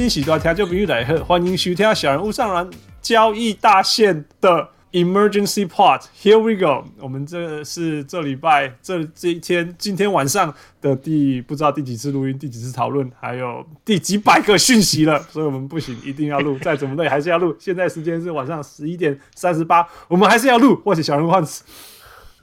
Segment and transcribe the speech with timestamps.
[0.00, 2.70] 各位乡亲喜多听众朋友来贺，欢迎收听小人物上篮
[3.02, 6.04] 交易大线的 Emergency Part。
[6.18, 17.54] Here we go，我们这是这礼拜这这一天今天晚上的第不知道第几次录音，第几次讨论，还有第几百个讯息了，所以我们不行，一定要录，再怎么累还是要录。
[17.60, 20.80] 现在时间是晚上十一点三十八，我们还是要录。
[20.82, 21.62] 我是小人物汉斯，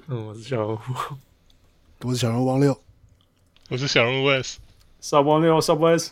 [0.10, 0.78] 嗯，我是小人物，
[2.04, 2.80] 我是小人物王六，
[3.70, 6.10] 我是小人物 Wes，Sup 王六，Sup Wes。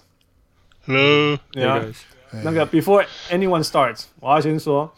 [0.88, 1.84] Hello，对啊，
[2.44, 4.94] 那个 Before anyone starts，我要先说，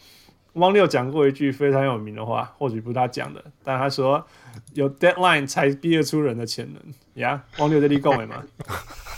[0.54, 4.26] 汪六讲过一句非常有名的话，或许不是他讲的，但他说
[4.74, 6.82] 有 deadline 才逼得出人的潜能。
[7.14, 8.44] 呀、yeah?，汪六在立功诶嘛？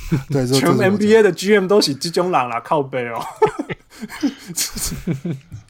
[0.30, 3.20] 对，全 NBA 的 GM 都是这种人啦，靠背哦。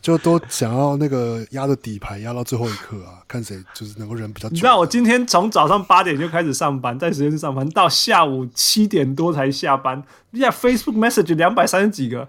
[0.02, 4.54] 就都想要那个压着底牌压到最后一刻啊，看谁就是能够忍比较久。
[4.54, 10.02] 你知道我今天从早上八点就开始上班，在实验室上班，到下午七点多才下班。
[10.34, 12.28] 呀，Facebook Message 两百三十几个，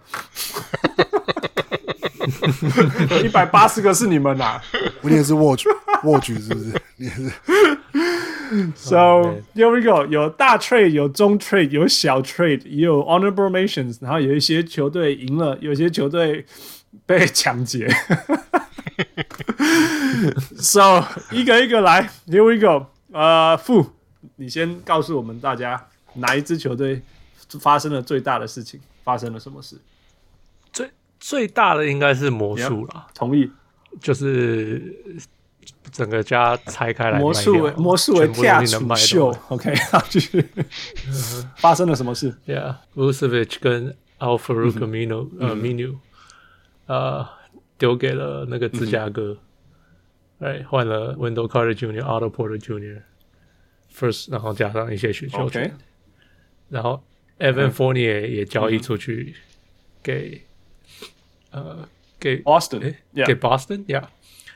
[3.22, 4.62] 一百八十个是你们呐、啊？
[5.02, 5.66] 我也是 Watch
[6.02, 6.82] Watch 是不是？
[6.96, 7.30] 你也是。
[8.74, 16.46] So here we go，有大 trade，有中 trade，有小 trade，也有 honorable mentions，然后有一些球队赢了，有些球队。
[17.06, 17.88] 被抢劫，
[20.58, 22.86] So 一个一个来，Here we go。
[23.12, 23.86] 呃，傅，
[24.34, 27.00] 你先告诉我们大家，哪一支球队
[27.60, 28.80] 发生了最大的事情？
[29.04, 29.76] 发生了什么事？
[30.72, 30.90] 最
[31.20, 33.06] 最大的应该是魔术了。
[33.08, 33.52] Yeah, 同意，
[34.00, 34.96] 就是
[35.90, 39.36] 整个家拆开来，魔术魔术为跳出秀。
[39.48, 39.74] OK，
[40.08, 40.44] 继续。
[41.56, 45.96] 发生了什么事？Yeah，Vucevic 跟 Al-Farouq Aminu 呃 Aminu
[46.86, 47.26] 呃，
[47.78, 49.38] 丢给了那个芝加哥，
[50.40, 55.76] 哎、嗯，换了 Wendell Carter Jr.、Otto Porter Jr.，First，然后加上一些选秀权.
[56.68, 57.02] 然后
[57.38, 59.34] Evan Fournier 也交易出去
[60.02, 60.42] 给，
[61.52, 63.34] 嗯、呃，给 Boston，给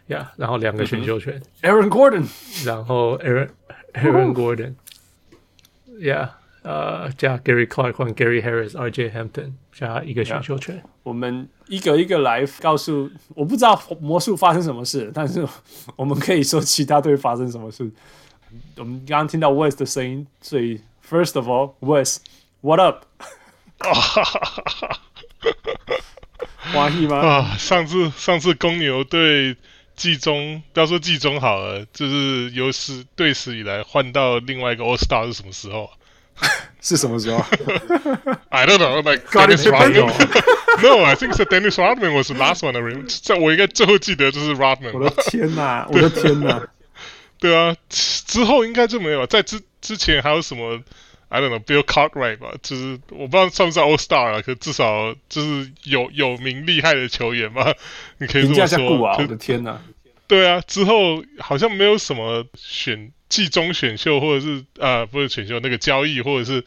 [0.09, 2.27] Boston，Yeah，Yeah，然后两个选秀权，Aaron Gordon，
[2.67, 3.49] 然后 Aaron
[3.95, 6.31] Aaron Gordon，Yeah。
[6.63, 10.77] 呃，加 Gary Clark 换 Gary Harris、RJ Hampton 加一个选秀权。
[10.79, 15.47] Yeah, 我们一个一个来告诉，我不知道魔术发生什么事，但是
[15.95, 17.91] 我们可以说其他队发生什么事。
[18.79, 23.05] 我们刚刚听到 West 的声音，所以 First of all，West，What up？
[26.73, 27.19] 欢喜吗？
[27.19, 29.55] 啊，上次上次公牛队
[29.97, 35.91] 季中，不要说季中好了，就是有史对史以来换到另外一个 All Star 是什么时候？
[36.81, 37.39] 是什么时候
[38.49, 38.97] ？I don't know.
[39.03, 40.09] Like Dennis Rodman.
[40.83, 42.77] No, I think the Dennis Rodman was the last one.
[42.77, 43.21] I remember.
[43.23, 44.93] 在我应该最后记得就是 Rodman。
[44.93, 45.87] 我的天哪！
[45.89, 46.61] 我的天哪！
[47.39, 49.25] 对啊，之后应该就没有。
[49.29, 50.83] 在之之前还有什么
[51.35, 51.59] ？I don't know.
[51.59, 57.75] Bill Cartwright 吧，就是我不知道算不算 All Star 啊，可至少就是有有名厉害的球员嘛。
[58.19, 59.07] 你可以这么说。
[59.07, 59.81] 啊、我的天哪！
[60.29, 63.11] 对啊，之后好像没有什么选。
[63.27, 66.65] 季中选秀或者是呃不是选秀那个交易或者是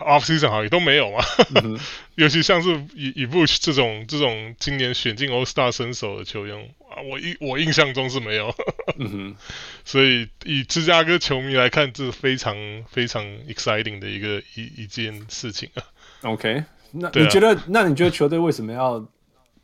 [0.00, 1.24] off season 好像也都没有嘛，
[1.54, 1.78] 嗯、
[2.16, 6.56] 尤其像是以以布这种这种今年选进 All Star 身手的球员
[6.90, 8.54] 啊，我印我印象中是没有，
[8.98, 9.36] 嗯、
[9.84, 12.56] 所以以芝加哥球迷来看，这是非常
[12.90, 15.82] 非常 exciting 的一个一一件事情啊。
[16.22, 18.98] OK，那你觉得、啊、那你觉得球队为什么要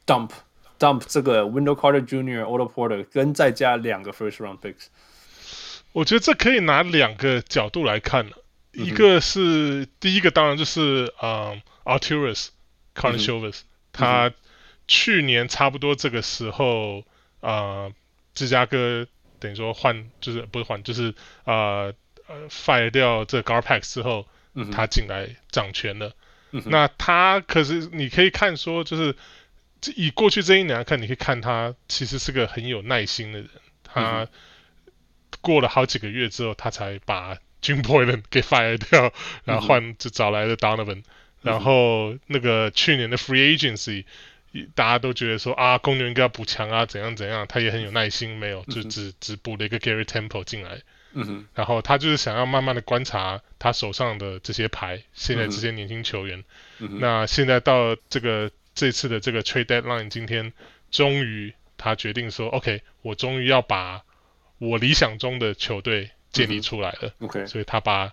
[0.06, 0.30] dump
[0.78, 2.42] dump 这个 Wendell Carter Jr.
[2.42, 4.86] Otto Porter 跟再加两个 first round picks？
[5.92, 8.30] 我觉得这可以拿两个角度来看，
[8.76, 12.48] 一个是第一个，当然就是嗯 Arturas
[12.94, 13.60] Karnisovas
[13.92, 14.32] 他
[14.86, 17.00] 去年差不多这个时候
[17.40, 17.92] 啊、呃，
[18.34, 19.06] 芝加哥
[19.40, 21.14] 等于说换就是不是换就是
[21.44, 21.92] 啊
[22.26, 24.26] 呃 fire 掉这 Garpax 之后，
[24.72, 26.12] 他进来掌权了。
[26.50, 29.16] 那他可是你可以看说，就是
[29.94, 33.50] 以过去这一年来看，你可以看他其实是个很有耐心的人，
[33.82, 34.28] 他。
[35.42, 39.12] 过了好几个月之后，他才把 Jim Boylen 给 fire 掉，
[39.44, 41.02] 然后换就找来了 Donovan，、嗯、
[41.42, 44.04] 然后那个去年的 Free Agency，
[44.76, 50.80] 大家都觉得说啊，公牛应该要补强啊，怎样怎样，他也很有耐心，没有，就只只补了一个 Gary Temple 进来，
[51.14, 56.44] 嗯，然后他就是想要慢慢的观察他手上的这些牌，现在这些年轻球员，
[56.78, 60.52] 嗯、那现在到这个这次的这个 Trade Deadline，今天
[60.92, 64.02] 终于他决定说，OK，我终于要把。
[64.58, 68.12] 我理想中的球队建立出来了、嗯、，OK，所以他把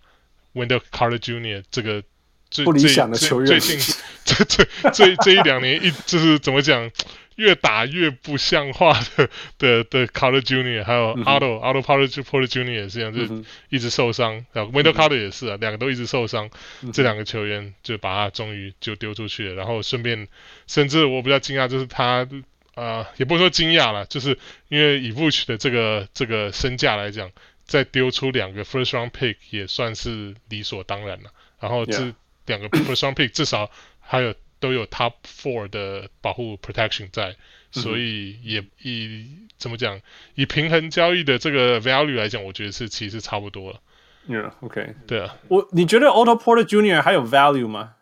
[0.54, 1.64] Wendell Carter Jr.
[1.70, 2.04] 这个
[2.50, 6.92] 最不理想的球员，最近这这这这一两年一就是怎么讲，
[7.36, 9.28] 越打越不像话的
[9.58, 14.46] 的的 Carter Junior，还有 Otto、嗯、Otto Porter Porter Junior 也是这样，就一直受伤。
[14.54, 16.50] 然后 Wendell Carter 也是啊，两个都一直受伤。
[16.84, 20.28] 嗯、这两个球员就把他终于就丢出去了，然后顺便，
[20.68, 22.28] 甚至我比较惊讶就是他
[22.75, 24.38] 啊、呃，也不说惊讶了，就是
[24.70, 27.31] 因为以 Vooch 的这个这个身价来讲，
[27.65, 31.31] 再丢出两个 First Round Pick 也算是理所当然了。
[31.60, 32.13] 然后这
[32.45, 33.69] 两个 First Round Pick 至少
[34.00, 34.33] 还有。
[34.60, 37.36] 都有 Top Four 的保护 Protection 在，
[37.71, 39.27] 所以也以
[39.57, 40.00] 怎么讲，
[40.36, 43.81] 以平衡交易的这个 Value 来讲，我觉得是其实差不多了。
[44.30, 45.36] Yeah，OK，对啊。
[45.50, 47.95] 我你觉得 Otto Porter Junior 还有 Value 吗？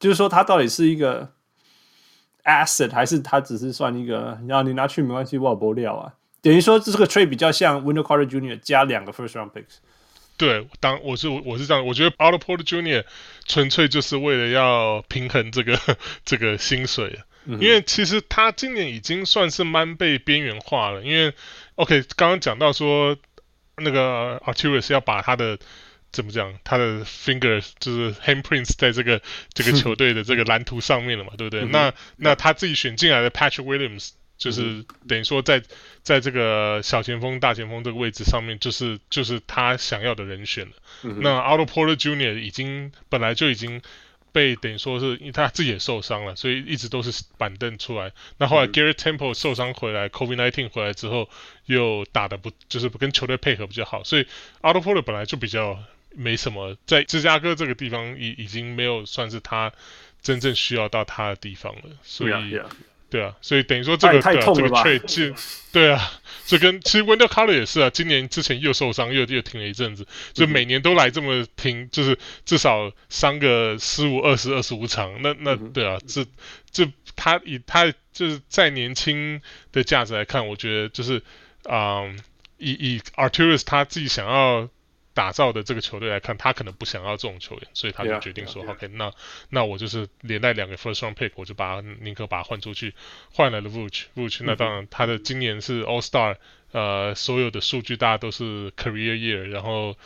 [0.00, 1.30] 就是说他到底是一个
[2.42, 6.14] Asset 还是他只是算一个，然后你拿去没关系，我不料啊。
[6.40, 9.78] 等于说这个 Trade 比较像 Carter Junior 加两个 First Round Picks。
[10.36, 13.02] 对，当我是我是这样，我觉得 Otto Porter Junior
[13.44, 15.76] 纯粹就是为了要平衡这个
[16.24, 21.02] 这个薪水，因为其实他今年已经算是蛮被边缘化了。
[21.02, 21.32] 因为
[21.74, 23.16] OK，刚刚讲到说
[23.78, 25.58] 那个 Arturas 要把他的
[26.12, 29.20] 怎么讲，他的 finger 就是 handprints 在这个
[29.54, 31.64] 这个 球队的这个蓝图上面了嘛，对不对？
[31.64, 34.10] 那那他自己选进来的 Patrick Williams。
[34.38, 35.66] 就是等于说在，在
[36.02, 40.72] 在这个小前锋、大前锋这个位置上面，就是就是他想要的人选了。
[41.02, 43.82] 嗯、那 Otto Porter Junior 已经本来就已经
[44.32, 48.12] 被等于说是，因为他自己也受伤了，所以一直都是板凳出来。
[48.38, 51.28] 那后来 Garrett Temple 受伤回来、嗯、，COVID-19 回来之后，
[51.66, 54.26] 又打的不就是跟球队配合比较好，所以
[54.62, 55.78] Otto Porter 本来就比较
[56.14, 59.72] 没什么，在芝加哥这个地方已已经没有算是他
[60.22, 62.60] 真正需要到他的地方了，所以。
[63.10, 65.34] 对啊，所以等于说这个对啊，这个 trade
[65.72, 66.12] 对啊，
[66.46, 75.22] 这跟其实 Wendell Carter 也是啊，今年之前又受伤又又停了一阵子，就每年都来这么停，就是至少伤个十五、二十、二十五场。
[75.22, 76.26] 那那对啊，这
[76.70, 79.40] 这他以他就是在年轻
[79.72, 81.18] 的价值来看，我觉得就是
[81.64, 82.18] 啊、嗯，
[82.58, 84.68] 以以 Arturus 他自己想要。
[85.18, 89.12] 打造的这个球队来看，他可能不想要这种球员，所以他就决定说 Yeah, yeah.：“OK，那
[89.48, 92.94] 那我就是连带两个 first round pick，我就把宁可把他换出去，
[93.32, 94.04] 换来了 Vooch。
[94.14, 96.36] Vooch，那当然他的今年是 All Star，
[96.70, 99.96] 呃，所有的数据大家都是 career year，然后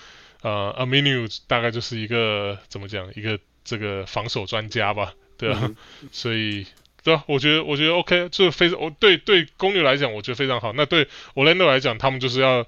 [0.41, 6.09] 呃，Aminu 大概就是一个怎么讲，一个这个防守专家吧，对啊，mm hmm.
[6.11, 6.67] 所以
[7.05, 10.73] 对啊，我觉得我觉得 OK，就非常，我对对公牛来讲，我觉得非常好。
[10.73, 12.67] 那对 Orlando 来讲，他们就是要。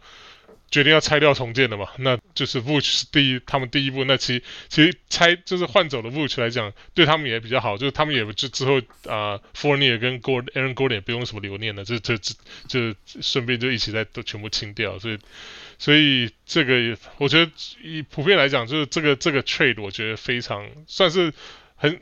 [0.70, 4.04] 决定要拆掉重建的嘛，那就是 Vooch 是第一，他们第一步。
[4.04, 8.78] 那其其实拆就是换走了 Vooch 来讲，对他们也比较好，就是他们也就之后
[9.08, 12.34] 啊、呃、Fournier 跟 Gordon Aaron Gordon 也不用什么留念了，就就就
[12.66, 14.98] 就顺便就一起在都全部清掉。
[14.98, 15.18] 所以
[15.78, 17.52] 所以这个我觉得
[17.82, 21.32] 以普遍来讲，就是这个这个 trade 我觉得非常算是
[21.76, 22.00] 很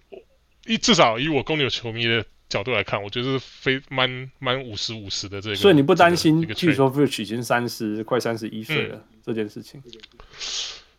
[0.64, 2.24] 一至少以我公牛球迷的。
[2.52, 6.46] 角度来看，我觉得是非蛮蛮五十五十的这个，所以你不担心？
[6.54, 9.82] 据说 Vooch 已经三十快三十一岁了，嗯、这件事情。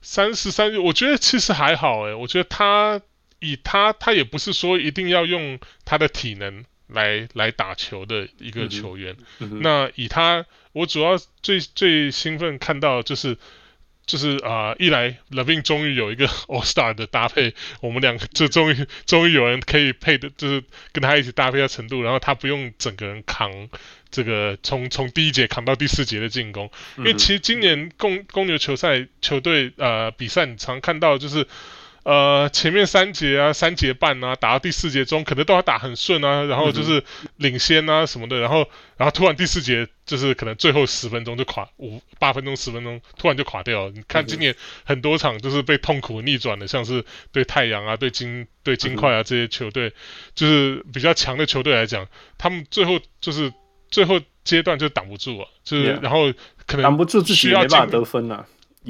[0.02, 3.00] 三十三，我觉得其实还好诶，我觉得他
[3.40, 9.16] 以他他也不是说一定要用他的体能来来打球的一个球员。
[9.40, 13.38] 嗯嗯、那以他，我主要最最兴奋看到就是。
[14.06, 23.70] 就是啊、呃，一来 LaVine 终于有一个 All Star 的搭配，我们两个就终于终于有人可以配的，就是跟他一起搭配的程度，然后他不用整个人扛
[24.12, 31.48] 这个从从第一节扛到第四节的进攻，因为其实今年公公牛球赛球队呃比赛，你常看到就是。
[32.04, 37.02] 呃，前面三节啊，三节半啊，打到第四节中，可能都要打很顺啊，然后就是
[37.38, 38.68] 领先啊什么的，然后，
[38.98, 43.92] 然后突然第四节就是可能最后十分钟就垮，五八分钟十分钟突然就垮掉了。
[43.96, 49.94] 你看今年很多场就是被痛苦逆转的，像是对太阳啊、对金、对金块啊这些球队，
[50.36, 52.06] 就是比较强的球队来讲，
[52.38, 53.54] 他们最后就是
[53.90, 56.34] 最后阶段就挡不住啊，就是然后
[56.68, 58.46] 可能挡不住自己没办法得分啊。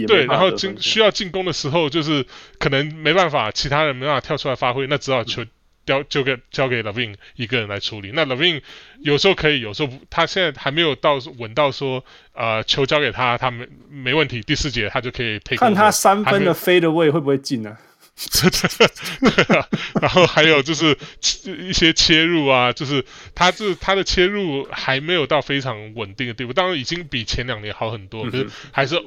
[0.08, 2.26] 对，然后进需要进攻的时候，就是
[2.58, 5.46] 可能没办法，其他人没办法跳出来发挥，那只好球
[5.86, 8.12] 交就给交给 LaVine 一个人来处理。
[8.14, 8.62] 那 LaVine
[9.02, 14.42] 有时候可以，有时候不，他现在还没有到稳到说，呃，球交给他，他没没问题。
[14.42, 15.58] 第四节他就可以配。
[15.58, 17.78] 看他三分的 fadeaway 会不会进呢？
[20.00, 20.98] 然后还有就是
[21.68, 23.04] 一些切入啊，就是
[23.36, 29.04] 他这他的切入还没有到非常稳定的地步，当然已经比前两年好很多，可是还是。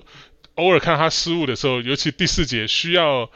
[0.56, 3.30] 偶尔看他失误的时候，尤其第四节需要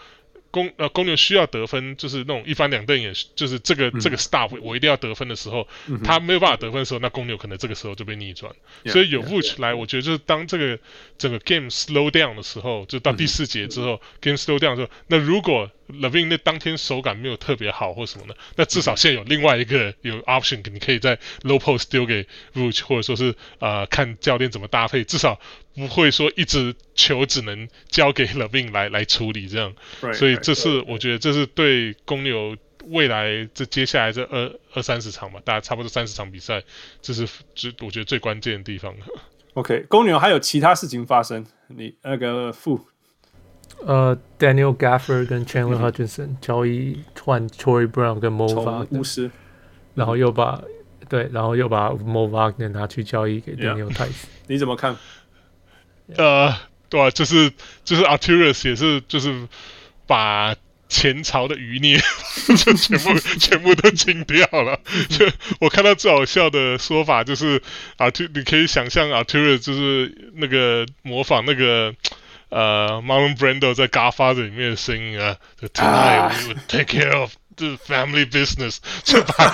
[0.50, 8.53] 公呃公牛需要得分，就是那种一翻两瞪眼，就是这个、嗯、这个 stop 我一定要得分的时候，嗯、他没有办法得分的时候，那公牛可能这个时候就被逆转。
[8.83, 10.79] Yeah, 所以有 Vooch 来，我觉得就是当这个
[11.19, 25.39] 整个 game slow down 的时候，就到第四节之后、嗯、game slow down 的时候，那如果 Levine 那当天手感没有特别好或什么的，那至少现在有另外一个有 option，你可以在 low post 丢给 Vooch，或者说是呃看教练怎么搭配，至少。
[25.80, 36.62] 不会说一直球只能交给 LaVine 来来处理这样，right, 所以这是我觉得这是对公牛未来这接下来这二二三十场吧，大概差不多三十场比赛，
[37.02, 38.94] 这是最我觉得最关键的地方。
[39.54, 42.87] OK，公牛还有其他事情发生，你那个副。
[43.84, 49.30] 呃、uh,，Daniel Gafford 跟 Chandler Hutchinson、嗯、交易换 Troy Brown 跟 Mo Wagner 巫师，
[49.94, 50.62] 然后又把
[51.08, 54.26] 对，然后又把 Mo Wagner 拿去交易给 Daniel Theis，、yeah.
[54.49, 54.96] 你怎么看？
[56.17, 56.57] 呃，
[56.88, 57.52] 对啊，就是
[57.85, 59.47] 就是 Arturas 也是就是
[60.07, 60.55] 把
[60.88, 62.00] 前朝的余孽
[62.49, 64.79] 就全部全部都清掉了。
[65.09, 67.62] 就我看到最好笑的说法就是
[67.99, 71.95] ，Artur 你可以想象 Arturas 就是那个模仿那个
[72.49, 77.33] 呃 Marlon Brando 在 Godfather 里面的声音啊，Tonight we would take care of。
[77.61, 79.49] 是 family business，就把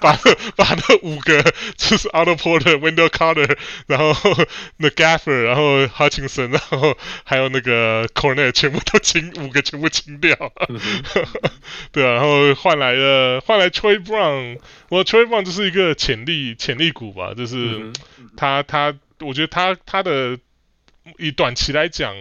[0.00, 0.18] 把
[0.56, 1.42] 把那五个
[1.76, 4.14] 就是 Otto Porter、Wendell Carter，然后
[4.76, 10.36] 那 Gafford，然后 Hutchinson，然后还有那个 Cornet，全部都清，五个全部清掉。
[10.68, 10.78] 嗯、
[11.92, 14.58] 对啊，然后换来了换来 Troy Brown，
[14.90, 17.92] 我 Troy Brown 就是一个潜力潜力股吧，就是、嗯、
[18.36, 20.38] 他他，我觉得他他的
[21.18, 22.14] 以短期来讲。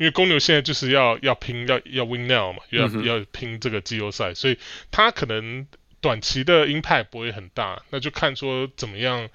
[0.00, 4.56] 因为公牛现在就是要要拼要要 win now 嘛，要、嗯、要拼这个季后赛，所以
[4.90, 5.66] 他可能
[6.00, 9.28] 短期的 impact 不会很大，那就看说怎么样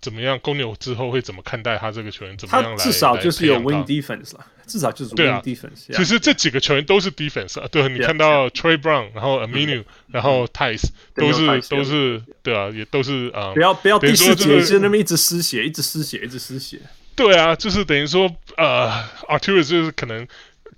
[0.00, 5.94] 怎么样，公牛之后会怎么看待他这个球员，怎么样来至少就是有 win defense 了，至少就是 win defense。
[5.94, 16.80] 其实这几个球员都是 defense 啊，对，你看到 Troy Brown，然后 Aminu，、嗯、然后 Theis 都是都是对啊，也都是啊，不要不要第四节就那么一直失血，一直失血，一直失血。
[17.20, 18.90] 对啊，就是等于说，呃
[19.28, 20.26] ，Arturus 就是可能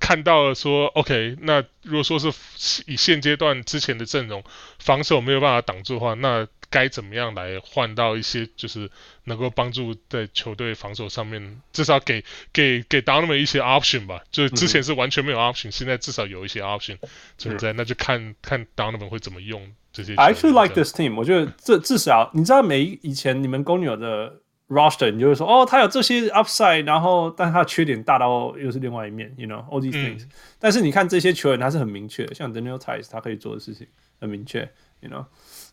[0.01, 4.43] 看到了说，OK，那如果说是以现阶段之前的阵容
[4.81, 8.91] 防守没有办法挡住的话，那该怎么样来换到一些就是
[9.23, 14.21] 能够帮助在球队防守上面，至少给给给 Donovan 一些 option 吧。
[14.33, 16.99] 就是之前是完全没有 option，、嗯、现在至少有一些 option
[17.39, 20.17] 存在，那就看看 Donovan 会怎么用这些。
[20.17, 24.42] I actually like this team，我觉得这至少你知道，每以前你们公牛的。
[24.72, 30.30] roster，你就会说哦，他有这些 upside，然后但是他的缺点大到又是另外一面，you know all these things、嗯。
[30.60, 33.88] 但是你看这些球员，他是很明确的，像 Daniel Theis 他可以做的事情
[34.20, 35.26] 很明确，you know，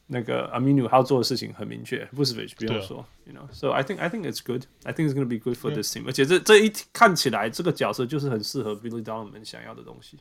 [0.06, 5.38] 那个 Aminu 他要做的事情很明确，Vucevic 不用说，you know，so I think I think it's good，I think it's gonna be
[5.38, 6.06] good for this team、嗯。
[6.06, 10.18] 而且这这一看起来这个角色就是很适合 Billy Donovan 想要的东西。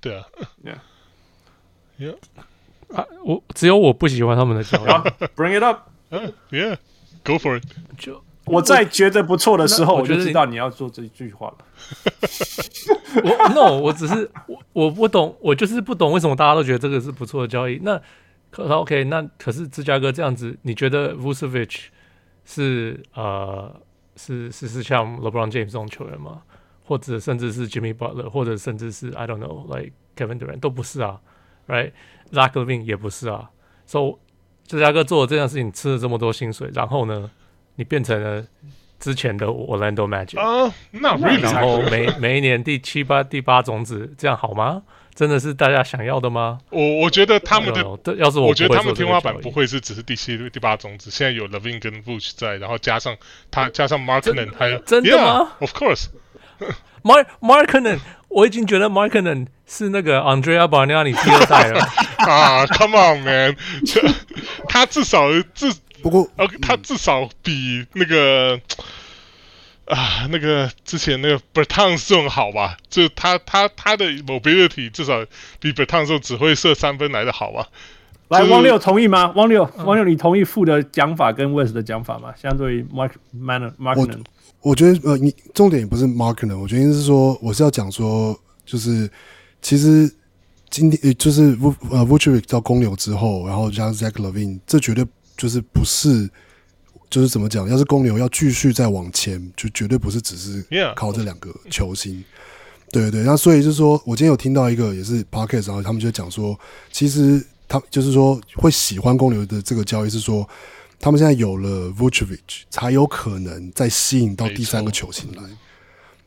[0.00, 0.24] 对啊，
[1.98, 2.16] Yeah，Yeah，
[2.94, 4.88] 啊，我只有我不喜欢他们的交易，
[5.36, 6.78] Bring it up，嗯、uh,，Yeah。
[7.25, 7.65] Go for it！
[7.97, 11.57] 就我在觉得不错的时候，我就知道你要做这一句话了。
[13.25, 17.79] 我 No，我只是我我不懂，我就是不懂为什么大家都觉得这个是不错的交易。
[17.81, 17.99] 那
[18.51, 21.85] 可 OK，那可是芝加哥这样子，你觉得 Vucevic
[22.45, 23.75] 是呃
[24.15, 26.43] 是是是像 LeBron James 这种球员吗？
[26.83, 31.19] 或者甚至是 Jimmy Butler，或者甚至是 I don't know，like Kevin Durant 都不是啊
[31.67, 33.49] ，Right？Zach Levine 也不是啊
[33.87, 34.19] ，So。
[34.67, 37.29] 芝加哥做了这件事情，吃了这么多薪水，然后呢，
[37.75, 38.43] 你变成了
[38.99, 40.73] 之前的 Orlando Magic 啊？
[40.91, 44.81] 那然后每每一年第七八第八种子，这样好吗？
[45.13, 46.59] 真的是大家想要的吗？
[46.71, 51.09] 我我觉得他们的，要是我，我觉得他们天花板不会是只是第七第八种子。
[51.09, 53.15] 现在有 Levine 跟 Vooch 在，然后加上
[53.49, 56.07] 他加上 Markkanen 还有真的吗？Yeah，Of course。
[57.01, 61.79] Mark Markkanen 我已经觉得 Markkanen 是那个 Andrea Bargnani 第二代了
[62.29, 63.55] 啊！Come on man，
[64.67, 68.59] 他至少至不过，OK，他至少比那个
[69.85, 72.77] 啊那个之前那个 Bertans 这种好吧？
[72.89, 75.25] 就他他他的 mobility 至少
[75.59, 77.67] 比 Bertans 这种只会射三分来的好吧？
[78.29, 79.31] 来，汪六同意吗？
[79.35, 82.33] 汪六，汪六，你同意傅的讲法跟 West 的讲法吗？
[82.41, 84.23] 相对于 Mark Manner Markkanen
[84.61, 89.07] 我觉得呃，你重点也不是 Markkanen，我觉得是说我是要讲说，就是
[89.61, 90.11] 其实
[90.69, 95.05] 今天就是 V 呃 Vucevic 到公牛之后，然后加上 Zach Levine，这绝对
[95.37, 96.29] 就是不是，
[97.09, 97.67] 就是怎么讲？
[97.69, 102.23] 要是公牛要继续再往前，就绝对不是只是靠这两个球星。
[102.91, 106.57] 对对对，那所以就是说我今天有听到一个也是 Podcast，然后他们就讲说，
[106.91, 110.47] 其实他就是说会喜欢公牛的这个交易是说。
[110.97, 115.43] 他们现在有了 Vucevic，才有可能再吸引到第三个球星来，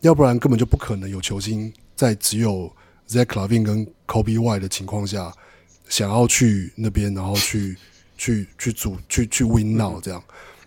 [0.03, 2.71] 要不然根本就不可能有球星在只有
[3.09, 5.33] Zach LaVine 跟 Kobe White 的情况下，
[5.89, 7.77] 想要去那边，然后去
[8.17, 10.23] 去去组去去 win now 这样。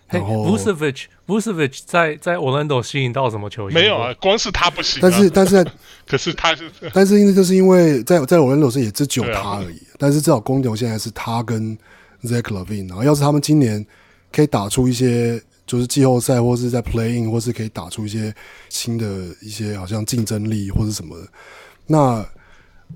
[0.08, 3.74] 然后 Vucevic Vucevic 在在 Orlando 吸引到什么球员？
[3.74, 5.02] 没有啊，光是他不行、啊。
[5.02, 5.66] 但是但是
[6.06, 9.78] 可是他是， 但是因为就是因为在在 Orlando 是也只有他而已。
[9.78, 11.76] 啊、但是至少公牛现在是他跟
[12.24, 13.86] Zach LaVine，然后要是他们今年
[14.30, 15.42] 可以打出一些。
[15.64, 18.34] 就是季后赛，或是在 playing，或是可以打出一些
[18.68, 19.06] 新的
[19.40, 21.26] 一些好像竞争力或是什么的。
[21.92, 22.26] 那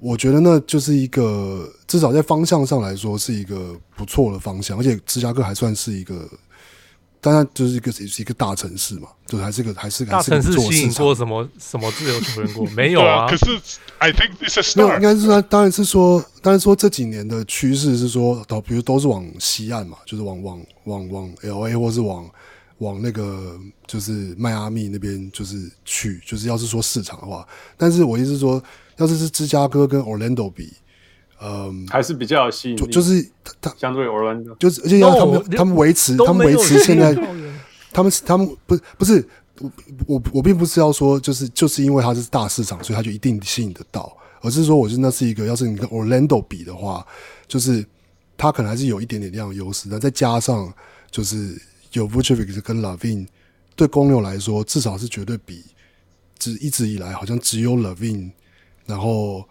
[0.00, 6.26] 我觉得那就是一个至少在方向上来说是一个不错的方向，而且芝加哥还算是一个，
[7.20, 13.28] 当然就是一个是一个大城市嘛，就还是个还是个大城市吸引过什么什么自由球员过 没有啊？
[13.28, 13.44] 可是
[13.98, 14.76] I think it's a start。
[14.76, 22.26] 没有，应该是说当然是说，当然说这几年的趋势是说，都比如都是往西岸嘛，就是往往往往 LA 或是往。
[22.80, 27.48] 往那个就是迈阿密那边就是去，就是要是说市场的话，
[27.78, 28.62] 但是我意思是说，
[28.96, 30.72] 要是是芝加哥跟 Orlando 比，
[31.40, 33.26] 嗯，还是比较有吸引力，就是
[33.60, 37.14] 他相对 Orlando，就是而且要他们他们维持他们维持现在，
[37.92, 39.26] 他们他们不不是
[39.60, 39.70] 我
[40.06, 47.06] 我我并不是要说就是就是因为它是大市场，所以它就一定吸引得到，而是说我觉得那是一个，要是你跟 Orlando 比的话，
[47.46, 47.84] 就是
[48.36, 50.72] 他可能还是有一点点这样的优势，那再加上
[51.10, 51.60] 就是。
[51.92, 53.26] 有 Vucevic 跟 LaVine
[53.74, 55.64] 对公牛来说，至少是绝对比
[56.38, 58.32] 只一直以来好像只有 LaVine，
[58.86, 59.44] 然后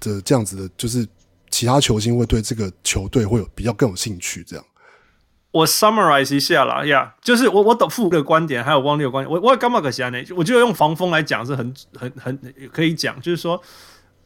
[0.00, 1.06] 的这样子的，就是
[1.50, 4.42] 其他球星会对这个球队会有比较更有兴趣。
[4.44, 4.64] 这样，
[5.50, 10.18] 我 summarize 一下啦，呀、yeah，就是我我懂富的观点，还有汪六的观点，我我干嘛可惜呢？
[10.36, 13.60] 我觉得用防风来讲是很很很可以讲，就是说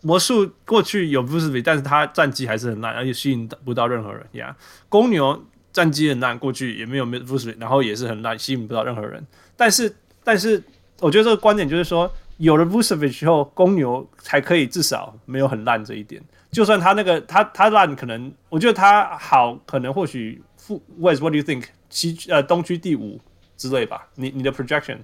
[0.03, 4.27] 魔术过去有 Vucevic，但是他战绩还是很烂，而且吸引不到任何人。
[4.33, 5.45] 呀、yeah，公牛。
[5.75, 9.27] 战绩很烂，过去也没有没有 Vucevic，然后也是很烂，吸引不到任何人。
[9.57, 10.63] 但是，但是，
[11.01, 12.09] 我觉得这个观点就是说，
[12.39, 16.23] 有了 Vucevic 之后，公牛才可以至少没有很烂这一点。
[16.51, 21.65] 就算他那个他他烂，可能我觉得他好，可能或许负 Wes，What do you think？
[21.91, 23.21] 西呃东区第五
[23.57, 24.09] 之类吧。
[24.15, 24.99] 你你的 projection？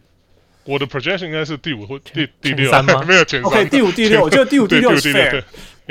[0.64, 3.02] 我的 projection 应该是第五或第第六三吗？
[3.06, 3.50] 没有前三。
[3.50, 5.42] OK，第五第六，我觉得第五第六是 fair。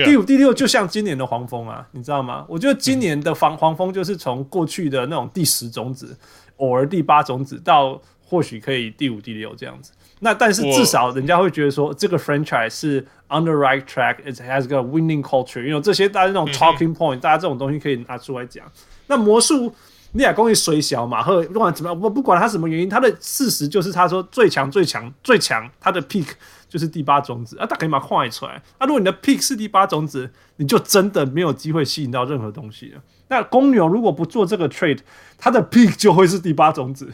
[0.05, 2.45] 第五、第六就像今年的黄蜂啊，你知道吗？
[2.47, 6.17] 我觉得今年的黄黄蜂就是从过去的那种第十种子，
[6.55, 9.91] 偶尔第八种子，到或许可以第五、第六这样子。
[10.19, 18.65] 那但是至少人家会觉得说，这个 franchise 是 on the right track，it has got a winning culture，因为这些大家那种 talking point，、嗯、大家这种东西可以拿出来讲。
[19.07, 19.73] 那魔术，
[20.11, 26.27] 你俩公益虽小马赫不管怎么样，我不管他什么原因，他的事实就是他说最强、最强、最强，他的 peak。
[26.69, 28.61] 就是第八种子啊，大家可以把它画出来。
[28.77, 33.01] 那、啊、如果你的 peak 是第八种子，你就真的没有机会吸引到任何东西了。
[33.29, 34.99] 那公牛如果不做这个 trade，
[35.35, 37.11] 它的 peak 就会是第八种子。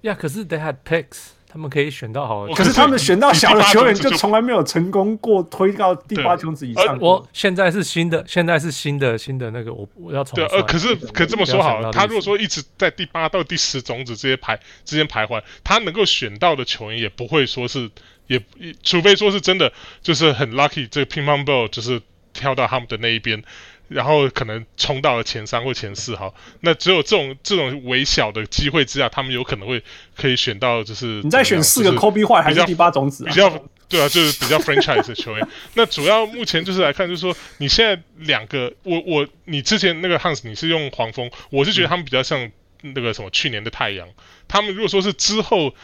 [0.00, 2.52] 呀、yeah，可是 they had picks，他们可以选到好的。
[2.52, 6.98] 可是他们选到小的球员，就从来没有成功过推到第八种子以上。
[7.00, 10.36] 我现在是新的，现在是新的新的那个，我我要重。
[10.36, 17.90] 对，呃，可是可这么说好了，他如果说一直在第八到第十种子这些排之间徘徊，他能够选到的球员也不会说是。
[18.28, 18.42] 也，
[18.82, 23.40] 除非说是真的，就是很 lucky，这个乒乓 ball 就是跳到他们的那一边，
[23.88, 29.82] 然后可能冲到了前三或前四，哈，那只有这种这种微小的机会之下，他们有可能会
[30.16, 35.48] 可以选到，就是你再选四个 Kobe White 还是第八种子，啊，比较对啊，就是比较 franchise 的球员。
[35.74, 42.50] 那主要目前就是来看，就是说你现在两个，我我你之前那个 Hans 你是用黄蜂，我是觉得他们比较像
[42.82, 44.08] 那个什么去年的太阳，
[44.48, 45.74] 他们如果说是之后。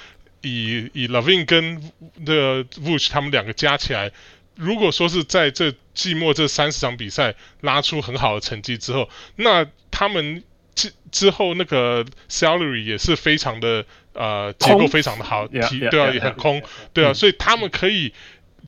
[0.45, 1.81] 以以 LaVine 跟
[2.25, 4.11] 的 Vooch 他们两个加起来，
[4.57, 10.43] 如果说是在这季末这三十场比赛拉出很好的成绩之后，那他们
[10.75, 15.59] 之之后那个 salary 也是非常的呃结构非常的好，空
[15.91, 16.63] 对啊，也很空，
[16.93, 18.13] 对啊，所以他们可以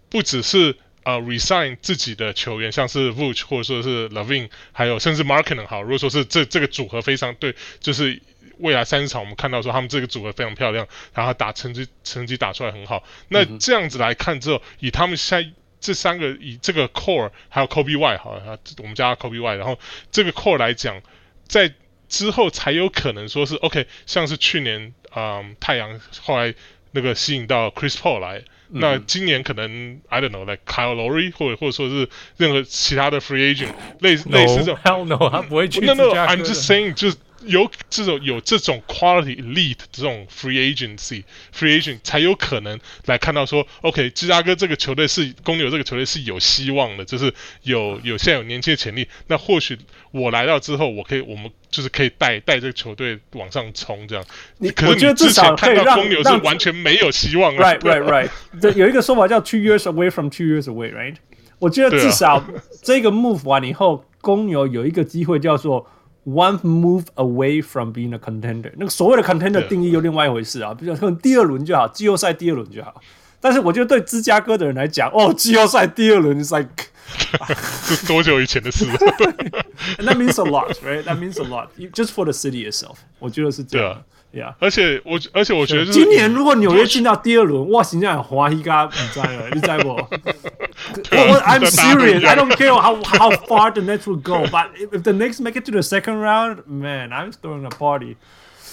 [0.09, 8.20] 不只是呃 resign 自己的球员，像是 Vooch 或者说是 LaVine，还有甚至 Markkanen 好，如果说是这这个组合非常对，就是。
[8.59, 13.03] 未来三十场，我们看到说他们这个组合非常漂亮，然后打成绩成绩打出来很好。
[13.29, 15.51] 那这样子来看之后，以他们现在
[15.85, 18.40] 这三个以这个 core 还有 Kobe White 好，
[18.79, 19.79] 我们叫他 Kobe White，然后
[20.11, 21.03] 这个 core 来讲，
[21.47, 21.75] 在
[22.09, 26.55] 之后才有可能说是 OK，像是去年啊、嗯、太阳后来
[26.92, 28.38] 那个吸引到 Chris Paul 来，
[28.70, 35.81] 嗯、那今年可能 I don't know，like Kyle Lowry 或者或者说是任何其他的 free agent 类似 no, 类似这种 hell no，他不会去。
[35.85, 37.18] 那那 I'm just saying 就是。
[37.46, 41.24] 有这种有这种 quality elite 这种 free agency
[41.57, 49.09] free agent 才有可能来看到说，OK，芝加哥这个球队是公牛这个球队是有希望的，就是有有现在有年轻的潜力。
[49.26, 49.78] 那或许
[50.11, 54.24] 我来到之后，我可以我们就是可以带带这个球队往上冲这样。
[54.59, 57.62] 你可是我觉得至少可以让公牛是完全没有希望的。
[57.62, 58.30] Right, right, right。
[58.61, 61.16] 这有一个说法叫 two years away from two years away, right？
[61.59, 62.44] 我觉得至少
[62.83, 65.87] 这个 move 完以后，公牛有一个机会叫做。
[66.25, 73.02] One move away from being a contender，那个所谓的 contender 定义又另外一回事啊，比如说可能第二轮就好，季后赛第二轮就好。
[73.39, 76.84] 但是我觉得对芝加哥的人来讲，哦，季后赛第二轮是 like，
[77.84, 78.86] 是多久以前的事？
[78.86, 81.04] That means a lot, right?
[81.04, 82.97] That means a lot, just for the city itself。
[83.17, 84.04] 我觉得是这样。
[84.35, 84.53] Yeah.
[84.59, 89.31] 而且我，而且我觉得，今年如果纽约进到第二轮，哇，形象很滑稽噶，你知道吗？
[89.53, 89.90] 你知道不？
[89.90, 92.27] 我 I'm serious.
[92.27, 95.55] I don't care how how far the Nets will go, but if the Knicks make
[95.55, 98.16] it to the second round, man, I'm throwing a party.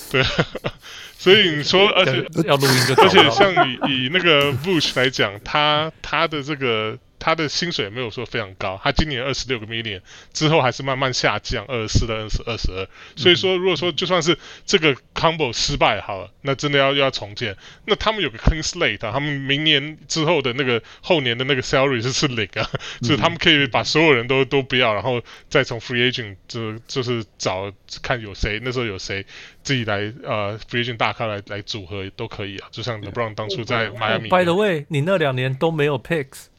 [0.10, 0.24] 对，
[1.20, 6.98] 所以你说，而且要录音就，而且像以以那个 Bush 来讲，他他的这个。
[7.22, 10.02] 他的薪水也没有说非常高，他今年二十六个 million
[10.34, 12.88] 之后还是慢慢下降，二十四到二十二十二。
[13.16, 17.56] 所以说，如果说就算是这个 combo 失败好了，那真的要要重建，
[17.86, 22.68] 那他们有个 clean slate 啊，他们明年之后的那个后年的那个 salary 是是零啊，
[23.02, 29.24] 就是他们可以把所有人都都不要，然后再从 free agent 就就是找看有谁那时候有谁
[29.62, 34.30] 自己来呃 free agent 大咖来来组合都可以啊，就像 LeBron 当初在迈阿密。
[34.30, 36.51] By the way，你那两年都没有 picks。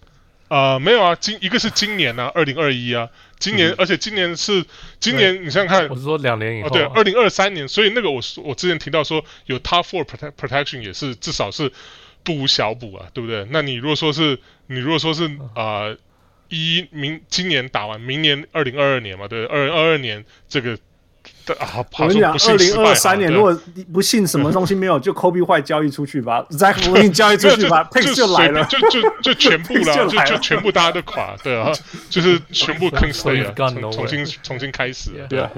[0.53, 4.62] 啊、呃，没有啊，今一个是今年啊，二零二一啊，今年，嗯、而且今年是
[5.01, 11.73] 今年，你想想看，我是说两年以后，啊，对，二零二三年，所以那个我我之前提到说有 top four protect protection 也是至少是
[12.23, 13.47] 不无小补啊，对不对？
[13.49, 15.99] 那你如果说是你如果说是啊，呃，
[16.51, 20.79] 一明今年打完，明年二零二二年嘛，对，二零二二年这个。
[21.59, 23.59] 啊、我跟你讲，二零二三年如果
[23.92, 31.72] 不信什么东西没有，就 Kobe White 交易出去吧， Zach LaVine 交易出去吧， Picks 就来了，就就就全部了，就就，全部大家都垮，对啊，
[32.09, 35.50] 就是全部 clean slate 啊，重新重新开始，对啊，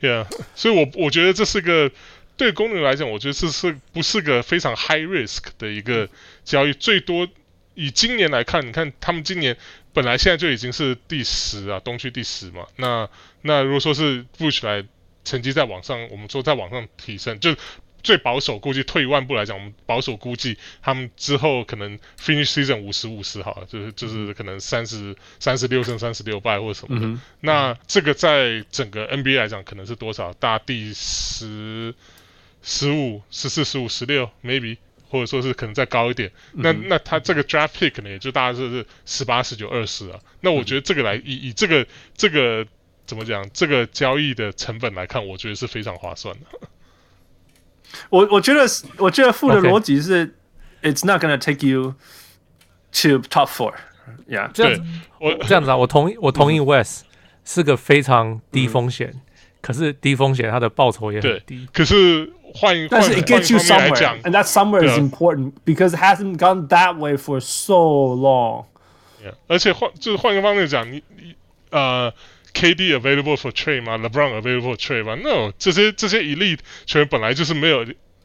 [0.00, 1.90] 对啊，所以我我觉得这是个
[2.36, 6.08] 对公牛来讲，我觉得这是不是个非常 high risk 的一个
[6.44, 7.26] 交易，最多
[7.74, 9.56] 以今年来看，你看他们今年。
[9.92, 12.64] 本来现在就已经是第十啊，东区第十嘛。
[12.76, 13.08] 那
[13.42, 14.84] 那如果说是 Vooch 来
[15.24, 17.54] 成绩在往上，我们说在往上提升，就
[18.02, 27.06] 最保守估计退一万步来讲，我们保守估计他们之后可能 finish season 五十五十好了，就是就是可能三十三十六胜三十六败或者什么的。
[27.06, 30.32] 嗯、那这个在整个 NBA 来讲可能是多少？
[30.34, 31.94] 大第十、
[32.62, 34.76] 十五、十四、十五、十六，maybe。
[35.12, 40.20] 或者说是可能再高一点，那那他这个 draft pick 呢也就大概是十八、十九、二十啊。
[40.40, 41.84] 那我觉得这个来以以这个
[42.16, 42.64] 这个
[43.06, 46.68] 怎么讲，这个交易的成本来看，我觉得是非常划算的。
[48.08, 48.64] 我我觉得
[48.98, 50.26] 我觉得负的逻辑是、
[50.82, 51.94] okay.，it's not gonna take you
[52.92, 54.50] to top four，yeah。
[54.52, 54.82] 这样子，
[55.18, 57.04] 我这样子啊，我同意我同意 Wes、嗯、
[57.44, 59.20] 是个非常低风险、嗯，
[59.60, 62.32] 可是低风险它的报酬也很低，可是。
[62.52, 67.38] 换一个，但是 it gets you somewhere，and that somewhere is important because it hasn't gone that way for
[67.38, 67.74] so
[68.16, 68.64] long。
[69.46, 71.36] 而且换就是换个方面讲，你你
[71.70, 72.12] 呃
[72.52, 77.84] ，KD available for trade 吗？LeBron available for trade 吗？No，这些这些 elite 球员本来就是没有，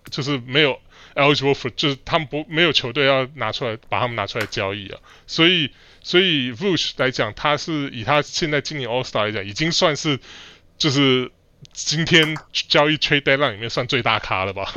[0.10, 0.80] 就是没有
[1.16, 5.00] eligible for，就是他们不没有球队要拿出来把他们拿出来交易啊。
[5.28, 10.20] 所以所以 Vooch 来讲，他是以他现在今年 All Star 来讲，已经算是
[10.78, 11.32] 就是。
[11.74, 14.72] 今天交易 trade deadline 里面算最大咖了吧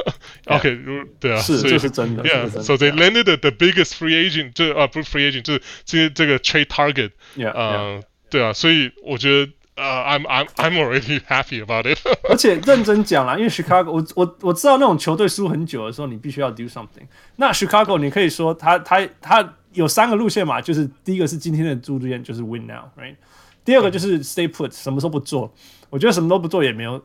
[0.46, 2.24] ？OK，如对啊，是这是真的。
[2.24, 7.10] Yeah，so they landed the biggest free agent，就啊不是 free agent，就是这这个 trade target。
[7.36, 11.98] Yeah，嗯，对啊，所以我觉得呃，I'm I'm I'm already happy about it。
[12.28, 17.06] 而且认真讲啦，因为 Chicago，我我我知道那种球队输很久的时候，你必须要 do something。
[17.36, 23.16] 那 Chicago，你可以说他他他有三个路线嘛，就是第一个是今天的路线，就是 win now，right？
[23.64, 25.52] 第二个就是 stay put，什么时候不做？
[25.90, 27.02] 我觉得什么都不做也没有，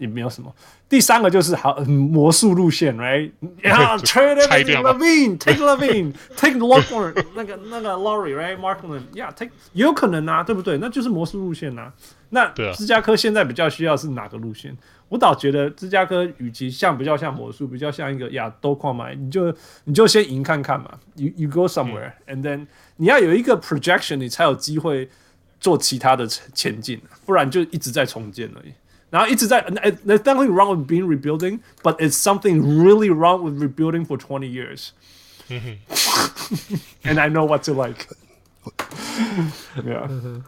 [0.00, 0.52] 也没有什么。
[0.88, 4.40] 第三个就是好魔术路线，right？Yeah，trade
[4.82, 10.78] LaVine，take LaVine，take Lockman，那个那个 Laurie，right？Markman，yeah，take 也有可能啊，对不对？
[10.78, 11.92] 那就是魔术路线啊。
[12.30, 14.76] 那芝加哥现在比较需要是哪个路线？
[15.08, 20.98] 我倒觉得芝加哥与其像比较像魔术，比较像一个呀都矿买，你就你就先赢看看嘛。
[21.16, 25.08] You you go somewhere，and then 你要有一个 projection，你才有机会。
[25.62, 28.72] 做其他的前进，不然就一直在重建而已。
[29.10, 34.92] 然后一直在，There's nothing wrong with being rebuilding, but it's something really wrong with rebuilding for twenty years.
[37.02, 38.06] And I know what to like.
[39.76, 40.42] Yeah.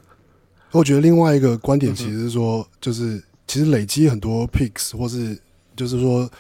[0.71, 5.39] 我觉得另外一个观点其实是说，就是其实累积很多 picks，或是
[5.77, 6.31] 就是说，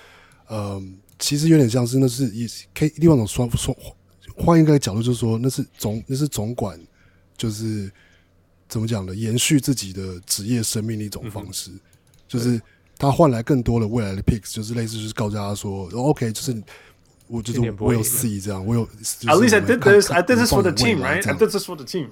[0.46, 0.80] 呃，
[1.18, 3.76] 其实有点像是那是一可以另外一种说说
[4.36, 6.80] 换一个角度，就是说那是总那是总管，
[7.36, 7.90] 就是
[8.68, 9.14] 怎么讲呢？
[9.14, 11.70] 延续自己的职业生命的一种方式，
[12.32, 12.60] 就是
[12.96, 16.62] 他换来更多的未来的 picks，就是类似就是告诉他说，OK，就是
[17.26, 18.86] 我就是我有 C 这样，我有。
[18.86, 20.10] At least I did this.
[20.10, 21.26] I did this for the team, right?
[21.28, 22.08] I did this for the team.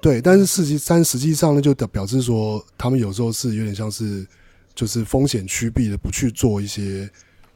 [0.00, 4.26] 对，但是实际但实际上呢，就表示说，他们有时候是有点像是，
[4.74, 7.08] 就是风险趋避的，不去做一些，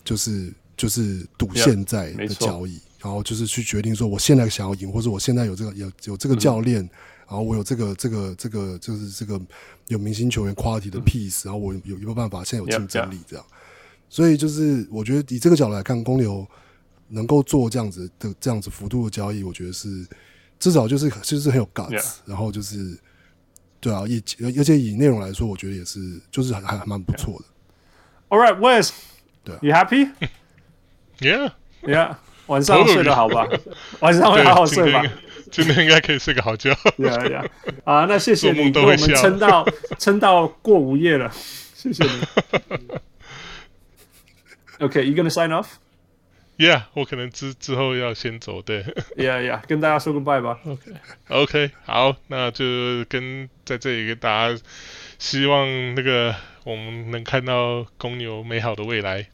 [0.03, 6.91] 就是就是赌现在的交易，然后就是去决定说，我现在想要赢，或者我现在有这个有有这个教练，嗯、
[7.29, 9.41] 然后我有这个这个这个就是这个
[9.87, 13.45] 有明星球员 quality 的 piece，、嗯、然后我有有没有办法现在有竞争力这样，
[14.09, 16.47] 所以就是我觉得以这个角度来看，公牛
[17.09, 20.07] 能够做这样子的这样子幅度的交易，我觉得是。
[20.61, 22.15] 至少就是就是很有 guts，、yeah.
[22.25, 22.99] 然后就是
[23.79, 24.21] 对啊，以
[24.59, 27.45] 而且以内容来说，我觉得也是就是还还蛮不错的。
[28.29, 28.37] Yeah.
[28.37, 28.91] All right, Wes，
[29.45, 30.11] 对，You happy?
[31.21, 31.53] Yeah,
[31.87, 32.17] yeah。
[32.49, 33.47] 晚上睡得好吧？
[34.03, 35.05] 晚上会好好睡吧？
[35.53, 36.71] 今天应该可以睡个好觉。
[36.99, 37.47] Yeah, yeah。
[37.85, 39.67] 啊，那谢谢你给我们撑到
[39.99, 41.31] 撑到过午夜了，
[41.75, 42.11] 谢谢你。
[44.85, 45.67] OK, you gonna sign off?
[46.57, 48.83] Yeah，我可能之之后要先走，对。
[49.17, 50.59] Yeah, yeah，跟大家说个拜吧。
[50.65, 54.61] OK，OK，好，那就跟在这里跟大家，
[55.19, 56.35] 希望那个
[56.65, 59.27] 我们能看到公牛美好的未来。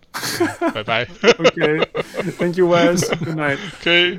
[0.74, 1.02] 拜拜。
[1.38, 3.08] OK，Thank you, Wes.
[3.24, 3.58] Good night.
[3.80, 4.18] OK，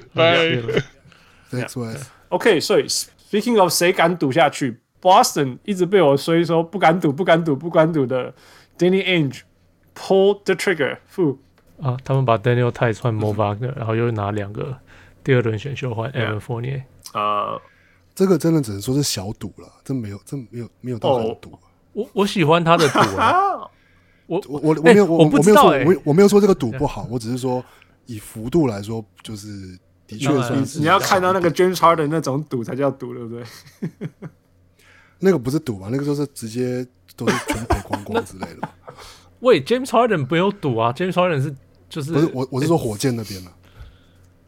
[1.51, 1.59] 拜。
[1.59, 2.01] Thanks, Wes.
[2.29, 8.33] OK，所以 Speaking of 谁敢赌下去，Boston 一直被我说说不敢赌、不敢赌、不敢赌的
[8.77, 9.41] Danny Ainge
[9.93, 10.97] pull the trigger，
[11.81, 14.77] 啊，他们把 Daniel Theis 换 Mo Wagner，然后又拿两个
[15.23, 16.83] 第二轮选秀换 Evan Fournier。
[17.13, 17.61] 呃，
[18.13, 21.57] 这个真的只能说是小赌了，真没有，真没有没有到很赌。
[21.93, 23.59] 我我喜欢他的赌啊，
[24.27, 27.63] 我我我我没有，我我没有说，我我没有说这个赌不好，欸、我只是说
[28.05, 30.79] 以幅度来说，就是的确算是。
[30.79, 33.43] 你要看到那个 James Harden 那种赌才叫赌，对不对？
[35.19, 35.87] 那个不是赌吧？
[35.91, 38.69] 那个就是直接都是全赔光光之类的。
[39.39, 41.55] 喂，James Harden 不用赌啊，James Harden 是。
[41.87, 43.51] 就是不是我，我是说火箭那边的。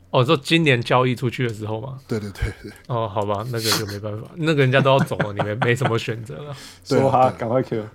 [0.10, 2.00] 哦，说今年交易出去的时候嘛。
[2.08, 2.72] 对对对对。
[2.88, 6.58] 哦，好吧，那个就没办法， 那个人家都要走了，你们没什么选择了。
[6.84, 7.86] 说哈，赶快 Q。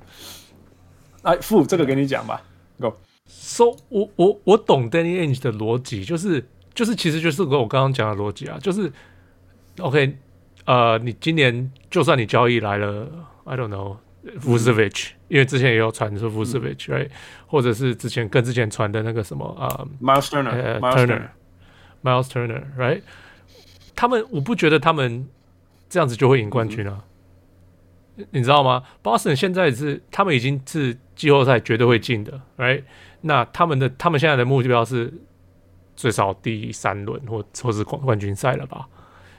[1.23, 2.41] 哎，付，这个给你讲吧。
[2.81, 2.95] Go。
[3.27, 8.93] So，我我我懂 Danny Ainge 的逻辑，就是就是其实就是跟我刚刚讲的逻辑啊，就是
[9.79, 10.17] OK，
[10.65, 13.09] 呃，你今年就算你交易来了
[13.45, 13.97] ，I don't know。
[14.39, 17.09] Vucevic，因为之前也有传说 Vucevic，right？
[17.49, 21.07] 或者是之前跟之前传的那个什么啊，Miles Turner，Miles
[22.05, 23.03] Turner，Miles Turner，right？
[23.97, 25.27] 他们我不觉得他们
[25.89, 27.03] 这样子就会赢冠军啊，
[28.31, 32.85] 你知道吗？Boston 现在是他们已经是季后赛绝对会进的，right？
[33.23, 35.13] 那他们的他们现在的目标是
[36.03, 38.89] 最少第三轮或或是冠冠军赛了吧？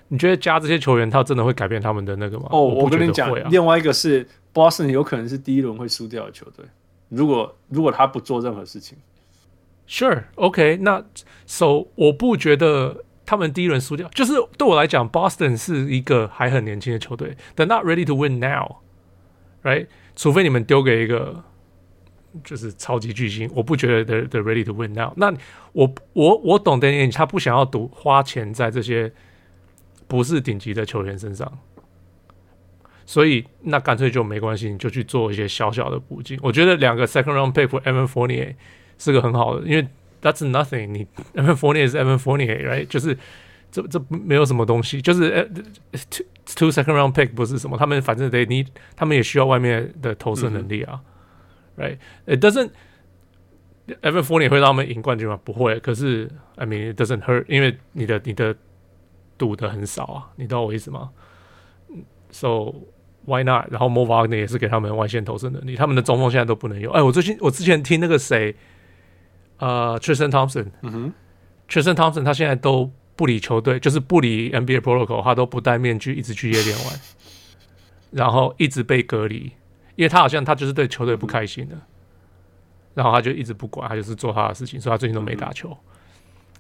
[0.07, 2.47] 你觉得加这些球员，他真的会改变他们的那个吗？
[2.51, 6.65] 哦，我跟你讲，另外一个是 Boston 有可能是第一轮会输掉的球队。
[7.09, 8.97] 如果如果他不做任何事情
[9.89, 11.03] ，Sure，OK，okay，那
[11.45, 19.87] So 我不觉得他们第一轮输掉，就是对我来讲，Boston 是一个还很年轻的球队，They're not ready to win now，right？
[20.15, 21.43] 除非你们丢给一个
[22.43, 25.11] 就是超级巨星，我不觉得 they're, they're ready to win now。
[25.17, 25.33] 那
[25.73, 29.11] 我我我懂的，他不想要赌花钱在这些。
[30.05, 31.51] 不是顶级的球员身上，
[33.03, 36.37] 所以那干脆就没关系，你就去做一些小小的补进。
[36.43, 38.53] 我觉得两个 second round pick for Evan Fournier
[38.99, 39.87] 是个很好的，因为
[40.21, 41.07] that's nothing 你。
[41.33, 42.85] 你 Evan Fournier 是 Evan Fournier，right？
[42.85, 43.17] 就是
[43.71, 45.49] 这这没有什么东西，就是
[46.11, 48.63] two two second round pick 不是什么，他们反正得你，
[48.95, 51.12] 他们也需要外面的投射能力啊、嗯、
[51.77, 52.71] ，right？It doesn't
[54.01, 55.39] Evan Fournier 会让他们赢冠军吗？
[55.43, 55.79] 不会。
[55.79, 58.55] 可是 I mean it doesn't hurt，因为你的你的。
[59.35, 61.09] 赌的很少啊，你懂我意思吗
[62.29, 62.75] ？So
[63.25, 63.65] why not？
[63.71, 66.93] 然后 Mo Wagner 也是给他们外线投射能力，他们的中锋现在都不能用。
[66.93, 68.55] 哎，我最近我之前听那个谁，
[69.57, 71.13] 呃，Tristan Thompson，嗯哼
[71.67, 76.99] ，Tristan Thompson 他现在都不理球队，就是不理 NBA protocol，他都不戴面具，一直去夜店玩，
[78.11, 79.51] 然后一直被隔离，
[79.95, 81.75] 因为他好像他就是对球队不开心的，
[82.93, 85.77] 然后他就一直不管，他就是做他的事情，所以他最近都没打球。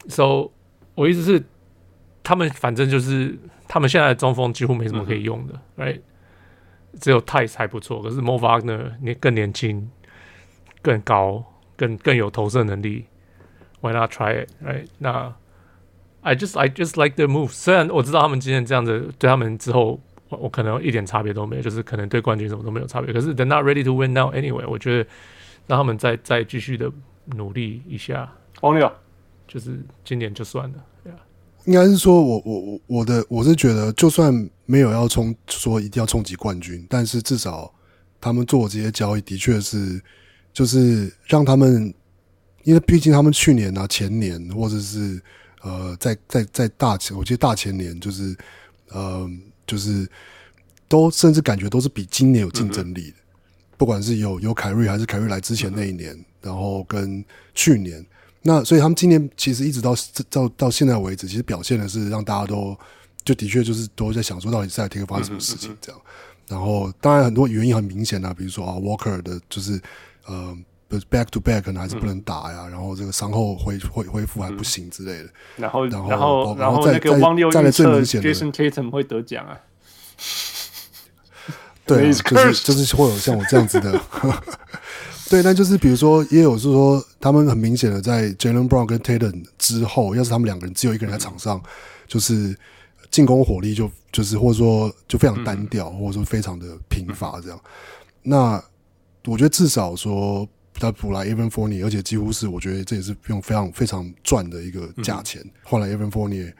[0.07, 0.51] So
[0.95, 1.43] 我意思是。
[2.25, 5.99] 他们反正就是，他们现在的中锋几乎没什么可以用的、嗯、，right？
[7.01, 9.91] 只有 Theis 还不错，可是 Mo Wagner 你更年轻、
[10.81, 11.43] 更高、
[11.75, 13.07] 更更有投射能力
[13.81, 14.87] ，Why not try it？right？
[14.99, 15.35] 那
[16.21, 17.49] I just I just like their move。
[17.49, 19.99] 虽然我知道他们今天这样子，对他们之后
[20.33, 23.13] 我我可能一点差别都没有，就是可能对冠军什么都没有差别。
[23.13, 24.67] 可是 they're not ready to win now anyway。
[24.67, 25.09] 我觉得
[25.67, 26.91] 让他们再再继续的
[27.25, 28.31] 努力一下。
[28.61, 28.91] 王六，
[29.47, 30.75] 就是今年就算了。
[31.65, 34.33] 应该是说我我我我的我是觉得，就算
[34.65, 37.73] 没有要冲说一定要冲击冠军，但是至少
[38.19, 40.01] 他们做这些交易的确是
[40.51, 41.93] 就是让他们，
[42.63, 45.21] 因为毕竟他们去年啊前年或者是
[45.61, 48.35] 呃在在在大前，我记得大前年就是
[48.89, 49.25] 呃
[49.65, 50.09] 就是
[50.87, 53.17] 都甚至感觉都是比今年有竞争力的，
[53.77, 57.23] 不管是有有凯瑞还是凯瑞来之前那一年，然后跟
[57.53, 58.05] 去年。
[58.41, 59.95] 那所以他们今年其实一直到
[60.29, 62.77] 到到现在为止，其实表现的是让大家都
[63.23, 66.01] 就的确就是都在想说，到底赛迪克发生什么事情这样。
[66.49, 69.81] 然后当然很多原因很明显啊，比如说啊，Walker 的就是
[70.25, 70.57] 呃
[71.09, 75.29] ，back to back 可能还是不能打呀，然后这个伤后恢恢恢复还不行之类的。
[75.57, 79.57] 然后然后然后然后那个汪六预测，Jason Tatum 会得奖啊。
[81.85, 83.99] 对，就是就是会有像我这样子的。
[85.29, 91.61] 对，那就是比如说，也有是说，他们很明显的在 Jaylen Brown 跟 Tatum 之后，要是他们两个人只有一个人在场上，
[92.07, 92.55] 就是
[93.09, 97.59] 进攻火力就就是或者说就非常单调，或者说非常的贫乏这样。
[98.21, 98.63] 那
[99.25, 100.47] 我觉得至少说
[100.79, 106.53] 他补来 Evan Fournier，而且几乎是我觉得这也是用非常非常赚的一个价钱换来 Evan Fournier，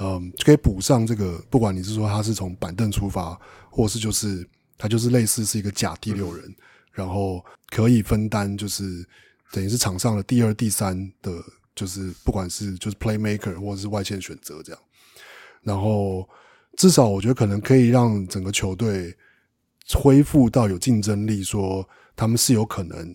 [0.00, 3.38] 嗯，就可以补上这个，不管你是说他是从板凳出发，
[3.70, 6.54] 或是就是他就是类似是一个假第六人。
[6.90, 9.06] 然后可以分担，就是
[9.52, 11.30] 等于是场上的第二、第三的，
[11.72, 14.82] 就是不管是就是 playmaker 或者是外线选择这样。
[15.62, 16.28] 然后
[16.76, 19.16] 至少我觉得可能可以让整个球队
[19.94, 23.14] 恢复到有竞争力，说他们是有可能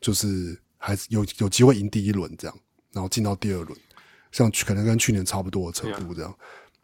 [0.00, 2.58] 就是还是有有机会赢第一轮这样，
[2.92, 3.78] 然后进到第二轮，
[4.32, 6.34] 像可能跟去年差不多的程度这样。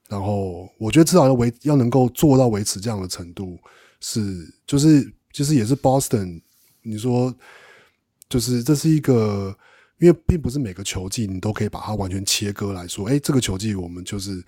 [0.09, 3.59] 然后我觉得至少要维要能够做到维持这样的程度，
[4.01, 5.13] 是就是。
[5.33, 6.41] 其实也是 Boston，
[6.81, 7.35] 你说
[8.27, 9.55] 就是这是一个，
[9.99, 14.43] 因为并不是每个球季你都可以把它完全切割来说，哎，这个球季我们就是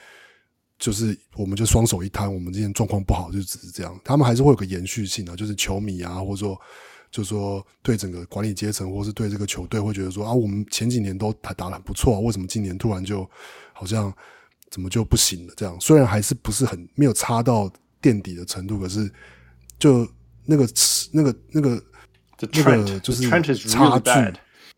[0.78, 6.59] 就是我们就双手一摊，我们今天状况不好就只是这样，他们还是会有个延续性啊，就是球迷啊，或者说
[7.10, 13.28] 就是说对整个管理阶层，或是对这个球队会觉得说啊，我们前几年都还打得很不错啊，为什么今年突然就
[13.72, 14.12] 好像
[14.70, 15.54] 怎么就不行了？
[15.56, 19.10] 这样虽然还是不是很没有差到垫底的程度，可是
[19.78, 20.08] 就。
[20.50, 20.66] 那个
[21.12, 21.82] 那个那个
[22.38, 23.28] 那个就是
[23.68, 24.10] 差距，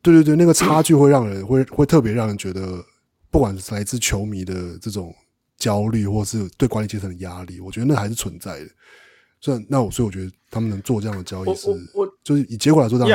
[0.02, 2.84] 对对对，那个差距会让人会会特别让人觉得，
[3.30, 5.14] 不管是来自球迷的这种
[5.58, 8.70] 焦虑，或是对管理阶层的压力，我觉得那还是存在的。
[9.68, 11.57] 那我所以我觉得他们能做这样的交易我
[11.94, 13.07] 我就是以结果来做到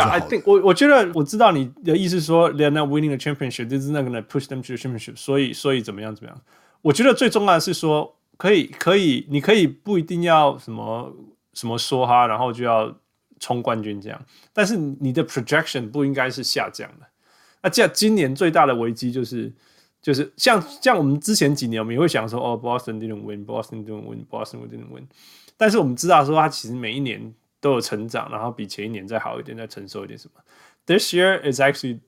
[0.46, 6.42] 我我觉得我知道你的意思说连那 winning a championship 就是那个呢 push them to the championship 所以所以怎么样怎么样。
[6.82, 11.16] 我觉得最重要的是说可以可以你可以不一定要什么
[11.54, 12.96] 什么说哈然后就要
[13.40, 14.20] 冲冠军这样。
[14.52, 17.06] 但是你的 projection 不应该是下降的。
[17.62, 19.54] 那这样今年最大的危机就是
[20.02, 25.08] 就是像像我们之前几年我们也会想说哦 boston didn't win boston didn't win boston 这种 didn't win
[25.58, 30.42] 但是我们知道说，他其实每一年都有成长，然后比前一年再好一点，再成熟一点什么。
[30.86, 32.00] This year is actually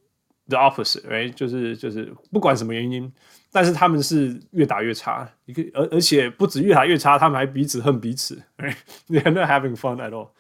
[0.48, 1.34] the opposite，right？
[1.34, 3.14] 就是就是不管什么原因。
[3.50, 8.40] 但是他们是越打越差，一个而而且不止越打越差，他们还彼此恨彼此。
[9.08, 10.32] They're not having fun at all。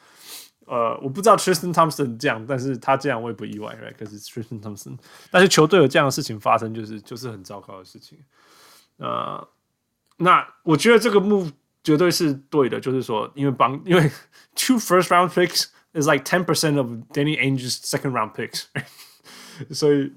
[0.65, 3.95] 呃，我不知道 Tristan Thompson 这样，但是他这样我也不意外，right？
[3.97, 4.97] 可是 Tristan Thompson，
[5.31, 8.19] 但是球队有这样的事情发生，就是就是很糟糕的事情。
[8.97, 9.47] 呃，
[10.17, 11.51] 那我觉得这个 move
[11.87, 14.11] 绝对是对的，就是说，因为帮因为
[14.55, 18.63] two first round picks is like ten percent of Danny Ainge's second round picks，
[19.71, 20.11] 所以。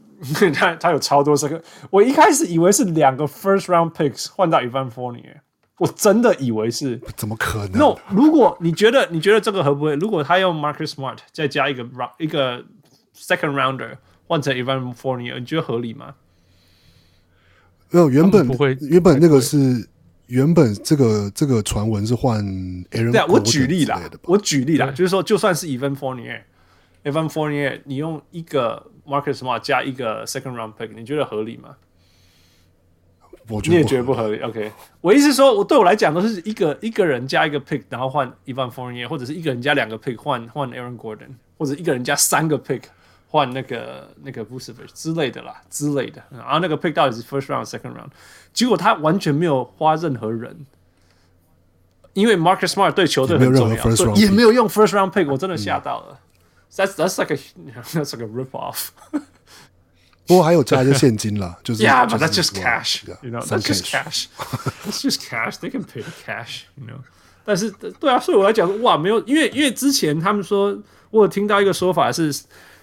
[0.53, 5.37] 他他有超多 second，我一开始以为是两个 first round picks 换到 Evan Fournier，
[5.79, 9.95] 我真的以为是，怎么可能？No，如果你觉得你觉得这个合不会？
[9.95, 12.63] 如果他用 Marcus Smart 再加一个 round 一个
[13.17, 16.17] second rounder 换成 Evan Fournier，你觉得合理吗？
[17.91, 19.89] 没有，原本不会，原本那个是
[20.31, 22.43] 原本这个这个传闻是换
[22.91, 23.13] Aaron。
[23.13, 28.87] 对啊，我举例啦，我举例啦，就是说就算是 Evan Fournier，Evan Fournier，你用一个。
[29.07, 31.71] Marcus Smart 加一个 second round pick，你觉得合理吗？
[33.49, 34.39] 我觉得你也觉得不合理。
[34.41, 42.83] OK，我意思是说，我对我来讲都是一个一个人加一个 pick，然后换 Evan Fournier，或者是一个人加两个 pick 换换 Aaron Gordon，或者一个人加三个 pick
[43.31, 46.23] 换那个那个 Vucevic 之类的啦，之类的。
[46.31, 48.11] 然后那个 pick 到底是 first round、second round，
[48.53, 50.67] 结果他完全没有花任何人，
[52.13, 56.07] 因为 Marcus Smart 对球队很重要，所以也没有用 first round pick，我真的吓到了。
[56.11, 56.17] 嗯
[56.73, 57.39] That's that's like a
[57.83, 58.91] that's like a rip off。
[60.25, 63.03] 不过还有加一些现金啦，就是 Yeah, but that's just cash.
[63.23, 64.27] You know, that's just cash.
[64.87, 65.57] That's just cash.
[65.57, 66.61] They can pay cash.
[66.77, 67.01] You know.
[67.45, 72.33] 但是对啊，所以我来讲说，哇，没有，因为因为之前他们说，我有听到一个说法是，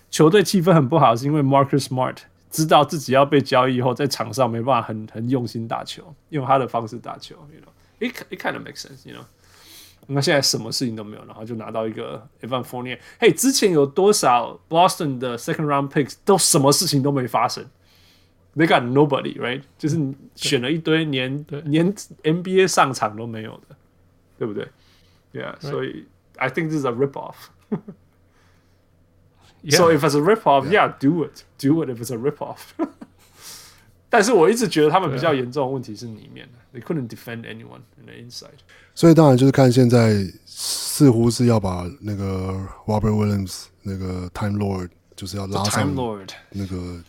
[0.09, 2.17] 球队气氛很不好，是因为 Marcus Smart
[2.49, 9.23] 知道自己要被交易以后，在场上没办法很很用心打球，用他的方式打球，you know，it it kind of makes sense，you know。
[10.09, 12.97] 那现在什么事情都没有，然后就拿到一个 Evan Fournier。
[13.19, 17.65] 嘿，之前有多少 Boston 的 Second Round Picks 都什么事情都没发生
[18.55, 19.63] ？They got nobody，right？
[19.77, 21.93] 就是你选了一堆连连
[22.23, 23.75] NBA 上场都没有的，
[24.37, 24.69] 对不对
[25.33, 26.05] ？Yeah，所以
[26.37, 27.35] I think this is a rip off。
[29.69, 32.57] So if it's a rip off，yeah，do it，do it if it's a rip off。
[34.09, 38.59] 但是我一直觉得他们比较严重的问题是里面的，They couldn't defend anyone in the inside。
[38.95, 42.55] 所以当然就是看现在似乎是要把那个
[42.85, 45.93] Robert Williams 那个 Time Lord 就是要拉上
[46.51, 47.03] 那个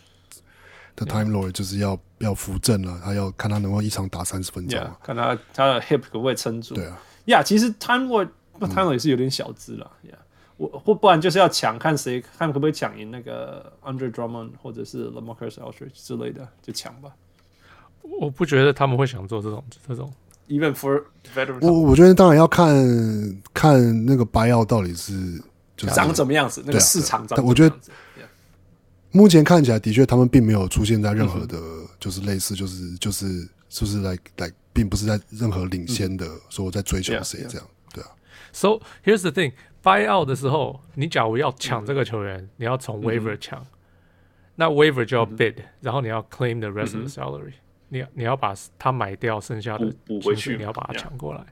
[0.96, 6.74] The Time Lord 就是要要扶正了，他要看他能够一场打三十分钟，yeah, 看他他的 hip 可不可以撑住。
[6.74, 10.18] 对啊，呀，其实 Time Lord 那 Time Lord 也是有点小资了，呀。
[10.59, 17.11] 我或不然就是要抢，看谁看可不可以抢赢那个 Andre Drummond 或者是 LaMarcus Aldridge 之类的，就抢吧。
[18.20, 20.12] 我不觉得他们会想做这种这种。
[20.48, 21.04] Even for
[21.34, 22.74] veterans，我我觉得当然要看
[23.52, 25.12] 看那个 buyout 到底是
[25.76, 27.44] 就是长怎么样子，那个市场长。
[27.44, 27.76] 我觉得
[29.11, 31.61] 目前看起来的确他们并没有出现在任何的，
[32.00, 38.11] 就是类似就是就是就是 like like 并不是在任何领先的说我在追求谁这样，对啊。
[38.52, 39.52] So here's the thing。
[39.89, 43.66] Buy out 的时候，你假如要抢这个球员，嗯、你要从 waiver 抢，嗯、
[44.57, 47.55] 那 waiver 就要 bid，、嗯、然后你要 claim the rest of the salary，、嗯、
[47.89, 51.43] 你你要把他买掉，剩下的补回去，你要把它抢过来。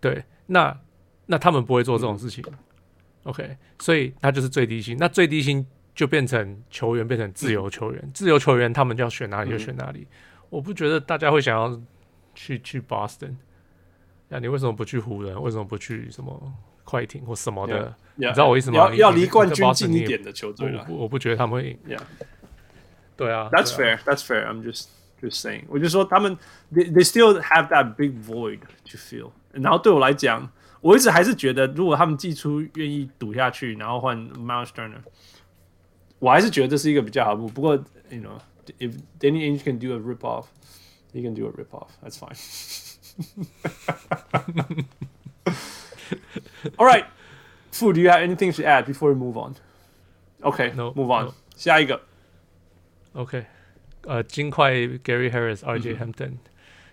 [0.00, 0.74] 对，那
[1.26, 2.42] 那他们不会做这种事情。
[2.48, 2.58] 嗯、
[3.24, 10.00] OK，所以他就是最低薪，那最低薪就变成球员变成自由球员，嗯、自由球员他们就要选哪里就选哪里。
[10.00, 10.16] 嗯、
[10.48, 11.78] 我不觉得大家会想要
[12.34, 13.34] 去去 Boston，
[14.28, 15.40] 那你为什么不去湖人？
[15.42, 16.54] 为什么不去什么？
[16.85, 17.73] 快艇或什么的，
[18.17, 18.77] yeah, yeah, 你知道我意思吗？
[18.77, 21.77] 要要离冠军近一点的球队我，我不觉得他们会赢。
[21.87, 22.01] Yeah.
[23.15, 23.99] 对啊，That's fair.
[23.99, 24.47] That's fair.
[24.47, 24.87] I'm just
[25.21, 25.65] just saying.
[25.67, 26.37] 我就说他们，
[26.73, 29.31] they they still have that big void to fill。
[29.51, 30.51] 然后对我来讲，
[30.81, 35.01] 我一直还是觉得，如果他们季初愿意赌下去，然后换 Miles Turner，
[36.19, 37.41] 我还是觉得这是一个比较好的。
[37.47, 37.75] 不过，
[38.09, 38.39] you know,
[38.79, 40.45] if Danny Ainge can do a rip off,
[41.13, 41.89] he can do a rip off.
[42.01, 42.35] That's fine.
[46.77, 47.05] All right,
[47.71, 49.55] Fu, do you have anything to add before we move on?
[50.43, 51.25] Okay, no, move on.
[51.25, 51.33] No.
[51.55, 52.01] 下一个，
[53.13, 53.45] OK，
[54.03, 56.37] 呃，金块 Gary Harris、RJ Hampton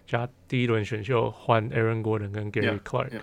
[0.06, 3.20] 加第一轮选秀换 Aaron Gordon 跟 Gary Clark，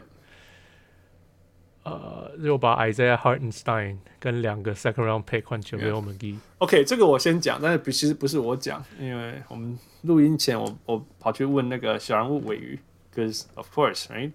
[1.84, 12.80] 呃，又把 Isaiah Hartenstein 跟两个 Second Round Pick 换球给我们 G。OK，这个我先讲，但是其实不是我讲，因为我们录音前我我跑去问那个小人物鮪鱼，
[13.14, 14.32] Because of course, right？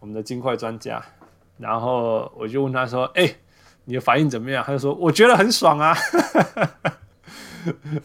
[0.00, 1.00] 我们的金块专家，
[1.58, 3.32] 然后我就问他说：“哎、
[3.84, 5.94] 你的反应怎么样？”他就说：“我觉得很爽啊。”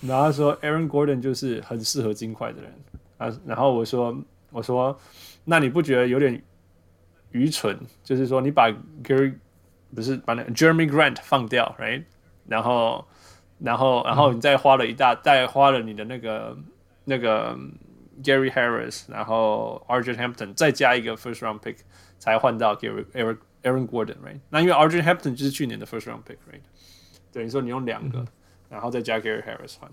[0.03, 2.71] 然后他说：“Aaron Gordon 就是很适合金块的人。”
[3.17, 4.15] 啊，然后我说
[4.51, 4.99] ：“我说，
[5.45, 6.43] 那你不觉得有点
[7.31, 7.79] 愚蠢？
[8.03, 8.69] 就是说，你把
[9.01, 9.33] Gary
[9.95, 12.03] 不是把那 Jeremy Grant 放掉，right？
[12.45, 13.05] 然后，
[13.59, 16.57] 然后，然后你再花了一大，再花了你的那个
[17.05, 17.57] 那个。”
[18.23, 21.77] Gary Harris，然后 RJ Hampton，再加一个 First Round Pick，
[22.19, 24.39] 才换到 Gary Aaron Aaron Gordon，right？
[24.49, 26.61] 那因为 RJ Hampton 就是去年的 First Round Pick，right？
[27.31, 28.27] 等于说你用两个，嗯、
[28.69, 29.89] 然后再加 Gary Harris 换，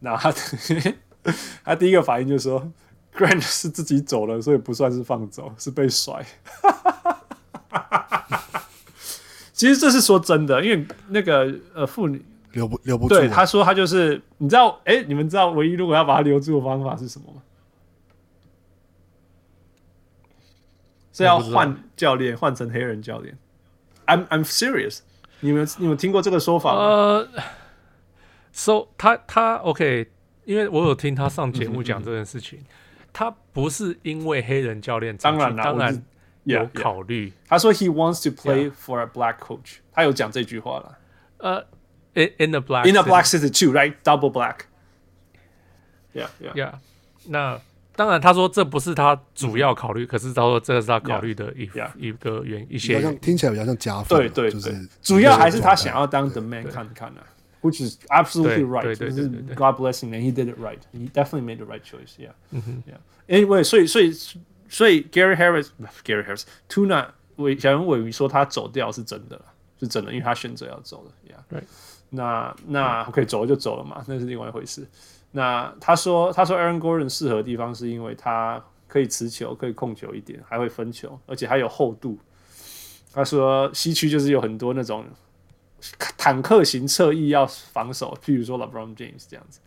[0.00, 0.32] 那他
[1.64, 2.70] 他第一个反应就是说
[3.14, 6.24] ，Grant 是自己走了，所以不算是放走，是被甩。
[9.52, 12.24] 其实这是说真的，因为那个呃妇女。
[12.52, 13.14] 留不留不住？
[13.14, 17.37] 对，他说他就是，你知道，哎，你们知道唯一如果要把他留住的方法是什么吗？
[21.18, 23.36] 是要换教练，换成黑人教练。
[24.06, 25.00] I'm I'm serious。
[25.40, 26.80] 你们你们听过这个说法吗？
[26.80, 27.28] 呃
[28.52, 30.10] ，So 他他 OK，
[30.44, 32.64] 因为我有听他上节目讲这件事情，
[33.12, 36.02] 他不是因为黑人教练，当然当然
[36.44, 37.32] 有考虑。
[37.48, 40.98] 他说 He wants to play for a black coach，他有讲这句话了。
[41.38, 41.66] 呃。
[42.14, 43.94] In in the black in the black city too, right?
[44.02, 44.62] Double black.
[46.12, 46.72] Yeah, yeah, yeah.
[47.26, 47.60] 那
[47.98, 54.16] 当然，他说这不是他主要考虑，可是他说这个是他考虑的一一个原一些听起来比较像加分。
[54.16, 57.26] 对对对，就是主要还是他想要当 the man 看看啊
[57.60, 58.82] ，which is absolutely right.
[58.82, 60.78] 对对对对，God bless him and he did it right.
[60.94, 62.14] He definitely made the right choice.
[62.16, 62.34] Yeah.
[62.52, 63.00] 嗯哼，Yeah.
[63.26, 64.12] Anyway，所以所以
[64.68, 69.40] 所以 Gary Harris，Gary Harris，Tuna 鮪小人鮪鱼说他走掉是真的，
[69.80, 71.10] 是真的，因为他选择要走了。
[71.28, 71.62] Yeah.
[72.10, 74.86] 那那 OK 走了就走了嘛，那是另外一回事。
[75.32, 82.18] 那他说他说 Aaron Gordon 适合的地方是因为他可以持球，可以控球一点，还会分球，而且还有厚度。
[83.12, 85.04] 他说西区就是有很多那种
[86.16, 89.60] 坦克型侧翼要防守，譬如说 LeBron James 这样子，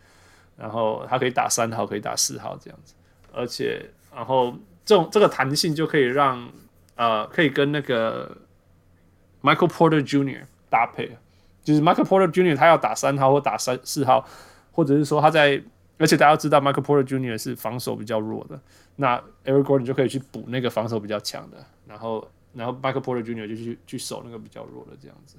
[0.57, 2.93] 然后他可以打三号，可以打四号这样子，
[3.33, 6.49] 而且然后这种这个弹性就可以让
[6.95, 8.37] 呃可以跟那个
[9.41, 10.43] Michael Porter Jr.
[10.69, 11.17] 搭配，
[11.63, 12.55] 就是 Michael Porter Jr.
[12.55, 14.27] 他要打三号或打三四号，
[14.71, 15.61] 或者是说他在。
[15.97, 17.37] 而且大家知道，Michael Porter Jr.
[17.37, 18.59] 是防守比较弱的，
[18.95, 23.47] 那 Eric Gordon 就可以去补那个防守比较强的，然后，然后 Michael Porter Jr.
[23.47, 25.37] 就去去守那个比较弱的这样子。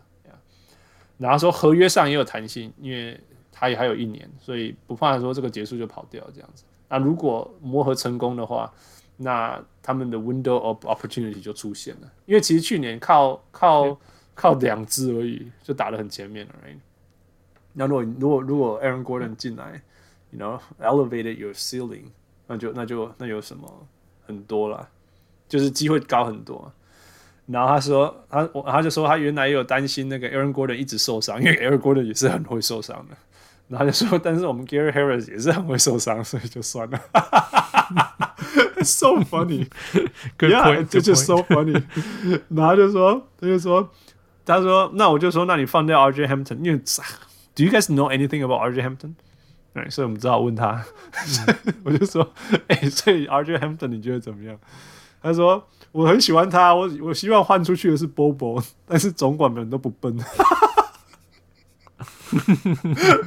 [1.19, 3.19] 然后说合约上也有弹性，因为
[3.51, 6.63] 他也还有一年，所以不怕说这个结束就跑掉这样子。
[6.89, 8.73] 那如果磨合成功的话，
[9.17, 13.99] 那他们的 Window of Opportunity 就出现了，因为其实去年靠靠
[14.33, 16.55] 靠两支而已就打得很前面了。
[16.65, 16.79] Right?
[17.73, 19.83] 那如果如果如果 Aaron Gordon 进来
[20.31, 22.05] ，You know, elevated your ceiling，
[22.47, 23.87] 那就那就那有什么
[24.27, 24.89] 很多了，
[25.49, 26.73] 就是机会高很多。
[27.47, 33.17] 然后他说他我他就说他原来也有担心那个 Aaron Gordon 一直受伤，因为 Aaron Gordon 也是很会受伤的。
[33.69, 37.01] 然后他就说，但是我们 Gary Harris 也是很会受伤，所以就算了。
[38.83, 39.69] So funny，
[40.37, 41.83] 对呀，这就 so funny。
[42.49, 43.91] 然后他就说他就说
[44.45, 46.81] 他说那我就说那你放掉 RJ Hampton，因为
[47.55, 49.15] Do you guys know anything about RJ Hampton？
[49.75, 50.85] 哎，所以我们只好问他，
[51.47, 52.33] 嗯、 我就说，
[52.69, 54.59] 哎、欸，所以 RJ Hampton 你觉得怎么样？
[55.23, 60.17] 他说我很喜欢他，我我希望换出去的是 Bobo，但是总管们都不笨，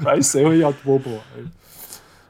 [0.05, 1.19] 来谁会要 Bobo？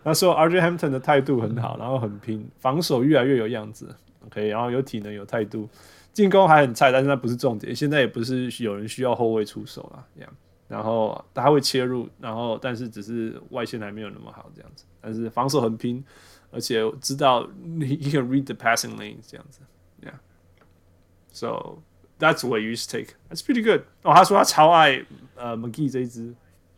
[0.04, 3.94] 他说 RJ Hampton 的态度很好，然后很拼，防守越来越有样子
[4.28, 5.68] ，OK，然后有体能有态度，
[6.14, 10.32] 进攻还很菜，但是那不是重点，现在也不是有人需要后卫出手了，这样。
[10.68, 16.04] 然后他会切入，然后但是只是外线还没有那么好这样子，但是防守很拼，
[16.50, 17.44] 而且知道
[17.80, 19.60] he can read the passing lane 这样子
[20.02, 21.78] ，yeah，so
[22.18, 23.82] that's what you take that's pretty good。
[24.02, 25.06] 哦，他说他超爱
[25.36, 26.34] 呃 McGee 这一支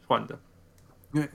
[0.06, 0.38] 换的，
[1.14, 1.30] 因为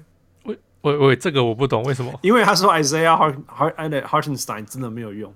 [0.44, 2.12] 喂喂喂，这个我不懂为什么？
[2.22, 5.34] 因为他说 Isaiah Hart Hartenstein 真的没有用，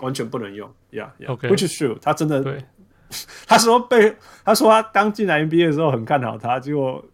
[0.00, 2.64] 完全不能用，yeah，yeah，which is true，他真的对。
[3.46, 7.04] 他说被他说他刚进来 NBA 的时候很看好他，结果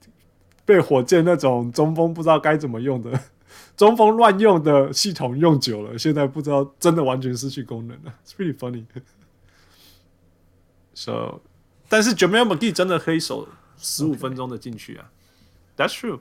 [0.65, 3.21] 被火箭那种中锋不知道该怎么用的
[3.77, 8.15] 中锋乱用的系统用久了，现在不知道真的完全失去功能了。
[8.27, 8.85] It's pretty funny.
[10.95, 11.41] So，
[11.89, 15.11] 但是 Jamal McGee 真的可以守十五分钟的禁区啊。
[15.77, 16.21] That's true。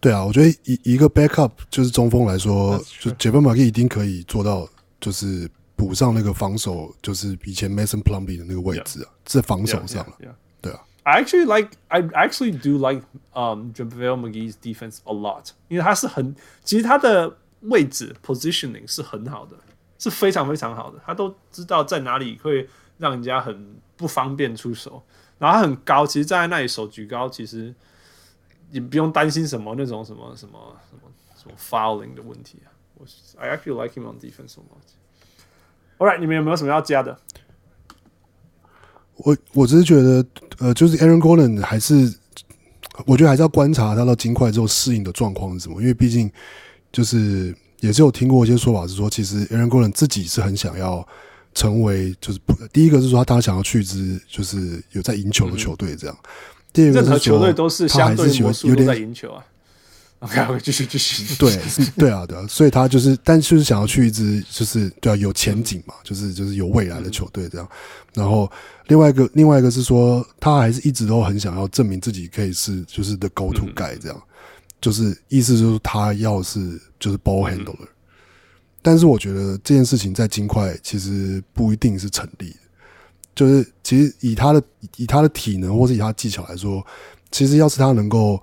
[0.00, 4.68] 对啊，我觉得一一个 backup 就是中锋来说，就 Jamal McGee 一定可以做到，
[5.00, 5.50] 就是。
[5.78, 10.16] 补上那个防守，就是以前 Mason Plumlee 的那个位置啊，在.防守上了。
[10.60, 19.56] 对啊，I actually like I actually do like um JaVale McGee's defense a lot，因为他是很其实他的位置 positioning 是很好的，
[20.00, 22.68] 是非常非常好的，他都知道在哪里会
[22.98, 25.00] 让人家很不方便出手，
[25.38, 27.72] 然后他很高，其实站在那里手举高，其实
[28.72, 32.68] 你不用担心什么那种什么什么什么什么 fouling 的问题啊。
[32.96, 33.06] 我
[33.38, 34.97] I actually like him on defense so much。
[35.98, 37.18] Alright，你们有没有什么要加的？
[39.16, 40.24] 我我只是觉得，
[40.58, 42.14] 呃，就是 Aaron Gordon 还是，
[43.04, 46.30] 我觉得还是要观察他到金块之后适应的状况是什么，因为毕竟
[46.92, 51.04] 就是也是有听过一些说法是说，其实 Aaron Gordon 自己是很想要
[51.52, 52.38] 成为，就是
[52.72, 56.28] 第一个是说他他想要去一支就是有在赢球的球队这样，嗯、
[56.72, 59.44] 第二个球队都是相对魔术都在赢球啊。
[60.20, 61.34] OK， 继续继续。
[61.36, 61.56] 对，
[61.96, 67.68] 对啊，对啊，所以他就是，但就是想要去一支，就是对啊，有前景嘛，就是就是有未来的球队这样。
[68.14, 68.50] 然后
[68.88, 74.22] 另外一个，另外一个是说，他还是一直都很想要证明自己可以是就是 the go to guy 这样，
[74.80, 77.76] 就是意思就是他要是就是 ball handler。
[78.82, 82.56] 但是我觉得这件事情在金块其实不一定是成立的，
[83.36, 84.60] 就是其实以他的
[84.96, 86.84] 以他的体能或是以他的技巧来说，
[87.30, 88.42] 其实要是他能够。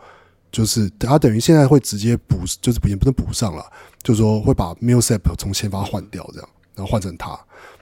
[0.56, 3.62] 就是他等于现在会直接补，就是也不能补上了，
[4.02, 7.38] 就是说会把 m i l s a p 从先发换掉，这样，然后换成他。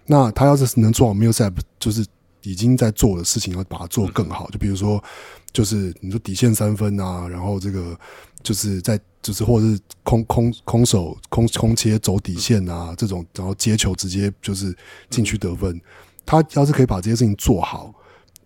[0.08, 2.04] 那他要是能做好 m i l s a p 就是
[2.42, 4.50] 已经在做的事情，要把它做更好。
[4.50, 5.00] 就比如说，
[5.52, 7.96] 就是你说底线三分啊，然后这个
[8.42, 14.76] 就是在就是或者是空空空手空空切走底线啊这种，然后接球直接就是
[15.12, 15.80] 进去得分。
[16.26, 17.94] 他要是可以把这些事情做好，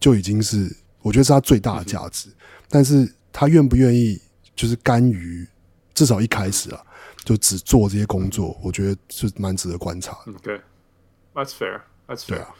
[0.01, 0.69] 就已经是
[1.01, 2.27] 我觉得是他最大的价值。
[2.67, 3.09] 但是。
[3.39, 4.19] 他愿不愿意，
[4.55, 5.47] 就是甘于
[5.93, 6.83] 至少一开始啊，
[7.23, 10.33] 就只做这些工作，我觉得是蛮值得观察的。
[10.41, 10.59] 对
[11.35, 11.81] ，That's fair.
[12.07, 12.29] That's fair.
[12.29, 12.55] 对啊。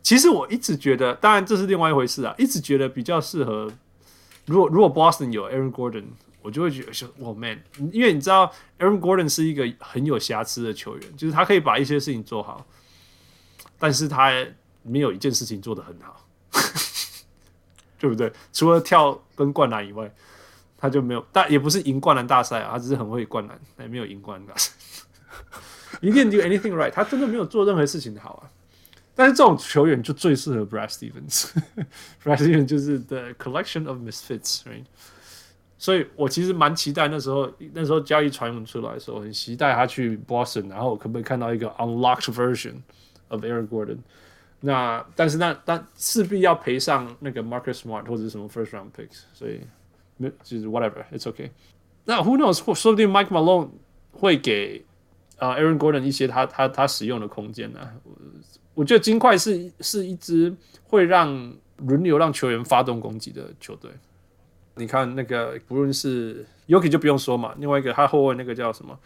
[0.00, 2.32] 其实我一直觉得，当然这是另外一回事啊。
[2.38, 3.72] 一直觉得比较适合，
[4.46, 6.04] 如果如果 Boston 有 Aaron Gordon，
[6.40, 7.60] 我就会觉得说，哇，man，
[7.90, 12.64] 因为你知道，Aaron Gordon 是一个很有瑕疵的球员，就是他可以把一些事情做好，
[13.76, 14.30] 但是他
[14.84, 16.24] 没有一件事情做得很好，
[18.02, 18.32] 对不对？
[18.52, 20.12] 除了跳跟灌篮以外，
[20.76, 24.72] 他就没有，但也不是赢灌篮大赛啊，他只是很会灌篮，也没有赢灌篮大赛。
[26.00, 28.50] He didn't do anything right，他真的没有做任何事情好啊。
[29.14, 31.52] 但是这种球员就最适合 Brad Stevens。
[32.24, 34.82] Brad Stevens 就是 the collection of misfits，right？
[35.78, 42.74] 所以我其实蛮期待那时候，那时候交易传闻出来的时候，很期待他去 Boston，然后可不可以看到一个 unlocked version
[43.28, 43.98] of Aaron Gordon？
[44.64, 49.60] 那但是那但势必要赔上那个 Marcus Smart 或者是什么 first round picks，所以
[50.16, 51.50] 没就是 whatever，it's okay。
[52.04, 52.74] 那 who knows？
[52.74, 53.68] 说不定 Mike Malone
[54.12, 54.84] 会给
[55.38, 57.92] 啊、uh, Aaron Gordon 一些他他他使用的空间呢、啊。
[58.74, 60.54] 我觉得金块是是一支
[60.84, 61.28] 会让
[61.78, 63.90] 轮流让球员发动攻击的球队。
[64.76, 68.98] 你看那个不论是 Jokic 就不用说嘛，另外一个他后卫那个叫什么？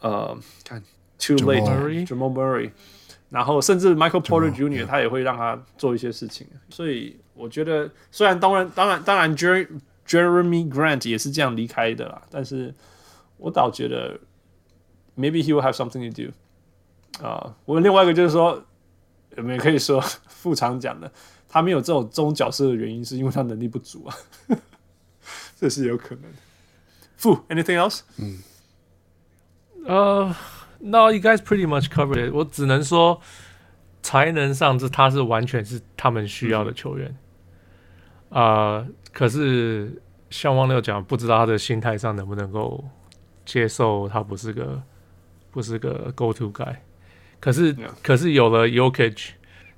[0.00, 0.82] 呃，看
[1.18, 2.72] Too Late，Jamal Murray，
[3.28, 4.86] 然后甚至 Michael Porter Jr.
[4.86, 6.46] 他也会让他做一些事情。
[6.68, 9.68] 所以我觉得，虽然当然当然当然 Jer
[10.06, 12.74] Jeremy Grant 也是这样离开的啦，但是
[13.36, 14.18] 我倒觉得
[15.16, 17.26] Maybe he will have something to do。
[17.26, 18.62] 啊，我们另外一个就是说，
[19.36, 21.10] 我们也可以说副厂讲的，
[21.48, 24.14] 他没有这种这种角色的原因，是因为他能力不足啊，
[25.58, 26.38] 这是有可能的。
[27.16, 28.00] 副，anything else？
[28.18, 28.38] 嗯，
[29.86, 30.36] 呃、
[30.80, 32.32] uh,，No, you guys pretty much covered it。
[32.32, 33.20] 我只能说，
[34.02, 37.16] 才能上这他是完全是他们需要的球员。
[38.30, 42.84] 啊、嗯，uh, 可是像汪六讲，不知道他的心态上能不能够
[43.44, 44.82] 接受他不是个
[45.50, 46.76] 不是个 go to guy。
[47.38, 47.90] 可是，yeah.
[48.02, 49.28] 可是有了 Jokic，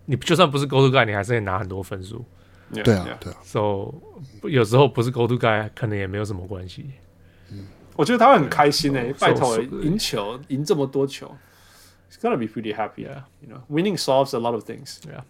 [0.04, 2.24] 你就算不是 Go To Guy，你还是可以拿很多分数。
[2.72, 3.38] 对啊，对啊。
[3.42, 3.92] So
[4.44, 6.92] 有时候不是 Go To Guy，可能也没有什么关系。
[7.98, 11.36] 嗯，我觉得他会很开心诶、欸，拜托赢球，赢这么多球
[12.10, 13.26] ，He's gonna be pretty happy 啊。
[13.40, 14.98] You know, winning solves a lot of things.
[15.02, 15.24] Yeah,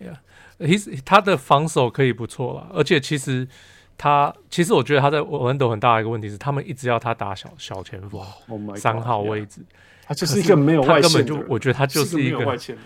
[0.60, 1.02] yeah.
[1.04, 3.48] 他的防守可以不错了，而且其实
[3.96, 8.24] 他，其实我觉得他在 Orlando 很大的一个问题是，他们一直要他打小小前锋，
[8.76, 9.60] 三、oh、号位置。
[9.60, 9.74] Yeah.
[10.06, 12.82] 他就是一个没有外线，就我觉得他就是一个，是一个没有外线的。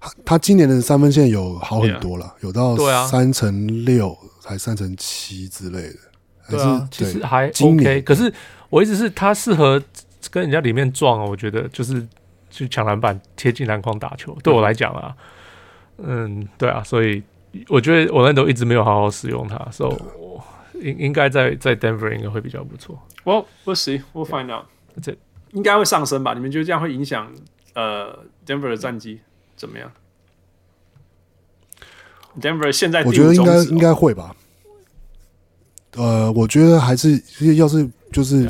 [0.00, 2.44] 他他今年的三分线有好很多了，yeah.
[2.46, 2.76] 有到
[3.06, 5.98] 三乘六还三乘七之类的。
[6.48, 8.02] 对啊，其实还 OK。
[8.02, 8.32] 可是
[8.70, 9.82] 我一直是他适合
[10.30, 12.06] 跟人家里面撞啊，我觉得就是
[12.50, 14.36] 去抢篮板、贴近篮筐打球。
[14.42, 15.14] 对我来讲啊，
[15.98, 17.22] 嗯，对啊，所以
[17.68, 19.92] 我觉得我那都一直没有好好使用它，所
[20.74, 22.98] 以应应该在在 Denver 应该会比较不错。
[23.24, 24.66] Well, we'll see, we'll find out.
[24.96, 25.18] That's it.
[25.52, 26.34] 应该会上升吧？
[26.34, 27.32] 你们觉得这样会影响
[27.74, 29.20] 呃 Denver 的战绩
[29.56, 29.90] 怎么样
[32.40, 34.36] ？Denver 现在我觉得应该应该会吧。
[35.98, 37.20] 呃，我觉得还是
[37.56, 38.48] 要是就是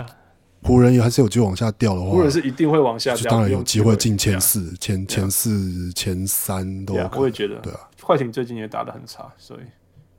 [0.62, 6.94] 湖人也还是有机会往下掉的话，湖人是一定会往下掉，当然有机会进前四、前前四、前三都。
[7.16, 7.80] 我也觉得，对啊。
[8.02, 9.60] 快艇最近也打得很差，所以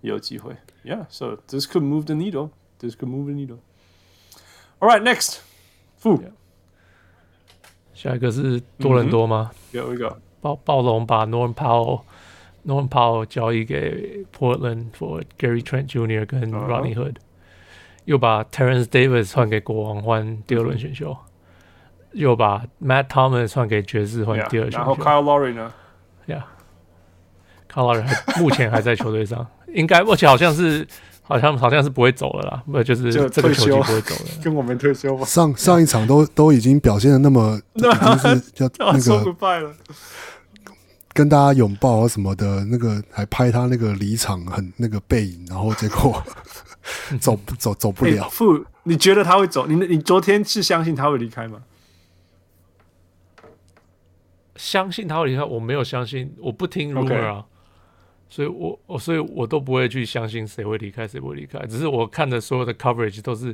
[0.02, 0.56] 也有机会。
[0.84, 2.50] Yeah，so this could move the needle.
[2.80, 3.60] This could move the needle.
[4.80, 5.38] All right, next.
[6.02, 6.20] Fu.
[7.94, 9.52] 下一个是多伦多吗？
[9.72, 12.02] 有一个暴暴龙把 Norm Powell
[12.66, 16.26] Norm Powell 交易给 Portland for Gary Trent Jr.
[16.26, 17.16] 跟 Rodney Hood，、uh -huh.
[18.06, 21.18] 又把 Terence Davis 换给国王换第二轮选秀，uh.
[22.14, 24.78] 又把 Matt Thomas 换给爵士换第二选秀。
[24.78, 25.72] Yeah, 然后 Kyle Lowry 呢
[26.28, 30.88] ？Yeah，Kyle Lowry 还目前还在球队上，应该而且好像是。
[31.22, 35.24] 好像好像是不会走了啦，不就是这个球季不会走了，跟我们退休吧。
[35.24, 39.76] 上上一场都都已经表现的那么，那就是叫那个
[41.20, 46.24] 跟大家拥抱啊什么的，那个还拍他那个离场很那个背影，然后结果
[47.20, 48.30] 走走走不了。
[48.30, 49.68] 傅、欸，你觉得他会走？
[49.68, 51.62] 你你昨天是相信他会离开吗？
[54.56, 57.40] 相信他会离开，我没有相信，我不听 rumor 啊。
[57.42, 57.46] Okay.
[58.30, 63.54] 所以我我所以我都不会去相信谁会离开谁会离开，只是我看的所有的 coverage 都是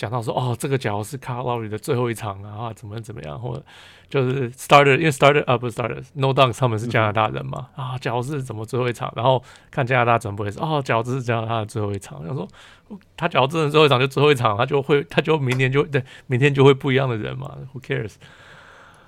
[0.00, 3.62] 讲到说哦，这个假如是 Kyle Lowry 的最后一场啊，怎么怎么样，或者
[4.08, 12.48] 就是 starter 因为 starter 啊不是 starter no dunks 他们是加拿大人嘛、嗯、啊，假如是怎么最后一场，然后看加拿大转播也是哦，假如这是加拿大的最后一场，他说
[13.14, 18.14] 他假如真的最后一场就最后一场，他就会他就明年就对明天就会不一样的人嘛，Who cares？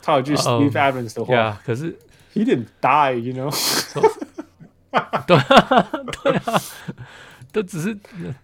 [0.02, 1.98] 他有句 Steve Evans 的话，uh, yeah, 可是
[2.34, 3.50] He didn't die，you know。
[5.26, 5.38] 对
[6.22, 6.60] 对啊，
[7.52, 7.96] 都只是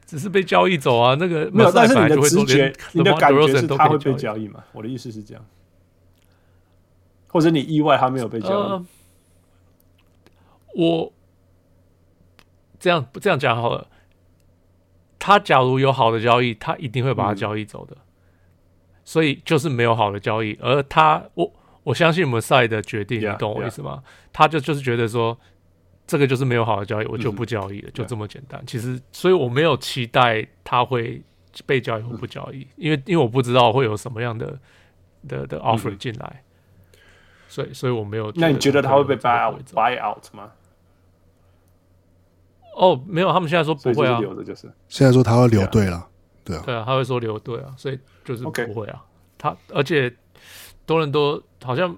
[0.07, 1.17] 只是被交易走啊。
[1.19, 4.63] 那个 没有，但是你的直觉、 你的感觉是他会被交易嘛？
[4.73, 5.45] 我的意思是这样，
[7.29, 8.53] 或者你意外他没有被交易？
[8.53, 8.87] 呃、
[10.75, 11.13] 我
[12.79, 13.89] 这样这样讲好了，
[15.19, 17.97] 他假如有好的交易，他一定会把它交易走的。
[17.97, 18.05] 嗯、
[19.05, 21.53] 所以就是没有好的交易，而他我
[21.83, 24.03] 我相信我们赛的决定，yeah, 你懂我意思吗.
[24.33, 25.37] 他就就是觉得说，
[26.09, 28.61] 这个就是没有好的交易，我就不交易了，嗯、就这么简单。
[28.67, 31.23] 其实，所以我没有期待他会
[31.67, 34.59] 被交易或不交易，嗯、因为因为我不知道会有什么样的
[35.29, 36.43] 的的 offer 进来，
[36.95, 36.99] 嗯、
[37.47, 38.33] 所以所以我没有。
[38.37, 40.51] 那你觉得他会被 buy out buy out 吗？
[42.75, 44.73] 哦，没有，他们现在说不会啊，留着就是。
[44.89, 46.09] 现在说他会留队了，
[46.45, 49.05] 对啊，对啊，他会说留队啊，所以就是不会啊。
[49.37, 50.11] 他而且
[50.87, 51.95] 多伦多好像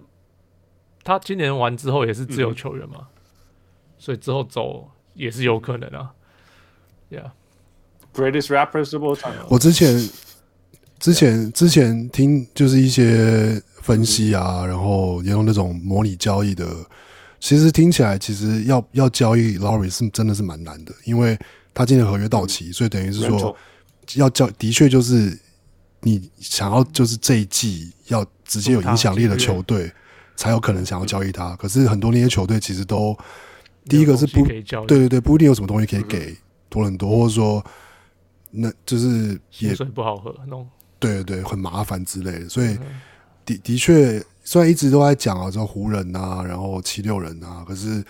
[1.05, 3.07] 他今年完之后也是自由球员嘛，
[4.01, 6.11] 所以之后走也是有可能啊。
[7.11, 9.47] Yeah，Greatest rappers of all time。
[9.49, 10.09] 我之前
[10.99, 16.67] 之前之前听就是一些分析啊，然后也用那种模拟交易的。
[17.39, 21.39] 其实听起来，其实要要交易 Lowry 是真的是蛮难的，因为
[21.73, 23.57] 他今年合约到期，所以等于是说
[24.17, 25.39] 要交，的确就是
[26.01, 29.91] 你想要就是这一季要直接有影响力的球队
[30.37, 31.57] 才有可能想要交易他。
[31.57, 33.17] 可是很多那些球队其实都
[33.85, 36.37] 第一个是不对对对，不一定有什么东西可以给
[36.69, 37.65] 多伦多，或者说
[38.51, 40.35] 那就是也不好喝，
[40.99, 42.79] 对对对，很麻烦之类的，所以
[43.45, 44.23] 的的确。
[44.43, 48.03] 虽然一直都在讲啊，说湖人啊，然后七六人啊，可是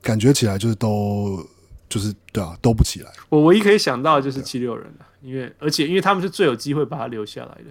[0.00, 1.44] 感觉起来就是都
[1.90, 3.10] 就是对啊，都不起来。
[3.28, 7.70] 我唯一可以想到的就是七六人了，因为而且因为他们是最有机会把他留下来的，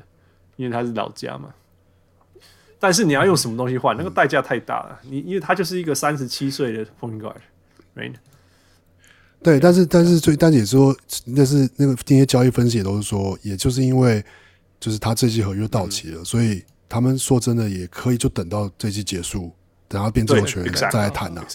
[0.58, 1.50] 因为他是老家嘛。
[2.80, 3.96] 但是你要用什么东西换？
[3.98, 5.00] 那个代价太大了。
[5.04, 8.14] 你因为他就是一个三十七岁的 point guard，right？
[9.42, 14.24] 对，但是但是最但是也说，那是那个那些交易分析也都是说，也就是因为
[14.80, 16.64] 就是他这期合约到期了，所以。
[16.90, 19.52] 他们说真的也可以，就等到这期结束，
[19.90, 21.46] 等他变自由球员再来谈呢。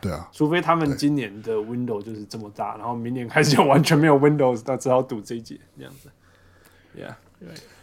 [0.00, 6.08] 对啊，除非他们今年的 window 就是这么大，然后明年开始就完全没有 windows，那只好赌这一季这样子。
[6.96, 7.16] Yeah.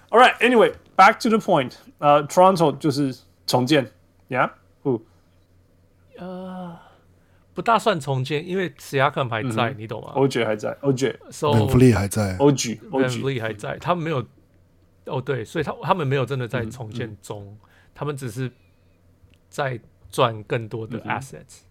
[0.09, 0.35] All right.
[0.39, 1.73] Anyway, back to the point.
[1.99, 3.91] 呃，Toronto 就是重建。
[4.29, 4.51] Yeah,
[4.83, 5.01] who？
[6.17, 6.77] 呃，
[7.53, 14.25] 不大算重建，因为 Siakam 还在，你懂吗？OJ 还在，OJ，So VanVleet 还在，OG，OG 还在，他们没有。
[15.05, 17.55] 哦，对，所以他他们没有真的在重建中，
[17.93, 18.51] 他们只是
[19.49, 19.79] 在
[20.09, 21.65] 赚更多的 assets，、嗯、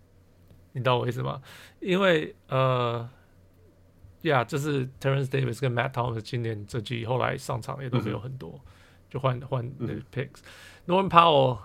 [0.75, 1.43] 你懂我意思吗？
[1.81, 3.11] 因为呃，
[4.29, 8.61] 呀，就是 Terence Davis 跟 Matt Thomas 今年这季后来上场也都没有很多，嗯、
[9.11, 10.41] 就换换那 picks、
[10.87, 10.89] 嗯。
[10.89, 11.59] Norman Powell，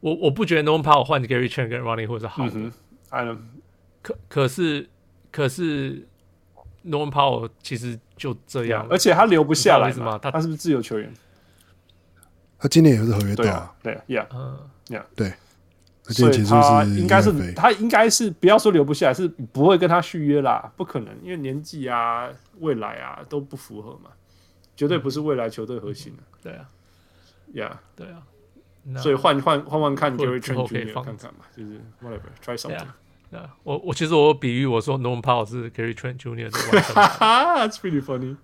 [0.00, 2.72] 我我不觉得 Norman Powell 换 Gary Chen 跟 Ronnie 会是好的，
[3.10, 3.48] 嗯、
[4.02, 4.88] 可可是
[5.30, 6.06] 可是
[6.84, 7.98] Norman Powell 其实。
[8.20, 10.18] 就这样，而且他留不下来嘛？
[10.18, 11.10] 他他是不是自由球员？
[12.58, 14.58] 他今年也是合约到，对，Yeah，嗯
[14.88, 15.32] ，Yeah，对。
[16.12, 24.10] 所以他应该是他应该是不要说留不下来，是不会跟他续约啦，不可能，因为年纪啊、未来啊都不符合嘛，
[24.76, 26.16] 绝对不是未来球队核心。
[26.42, 26.68] 对啊
[27.54, 28.22] ，Yeah，对啊，
[28.98, 30.94] 所以换换换换看，Gary Trent Jr.
[31.02, 32.86] 看看嘛，就是 whatever，try something。
[33.32, 36.50] 啊，我我其实我比喻我说 Norman Powell 是 Gary Trent Jr.
[36.50, 38.36] 的，That's pretty funny。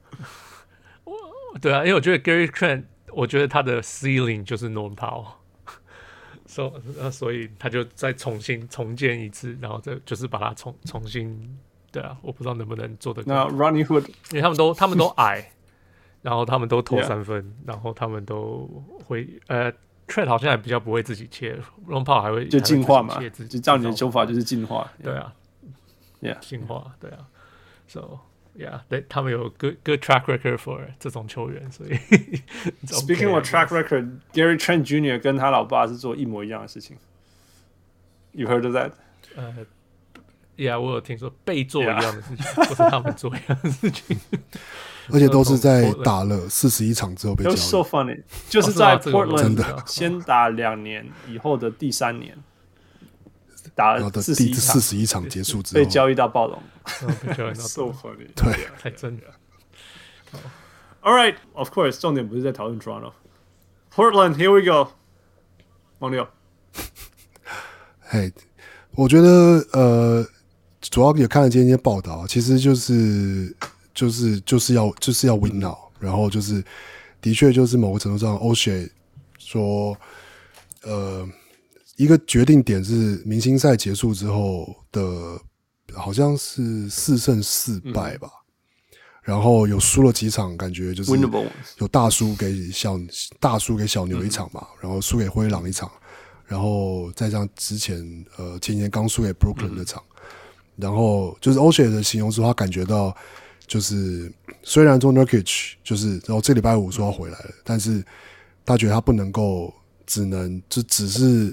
[1.60, 4.94] 对啊，因为我觉得 Gary Trent，我觉得他的 ceiling 就是 Norman
[7.10, 11.58] 所以他就再重新重建一次，然后再就是把它重重新，
[11.92, 13.22] 对啊，我不知道能不能做得。
[13.26, 15.52] 那 Running Hood，因为他们都他们都 矮，
[16.22, 18.68] 然后他们都投三分，然后他们都
[19.06, 19.72] 会呃。
[20.08, 25.34] Trent 好像还比较不会自己切，Ron Paul 还会就进化嘛，就照你的说法就是进化，对啊
[26.22, 27.26] ，Yeah，进化，对啊
[27.88, 28.20] ，So
[28.58, 31.90] yeah，对，他们有 good good track record for 这种球员，所以
[32.86, 35.20] Speaking of track record，Gary Trent Jr.
[35.20, 36.96] 跟他老爸是做一模一样的事情
[38.32, 38.92] ，You heard of that？
[39.36, 39.54] 呃
[40.56, 44.18] ，Yeah，我有听说被做一样的事情，不是他们做一样的事情。
[45.08, 47.54] 而且都是在打了四十一场之后被交易。
[47.54, 52.36] So funny，就是在 Portland 先打两年以后的第三年，
[53.76, 54.20] 打了第
[54.52, 56.60] 四十一场结束之后被交易到暴龙。
[57.54, 59.22] So funny，对，太真的。
[61.02, 63.12] All right，of course，重点不是在讨论 Toronto。
[63.94, 64.90] Portland，here we go。
[66.00, 66.26] 王六，
[68.02, 68.32] 嘿，
[68.96, 70.26] 我觉得呃，
[70.80, 73.54] 主要也看了今天报道，其实就是。
[73.96, 76.62] 就是就是要就是要 win now，然后就是
[77.18, 78.90] 的确就是某个程度上，O'Shea
[79.38, 79.96] 说，
[80.82, 81.26] 呃，
[81.96, 85.40] 一个决定点是明星赛结束之后的，
[85.94, 91.10] 好像是四胜四败吧，嗯、然后有输了几场，感觉就是
[91.78, 92.98] 有大输给小
[93.40, 95.90] 大输给小牛一场吧，嗯、然后输给灰狼一场，
[96.46, 100.22] 然后再像之前呃前年刚输给 Brooklyn 那场，嗯、
[100.76, 103.16] 然后就是 O'Shea 的形容说他感觉到。
[103.68, 104.32] 就是
[104.62, 108.00] 虽然说 Nurkic 就是然后这礼拜五说要回来了，但是
[108.64, 109.74] 他觉得他不能够
[110.06, 111.52] 只能就只是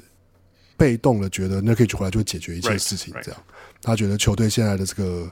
[0.78, 3.44] 被动的觉得 Nurkic 回来就会解决一切事情这样。
[3.82, 5.32] 他觉得球队现在的这个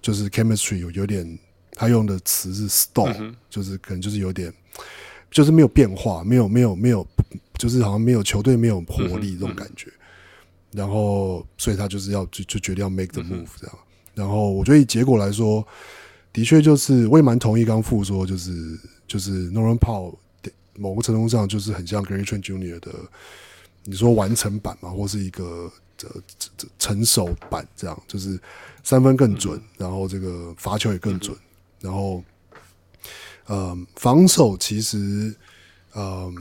[0.00, 1.38] 就是 chemistry 有有点，
[1.72, 4.52] 他用的词是 stall，就是可能就是有点
[5.30, 7.06] 就是没有变化，没有没有没有，
[7.58, 9.92] 就是好像没有球队没有活力这种感觉。
[10.72, 13.78] 然后所以他就是要就就决定要 make the move 这样。
[14.14, 15.66] 然后我觉得以结果来说。
[16.30, 18.78] 的确，就是我也蛮同意刚富说，就是
[19.08, 20.14] 就是 Norman Powell
[20.76, 22.78] 某个程度上就是很像 Gary Trent Jr.
[22.78, 22.92] 的，
[23.84, 26.08] 你说完成版嘛，或是一个这
[26.38, 28.38] 这成熟版这样，就是
[28.82, 31.36] 三分更准，然后这个罚球也更准，
[31.80, 32.22] 然后
[33.46, 35.34] 呃防守其实
[35.92, 36.32] 呃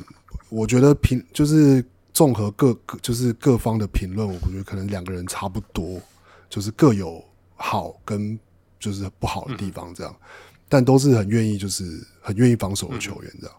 [0.50, 1.84] 我觉得评就是
[2.14, 6.02] 综合各各就是各方的评论，我觉得可能两个人差不多，
[6.50, 7.24] 就是各有
[7.56, 8.40] 好跟。
[8.80, 10.16] 就是不好的地方，这样，
[10.70, 13.56] 但都是很愿意，就是很愿意防守的球员，这样。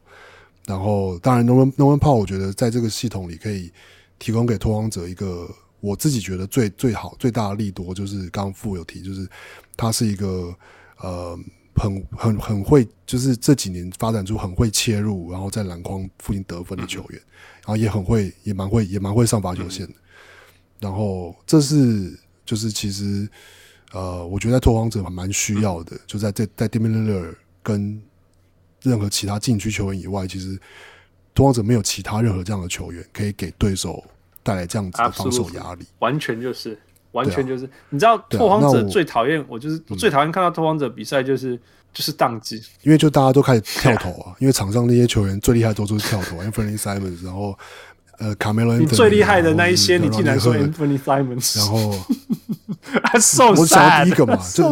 [0.68, 3.72] 然后，当然，Norman Norman Powell，我觉得在这个系统里可以
[4.18, 5.48] 提供给拓荒者一个
[5.80, 9.26] 我自己觉得最最好最大的利多，就是刚刚富有提，就是
[9.78, 10.54] 他是一个
[10.98, 11.38] 呃
[11.74, 17.20] 很很很会，就是这几年发展出很会切入，然后在篮筐附近得分的球员，
[17.62, 19.94] 然后也很会，也蛮会，也蛮会上罚球线的。
[20.80, 23.26] 然后，这是就是其实。
[23.94, 27.98] 呃，我觉得在拓荒者蛮需要的，就在这在 Damian Lillard 跟
[28.89, 30.59] 任何其他禁区球员以外，其实
[31.34, 34.03] 拓荒者没有其他任何这样的球员可以给对手
[34.43, 35.84] 带来这样子的防守压力。
[35.99, 36.78] 完全就是，
[37.12, 41.57] 完全就是，啊、你知道拓荒者最讨厌，我就是我最讨厌看到拓荒者比赛就是
[41.93, 47.57] 就是宕机，因为就大家都开始跳投啊， 因为场上那些球员最厉害都是跳投，Anthony Simons，然后。
[48.20, 51.95] 呃，卡梅伦，你最厉害的那一些，你竟然说 Anthony Simons，然后
[53.57, 54.68] 我想要第一个嘛，就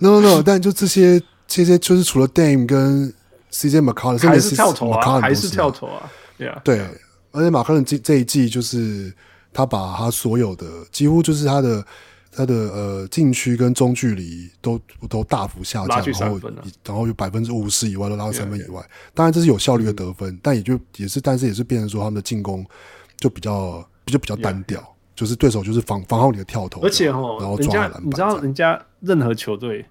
[0.00, 3.12] no no，但就这些这些，就是除了 Dame 跟
[3.50, 6.86] CJ McCollum，还是跳投啊，还是跳投啊，对啊，对，
[7.32, 9.12] 而且马克伦这这一季就是
[9.52, 11.84] 他把他所有的几乎就是他的。
[12.32, 16.40] 他的呃禁区跟中距离都都大幅下降，然后
[16.84, 18.80] 然后有百分之五十以外都拉到三分以外。
[19.12, 22.64] 当然这是有效率的得分，但也就也是，但是也是变成说他们的进攻
[23.16, 24.80] 就比较就比较单调，
[25.16, 28.02] 就是对手就是防防好你的跳投，而且哦，然后抓篮板。
[28.06, 29.84] 你知道人家任何球队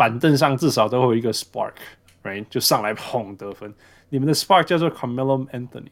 [0.00, 2.46] 板凳上至少都会有一个 spark，right？
[2.48, 3.70] 就上来捧得分。
[4.08, 5.90] 你们的 spark 叫做 Carmelo Anthony。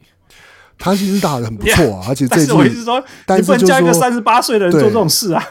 [0.78, 2.98] 他其实打的很不错啊，而且这次我一直说，
[3.36, 5.46] 你不能叫一个三十八岁的人做这种事啊。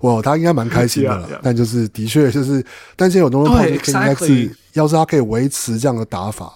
[0.00, 2.64] 哇，他应该蛮开心的了，但就是的确就是，
[2.96, 6.52] 但是有东西应该是，要是他可以维持这样的打法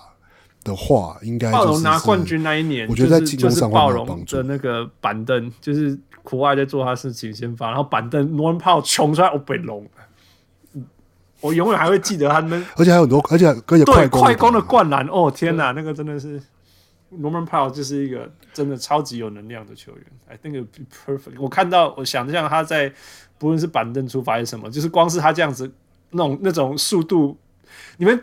[0.64, 4.36] 的话，应该暴龙拿冠军那一年，我觉得在进攻上会有帮助。
[4.36, 9.86] 的那个板凳就是苦外在做他事情先发，然后板凳 Norman Powell 冲出来，我被龙。
[11.40, 16.40] 我永远还会记得他们， 而且还有很多，而且而且快快攻的灌篮，哦天哪，那个真的是
[17.12, 21.38] Norman Powell 就是一个真的超级有能量的球员，I think it be perfect。
[21.38, 22.90] 我看到，我想象他在
[23.36, 25.70] 不论是板凳出发还是什么，就是光是他这样子
[26.12, 27.36] 那种那种速度，
[27.98, 28.18] 你们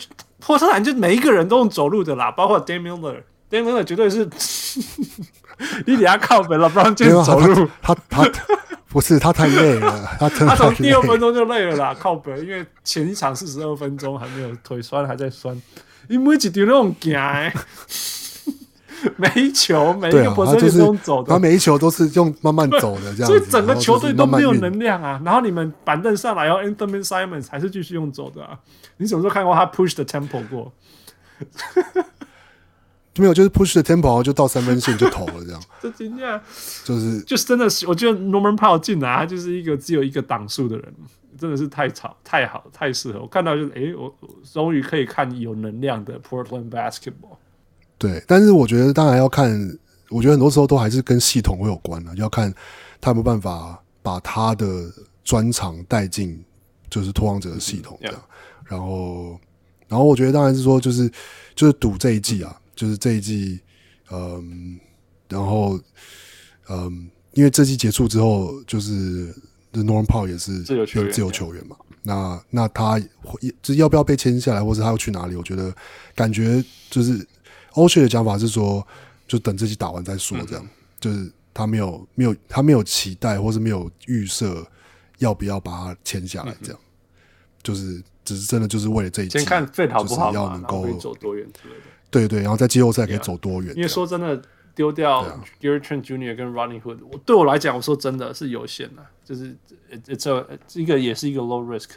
[0.45, 4.25] 波特兰就每一个人都用走路的啦，包括 Damian Lillard，Damian Lillard 绝对是
[5.87, 8.27] 你等下靠北了，不然就是走路，他他。
[8.27, 8.57] 他
[8.91, 15.55] 不是他太累了，他他从第二分钟就累了啦，靠北，因为前一场四十二分钟还没有腿酸，还在酸，
[16.09, 17.49] 因为一丢那种夹，
[19.17, 25.21] 每一球每一个波都是用走的，他每一球都是用慢慢走的这样，所以整个球队都没有能量啊。
[25.25, 28.59] 然后你们板凳上来，然后 Anthony Simons 还是继续用走的啊。
[28.97, 30.71] 你什么时候看过他 push the tempo 过？
[33.17, 35.61] 没有，就是 push the tempo 就到三分线就投了这样。
[35.81, 36.39] 这今天
[36.85, 40.93] 就是就是真的是，我觉得 Norman Powell 进来，他就是一个只有一个档数的人，
[41.37, 43.19] 真的是太吵太好太适合。
[43.19, 44.13] 我看到就是，哎，我
[44.53, 47.37] 终于可以看有能量的 Portland Basketball。
[48.01, 49.51] 对，但是我觉得当然要看，
[50.09, 52.51] 我觉得很多时候都还是跟系统会有关的，要看
[52.99, 54.91] 他有没有办法把他的
[55.23, 56.43] 专长带进
[56.89, 58.21] 就是拓荒者的系统这样。
[58.65, 59.39] 然后，
[59.87, 61.07] 然后我觉得当然是说，就是
[61.53, 62.57] 就是赌这一季啊。
[62.73, 63.59] 就是这一季，
[64.11, 64.79] 嗯，
[65.29, 65.79] 然后，
[66.67, 69.31] 嗯，因为这季结束之后，就是
[69.71, 71.75] Norman Powell 也是自由球员，自由球员嘛。
[72.01, 72.99] 那那他
[73.61, 75.35] 就是要不要被签下来，或者他要去哪里？
[75.35, 75.71] 我觉得
[76.15, 77.23] 感觉就是
[77.73, 78.85] Oshie 的讲法是说，
[79.27, 80.63] 就等这季打完再说，这样。
[80.63, 80.69] 嗯、
[80.99, 84.65] 就是他没有没有他没有期待，或是没有预设
[85.19, 86.79] 要不要把它签下来，这样。
[86.81, 86.85] 嗯、
[87.63, 91.81] 就是只是真的就是为了这一季，先看 fit 好不好，要能够走多远之类的。
[92.09, 93.73] 对对，然后在季后赛可以走多远？
[93.75, 94.41] 因为说真的，
[94.75, 96.35] 丢掉对啊 Gary Trent Jr.
[96.35, 99.55] 跟 Hood，我对我来讲，我说真的是有限的，就是
[100.17, 101.91] 这这一个也是一个 low risk。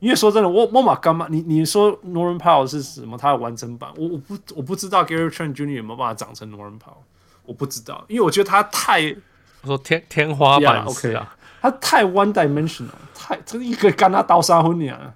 [0.00, 1.26] 因为说真的，我我马干嘛？
[1.28, 3.18] 你你说 Norman Powell 是什么？
[3.18, 5.74] 他的完整版，我我不我不知道 Gary Trent Jr.
[5.74, 7.02] 有没有办法长成 Norman Powell，
[7.44, 9.14] 我不知道，因为我觉得他太
[9.62, 15.12] 我说天天花板是啊，他太 one dimensional，太这一个干他刀杀昏你啊！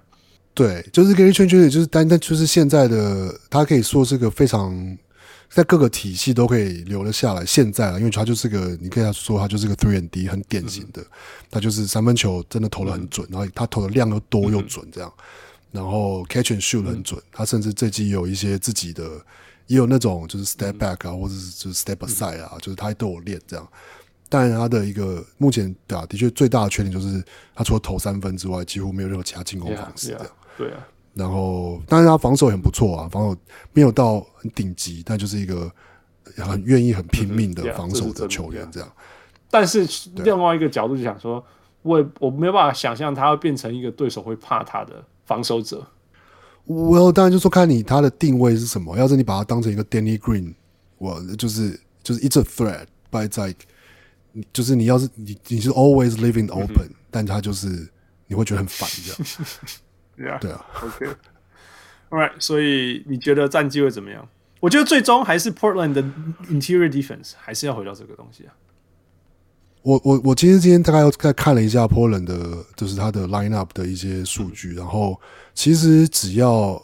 [0.53, 1.69] 对，就是 Gary Trent Jr.
[1.69, 4.71] 就是单单就是现在的他可以说是个非常
[5.53, 7.45] 在各个体系都可以留了下来。
[7.45, 11.05] 现在啊，因为他就是个你可以说他就是个 three and D 很典型的，
[11.51, 15.13] 他就是三分球真的投的很准，然后他投的量又多又准这样，
[15.71, 19.03] 然后 catch and shoot 很准，他甚至这季有一些自己的
[19.67, 23.67] 也有那种就是 step back 啊，或者是就是 step aside 啊，就是他都有练这样。
[24.27, 27.23] 但他的一个目前对啊，的确最大的缺点就是
[27.53, 30.27] 他除了投三分之外，几乎没有任何其他进攻方式这样。
[30.57, 33.37] 对啊，然后，但是他防守很不错啊，防守
[33.71, 35.71] 没有到很顶级，但就是一个
[36.37, 38.91] 很愿意、很拼命的防守的球员这样。
[39.49, 41.45] 但是另外一个角度就想说，
[41.83, 45.85] 我我没有办法想象他会变成一个对手会怕他的防守者。
[46.65, 48.97] 我当然就说看你他的定位是什么。
[48.97, 50.55] 要是你把他当成一个 Danny Green，
[50.97, 53.59] 我就是就是 It's a threat，but it's like
[54.51, 57.87] 就是你要是你你是 always living open，、嗯、但他就是
[58.25, 59.47] 你会觉得很烦这样。
[60.17, 61.15] Yeah, 对啊，OK，All
[62.21, 64.27] right，所以你觉得战绩会怎么样？
[64.59, 66.03] 我觉得最终还是 Portland 的
[66.49, 68.53] Interior Defense 还是要回到这个东西啊。
[69.81, 75.19] 我我我其实今天大概又再看了一下 Portland 的，就是他的 Lineup 的一些数据，然后
[75.53, 76.81] 其实只要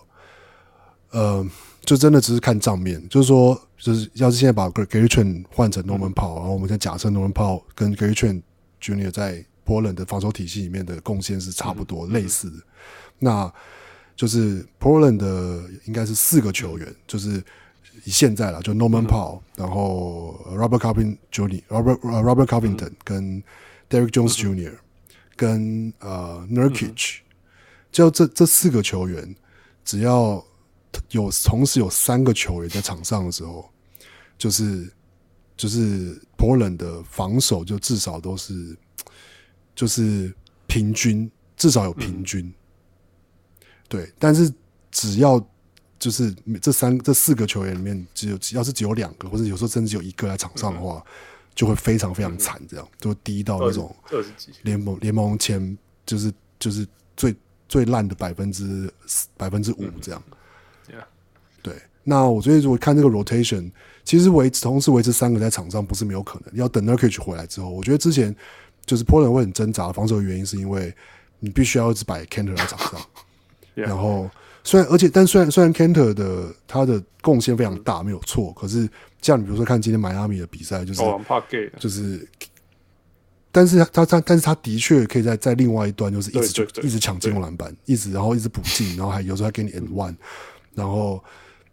[1.12, 1.48] 呃，
[1.86, 8.42] 就真的只是看账面，就是说，就是要是现在把 Gary Trent 换成 Norman Powell，、嗯、然后我们再假设 Norman Powell 跟 Gary Trent
[8.82, 9.10] Jr.
[9.10, 12.58] 在 Portland 的防守体系里面的贡献是差不多、嗯、类似的。
[13.20, 13.54] 那
[14.16, 17.44] 就是 Portland 的应该是四个球员，就是
[18.04, 23.44] 以现在了，就 Norman Powell，、嗯、然后 Robert Covington Jr.，Robert Robert Covington、嗯、跟
[23.90, 24.78] Derrick Jones Jr.、嗯、
[25.38, 27.24] 跟呃 Nurkic，、嗯、
[27.92, 29.36] 就这这四个球员，
[29.86, 30.44] 只要
[31.12, 33.70] 有同时有三个球员在场上的时候，
[34.38, 34.92] 就是
[35.56, 38.78] 就是 Portland 的防守就至少都是
[39.76, 40.34] 就是
[40.68, 42.46] 平均，至少有平均。
[42.46, 42.54] 嗯
[43.90, 44.50] 对，但是
[44.92, 45.46] 只要
[45.98, 51.12] 就是这三这四个球员里面，只有只要是只有两个，或者有时候甚至只有一个在场上的话，嗯、
[51.56, 53.94] 就会非常非常惨，这样、嗯、就会低到那种
[54.62, 56.88] 联盟联盟前就是就是
[57.18, 57.36] 最
[57.68, 58.90] 最烂的百分之
[59.36, 60.24] 百分之五这样。
[61.62, 63.70] 对、那我觉得如果看这个 rotation，
[64.06, 68.34] 其实维持同时维持三个在场上不是没有可能，要等 Nurkic 回来之后，我觉得之前
[68.86, 70.96] 就是 Portland 会很挣扎防守的原因，是因为
[71.40, 73.02] 你必须要一直摆 Kanter 在场上。
[73.88, 74.30] 然后，
[74.64, 78.52] 虽然而且，但虽然虽然 Kanter 的他的贡献非常大，没有错。
[78.54, 78.90] 可是，
[79.22, 81.02] 像你比如说看今天迈阿密的比赛，就是
[81.78, 82.28] 就是，
[83.52, 90.16] 但是他他但是他的确可以在在另外一端，就是一直一直抢进攻篮板，一直然后一直补进，然后还有时候还给你 and one，
[90.76, 91.24] 然后，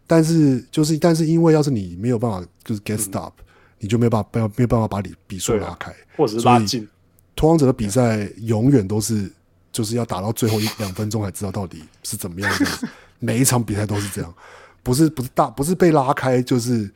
[0.05, 3.33] 但是就是但是因为要是你没有办法就是 get stop，
[3.79, 6.87] 你就没有办法没有没有办法把你比数拉开，或者是拉近。
[7.35, 9.31] 拓荒者的比赛永远都是。
[9.77, 12.65] 就是要打到最后一两分钟才知道到底是怎么样的，
[13.19, 14.33] 每一场比赛都是这样，
[14.81, 16.89] 不是不是大不是被拉开，就是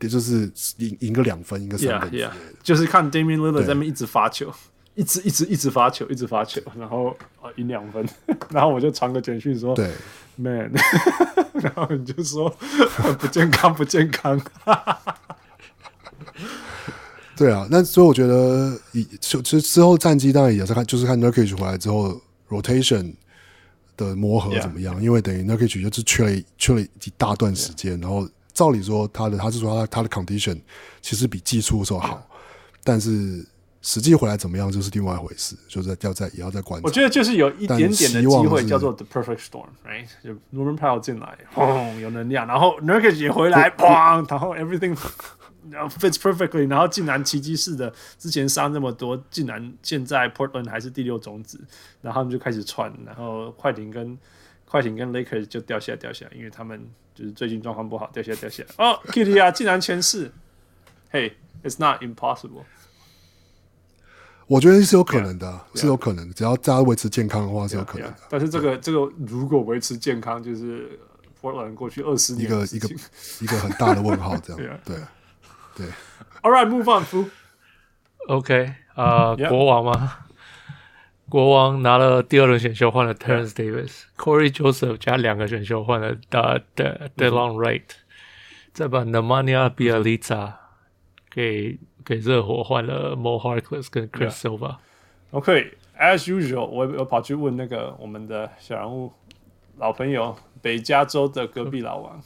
[0.00, 2.30] 也就是赢赢个两分，赢个三分，yeah, yeah.
[2.60, 4.52] 就是看 Damian Lillard 在那边一直发球，
[4.96, 8.04] 一直一直一直发球，一直发球，然后啊赢两分，
[8.50, 9.92] 然后我就传个简讯说，对
[10.34, 10.72] ，Man，
[11.54, 12.52] 然后你就说
[13.20, 14.40] 不健康不健康。
[17.42, 23.12] 对啊，那所以我觉得，以就其实之后战绩当然也是看，就是看 Nurkic 回来之后 rotation
[23.96, 30.56] 的磨合怎么样因为等于 Nurkic 就是缺了缺了一大段时间.然后照理说他的他是说他他的 condition
[31.00, 32.24] 其实比季初的时候好.
[32.84, 33.44] 但是
[33.80, 36.86] 实际回来怎么样就是另外一回事，就是要再也要再观察。
[36.86, 40.06] 我觉得就是有一点点的机会叫做 the perfect storm，right？
[40.22, 44.96] 就 Norman Powell 进来，砰，有能量，然后 Nurkic 也回来，砰，然后 everything。
[45.70, 51.60] 然后 fits perfectly，然后竟然奇迹似的，之前杀那么多，竟然现在 Portland 还是第六种子，
[52.00, 54.18] 然后他们就开始串，然后快艇跟
[54.66, 56.84] 快艇跟 Lakers 就掉下来掉下来，因为他们
[57.14, 58.84] 就是最近状况不好，掉下来掉下来。
[58.84, 60.32] 哦，Kitty 啊，竟然前四
[61.12, 62.64] ，Hey，it's not impossible。
[64.48, 68.12] 我觉得是有可能的，yeah, 是有可能的，只要大家维持健康的话是有可能的。
[68.12, 68.26] Yeah, yeah.
[68.28, 70.98] 但是这个这个如果维持健康，就是
[71.40, 72.88] Portland 过去二十年一个一个
[73.40, 74.78] 一个很大的问号，这样 yeah.
[74.84, 74.96] 对。
[75.76, 75.86] 对
[76.42, 76.84] ，All right，move
[78.26, 80.18] on，OK，啊，国王吗？
[81.28, 87.84] 国王拿了第二轮选秀换了 Terence Davis，Corey Joseph 加两个选秀换了 The The Delon Wright，
[88.74, 90.52] 再把 Nemanja Bjelica
[91.30, 94.76] 给给热火换了 Mo Harkless 跟 Chris Silva。
[95.30, 99.10] OK，as usual，我我跑去问那个我们的小人物
[99.78, 102.22] 老朋友北加州的隔壁老王。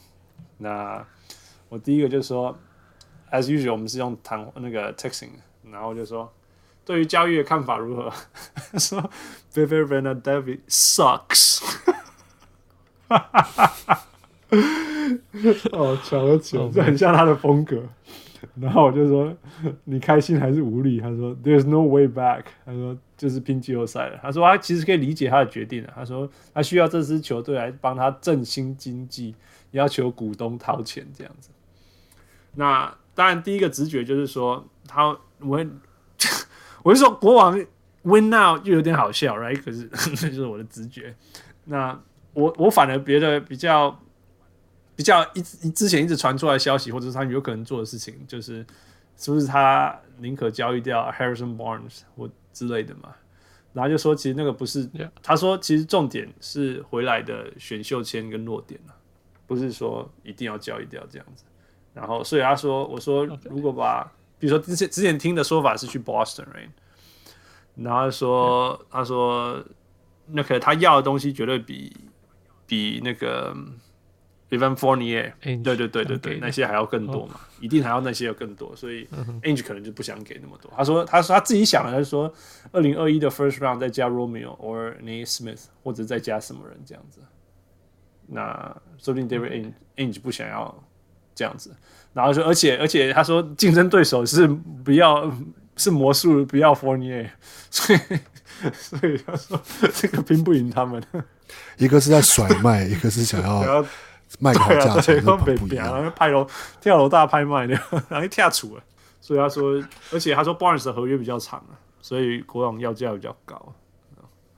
[0.57, 1.05] 那
[1.69, 2.57] 我第一个就说
[3.31, 5.29] ，as usual，我们是用谈那个 texting，
[5.71, 6.31] 然后就说
[6.85, 8.11] 对于交易的看法如何？
[8.79, 9.09] 说
[9.53, 11.61] Vivier Vanderbilt sucks。
[15.71, 17.83] 哦，巧了巧，这很像他的风格。
[18.59, 19.35] 然后我就说
[19.85, 29.33] ：“你开心还是无力？”他说：“There's no way back。”他说：“就是拼季后赛了。”他说：“他其实可以理解他的决定了。”他说：“他需要这支球队来帮他振兴经济，
[29.71, 31.49] 要求股东掏钱这样子。”
[32.53, 35.07] 那当然，第一个直觉就是说他
[35.39, 35.65] 我
[36.83, 37.59] 我是说国王
[38.03, 39.61] win now 就有点好笑，right？
[39.61, 41.15] 可是 这就是我的直觉。
[41.65, 41.99] 那
[42.33, 43.99] 我我反而别的比较。
[44.95, 48.65] 比较一之前一直传出来消息，或者是他有可能做的事情，就是
[49.15, 53.13] 是不是他宁可交易掉 Harrison Barnes 或之类的嘛？
[53.73, 54.89] 然后就说其实那个不是.
[55.21, 58.81] 他说其实重点是回来的选秀签跟落点，
[59.45, 61.43] 不是说一定要交易掉这样子。
[61.97, 64.03] 然后所以他说，我说如果把
[64.39, 66.69] 比如说之前之前听的说法是去 Boston，right？
[67.75, 69.63] 然后说他说
[70.27, 71.95] 那个他要的东西绝对比
[72.67, 73.55] 比那个。
[74.49, 79.05] Evan Fournier，对对对对对，那些还要更多嘛，一定还要那些要更多，所以
[79.41, 80.71] Ainge 可能就不想给那么多。
[80.73, 82.33] 他说，他说他自己想的，他说
[82.71, 87.19] 二零二一的 First Round 再加 Romeo or Nate Smith，或者再加什么人这样子。
[88.27, 90.81] 那说不定 David Ainge 不想要
[91.37, 91.71] 这样子，
[92.13, 94.47] 然后说，而且而且他说竞争对手是
[94.83, 95.31] 不要
[95.75, 97.29] 是魔术不要 Fournier，
[97.71, 97.99] 所以
[98.73, 99.61] 所以他说
[99.93, 101.01] 这个拼不赢他们。
[101.77, 103.85] 一个是在甩卖， 一个是想要。
[104.39, 106.45] 卖高价钱都不一样，拍楼
[106.81, 107.73] 跳楼大拍卖的，
[108.09, 108.83] 然后一跳出了，
[109.21, 109.81] 所以他说，
[110.11, 113.73] 而且他说 Barnes 的合约比较长啊，所以国王要价比较高。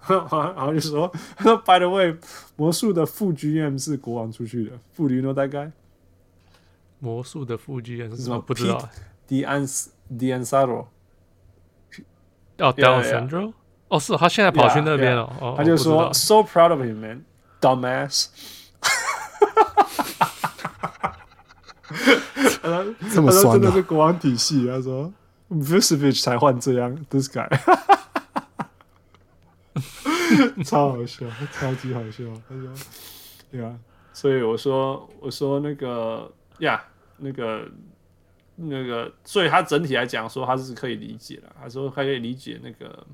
[0.07, 0.19] 然
[0.65, 2.15] 后就说，他说 By the way，
[2.55, 5.71] 魔术的副 GM 是国王出去的，副理诺大概。
[6.99, 8.39] 魔术的副 GM 是什么？
[8.39, 8.87] 不知道。
[9.27, 10.85] D'Angelo。
[12.57, 13.53] 哦，D'Angelo。
[13.87, 15.55] 哦，是，他现在跑去那边了。
[15.57, 17.25] 他就说，So proud of him, man,
[17.61, 18.27] dumbass。
[23.11, 24.67] 这么酸、啊、真的是国王体系。
[24.67, 25.11] 他说
[25.49, 27.47] ，Vucevic 才换这样，This guy，
[30.63, 32.23] 超好笑，超级好笑。
[32.47, 32.73] 他说，
[33.51, 33.75] 对啊，
[34.13, 36.83] 所以我说，我说那个呀，
[37.17, 37.67] 那个
[38.55, 41.53] 那个，所以他整体来讲说，他是可以理解的。
[41.61, 43.05] 他说，他可以理解那个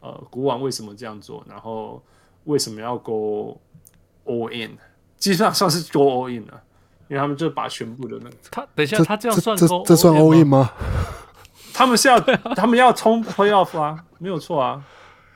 [0.00, 2.02] 呃，国王为什么这样做，然后
[2.44, 3.58] 为什么要 go
[4.24, 4.76] all in，
[5.16, 6.62] 基本上算是 go all in 了。
[7.08, 10.72] 因为他们就把全部的那个，他等一下，他这样算这这，这算 all in 吗？
[11.72, 14.84] 他们是要他们要冲 playoff 啊，没有错啊。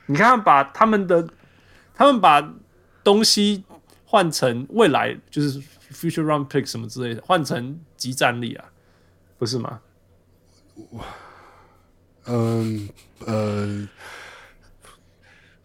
[0.07, 1.25] 你看，把他们的
[1.95, 2.45] 他们把
[3.05, 3.63] 东西
[4.05, 8.65] 换成未来就是 future round pick 什么之类的，换成集战力啊，
[9.37, 9.79] 不是吗？
[12.25, 12.89] 嗯
[13.25, 13.87] 呃，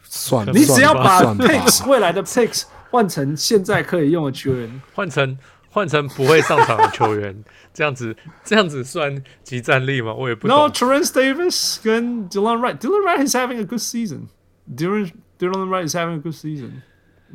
[0.02, 5.38] 算了，你只要把 picks 未来的 picks 换成现在可以用的球员，换成。
[5.68, 10.14] 换成不会上场的球员，这样子这样子算集战力吗？
[10.14, 10.56] 我也不懂。
[10.56, 14.28] No, Terence Davis 跟 Dylan Wright, Dylan Wright is having a good season.
[14.74, 16.80] Dylan Dylan Wright is having a good season.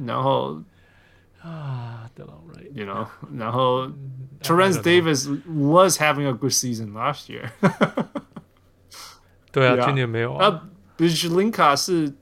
[0.08, 0.64] 然后
[1.44, 3.88] 啊，Delon Wright，you know，然后
[4.42, 7.50] Terence Davis was having a good season last year.
[9.52, 10.62] 对啊，今年没有啊。
[10.98, 12.14] 那 Pelinka 是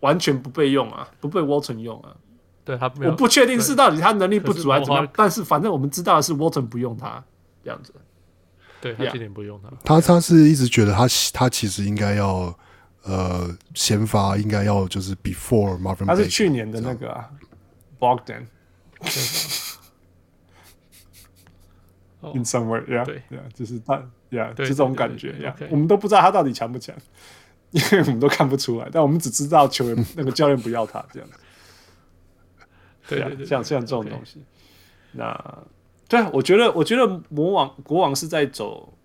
[0.00, 2.16] 完全不被用啊，不被 Walton 用啊。
[2.64, 7.22] 对他没有，我不确定是到底他能力不足还是怎么样，但是反正我们知道的是 Walton 不用他
[7.64, 7.92] 这样子。
[8.80, 12.56] 对他今年不用他，他他是一直觉得他他其实应该要
[13.02, 16.06] 呃先发，应该要就是 before Marvin。
[16.06, 17.28] 他是去年的那个、啊、
[17.98, 18.46] Bogdan。
[22.34, 23.96] In somewhere, yeah, 对，yeah，就是他
[24.30, 26.94] ，yeah，就这种感觉，yeah，我们都不知道他到底强不强，
[27.72, 31.36] 因为我们都看不出来，但我们只知道球员那个教练不要他这样子。
[33.08, 34.44] 对啊，像像这种东西，
[35.10, 35.64] 那
[36.08, 38.96] 对啊，我觉得我觉得魔王国王是在走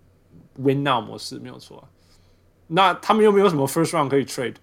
[0.54, 1.90] win now 模式，没有错啊。
[2.68, 4.54] 那他们又没有什么 first round 可以 trade，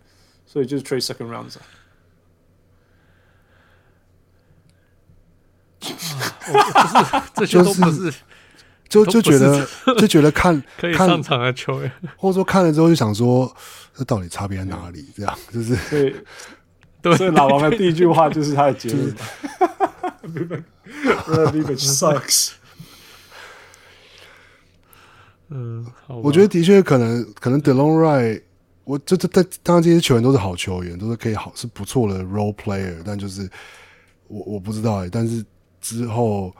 [0.46, 1.62] 所以就是 trade second rounds 啊。
[7.36, 8.14] 这些都不是，
[8.88, 9.68] 就就觉得
[9.98, 13.56] 就觉得看 可以上场的球员， 或者说看了之后就想说，
[13.94, 15.06] 这到底差别在哪里？
[15.16, 16.16] 这样就是对。
[17.18, 19.16] 所以老王的第一句话就是他的结论。
[21.52, 22.54] Vivek sucks。
[25.50, 28.42] 嗯，我觉得的确可能可能 Delon Wright，
[28.84, 33.48] 我这这这当然这些球员都是好球员，都是可以好是不错的 role player，但就是
[34.28, 35.46] 我我不知道哎，但是
[35.86, 36.52] 之后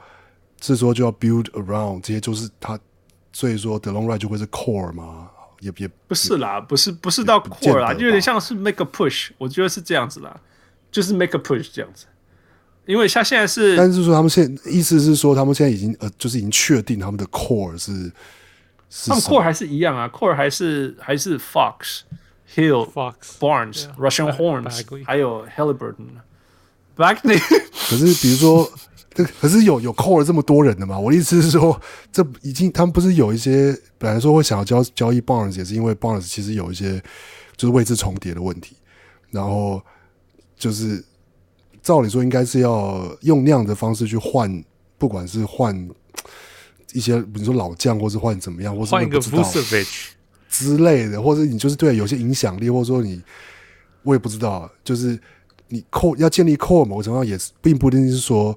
[0.60, 2.78] 是说就要 build around 这些，就是他，
[3.32, 5.28] 所以说 Delon Wright 就会是 core 吗？
[5.58, 10.38] 也也不是啦，不是不是到 core 啦，就有点像是 make a push，我觉得是这样子啦，
[10.92, 12.06] 就是 make a push 这样子。
[12.84, 17.92] 因为他现在是，但是说他们现在意思是说他们现在已经呃，就是已经确定他们的 core 是，
[18.88, 22.02] 是他们 core 还是一样啊，core 还是还是 Fox、
[22.54, 26.20] Hill、Fox、Barnes、Yeah, Russian Horns，还有 Halliburton、
[26.96, 27.40] Bagley。
[27.88, 28.70] 可是比如说，
[29.16, 30.96] 这可是有有扣了这么多人的嘛？
[30.96, 31.80] 我的意思是说，
[32.12, 37.02] 这已经他们不是有一些本来说会想要交交易 Barnes，也是因为 Barnes 其实有一些
[37.56, 38.76] 就是位置重叠的问题，
[39.30, 39.82] 然后
[40.56, 41.02] 就是。
[41.82, 44.64] 照理说，应该是要用那样的方式去换，
[44.98, 45.88] 不管是换
[46.92, 49.86] 一些，比如说老将，或是换怎么样，或是换一个不知道 Vucevic
[50.50, 53.22] 之类的，或者你就是对有些影响力，或者说你
[54.02, 55.16] 我也不知道，就是
[55.68, 58.52] 你扣要建立扣某程度上也，并不一定是说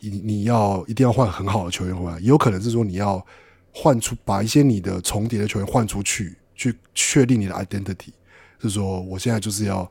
[0.00, 3.24] 你你要一定要换很好的球员回来，也有可能是说你要
[3.72, 8.12] 换出把一些你的重叠的球员换出去，去确定你的 identity，
[8.58, 9.90] 就是说我现在就是要。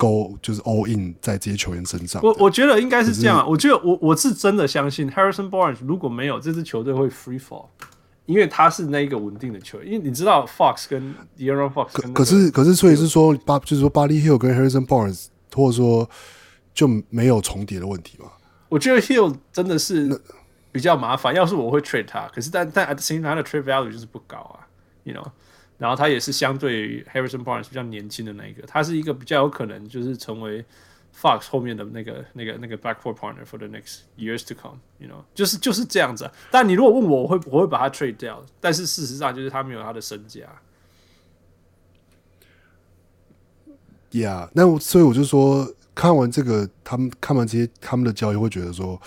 [0.00, 2.22] Go 就是 all in 在这些球员身上。
[2.22, 3.44] 我我觉得应该是这样。
[3.50, 7.66] 我觉得我我是真的相信 Harrison Barnes 如果没有这支球队会 free fall，
[8.24, 9.88] 因为他是那一个稳定的球员。
[9.88, 16.08] 因为你知道 Fox 跟 De'Aaron Fox 可可是可是所以是说巴就是说 Buddy Hield 跟 Harrison Barnes 或者说
[16.72, 18.30] 就没有重叠的问题嘛？
[18.68, 20.20] 我觉得 Hield 真的是
[20.72, 21.34] 比较麻烦。
[21.34, 24.66] 要是我会 trade 他，可是但但 at the same time 他的 trade value 就是不高啊
[25.04, 25.26] ，you know。
[25.78, 30.64] 然后他也是相对于 Harrison Barnes 比较年轻的那一个，他是一个比较有可能就是成为
[31.16, 36.32] Fox 后面的那个那个那个 backcourt partner for the next years to come，you know，就是就是这样子啊。
[36.50, 40.40] 但你如果问我，我会我会把他 trade 掉，但是事实上就是他没有他的身价。
[44.10, 48.99] Yeah，那所以我就说，看完这个，他们看完这些他们的交易，会觉得说，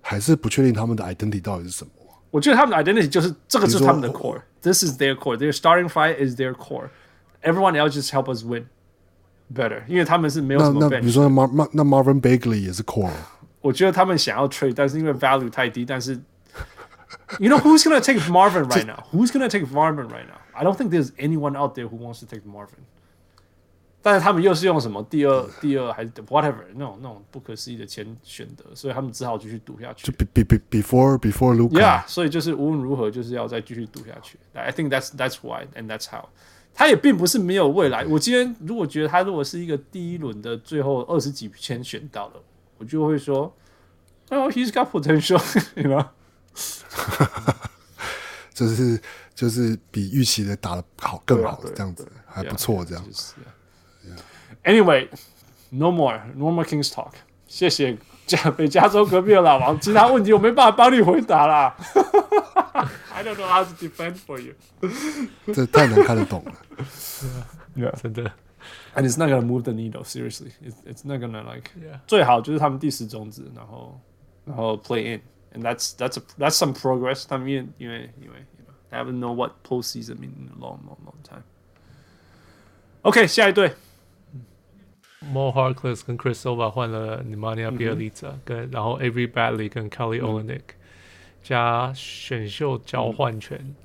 [0.00, 1.90] 还是不确定他们的 identity 到底是什么。
[2.30, 5.36] 我觉得他们的 identity 就是这个，就是他们的 core。This is their core.
[5.36, 6.90] Their starting five is their core.
[7.42, 8.66] Everyone else just help us win
[9.52, 9.82] better.
[9.88, 10.90] 因为他们是没有什么 bench。
[10.90, 13.10] 那比如说 Mar 那 Marvin Bagley 也是 core。
[13.60, 15.84] 我觉得他们想要 trade，但是因为 value 太低。
[15.84, 16.20] 但是，
[17.38, 19.04] You know who's gonna take Marvin right now?
[19.12, 20.38] Who's gonna take Marvin right now?
[20.52, 22.84] I don't think there's anyone out there who wants to take Marvin.
[24.05, 30.05] 但是他们又是用什么第二、第二还是 whatever 那种那种不可思议的钱选择，所以他们只好继续赌下去。
[30.05, 31.81] 就 be be before before Luka。
[31.81, 34.37] Yeah，所以就是无论如何就是要再继续赌下去。
[34.53, 36.29] I think that's that's why and that's how。
[36.75, 38.05] 他也并不是没有未来。
[38.05, 42.33] 我今天如果觉得他如果是一个第一轮的最后二十几签选到了，
[42.77, 43.51] 我就会说
[44.29, 46.05] ，Oh, he's got potential，you know？
[48.53, 49.01] 就是
[49.33, 53.33] 就是比预期的打的好更好，这样子还不错，这样子。
[54.64, 55.08] Anyway,
[55.70, 57.12] no more, no more Kings talk。
[57.46, 57.96] 谢谢
[58.26, 61.76] 加北加州隔壁的老王，其他问题我没办法帮你回答啦。
[63.12, 64.54] I don't know how to defend for you。
[65.52, 66.52] 这太难看得懂了。
[67.76, 68.32] Yeah，真的。
[68.94, 70.04] And it's not gonna move the needle.
[70.04, 71.70] Seriously, it's it's not gonna like.
[71.76, 72.00] Yeah.
[72.06, 74.00] 最好就是他们第十种子，然后
[74.44, 75.20] 然后 play in,
[75.52, 77.24] and that's that's a that's some progress.
[77.28, 81.42] 他们因为因为因为 you know they haven't know what postseason mean in a long long long time.
[83.02, 83.74] OK，下一队。
[85.33, 90.61] Mo Harkless 跟 Chris Silva 换了 Nemanja Bjelica，跟然后 Avery Bradley 跟 Kelly Olynyk
[91.41, 93.75] 加选秀交换权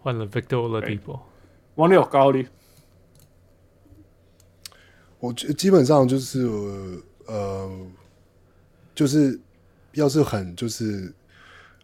[0.00, 1.20] 换了 Victor Oladipo。
[1.74, 2.46] 王六高力，
[5.20, 6.48] 我觉基本上就是
[7.26, 7.70] 呃，
[8.94, 9.38] 就是
[9.92, 11.12] 要是很就是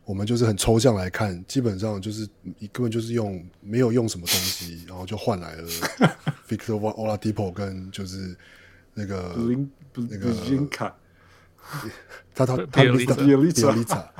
[0.04, 5.68] 我们就是很抽象来看，基本上就是你根本就是用没有用什么东西，然后就换来了
[6.48, 8.36] Victor Oladipo 跟就是。
[8.94, 9.34] 那个
[9.94, 10.32] 那个
[12.34, 13.50] 他他他比尔比尔利
[13.84, 14.12] 萨，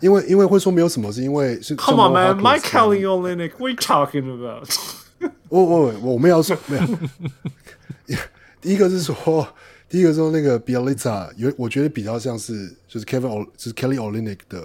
[0.00, 1.76] 因为因为会说没有什么，是因为是。
[1.76, 4.68] Come on man, Mike Kelly Olynyk, are talking about？
[5.48, 8.16] 我我我们要说没有。
[8.60, 9.46] 第一个是说，
[9.88, 14.62] 第一个说那个比尔利萨有，我觉得比较像是就是 Kevin O，就是 Kelly Olynyk 的，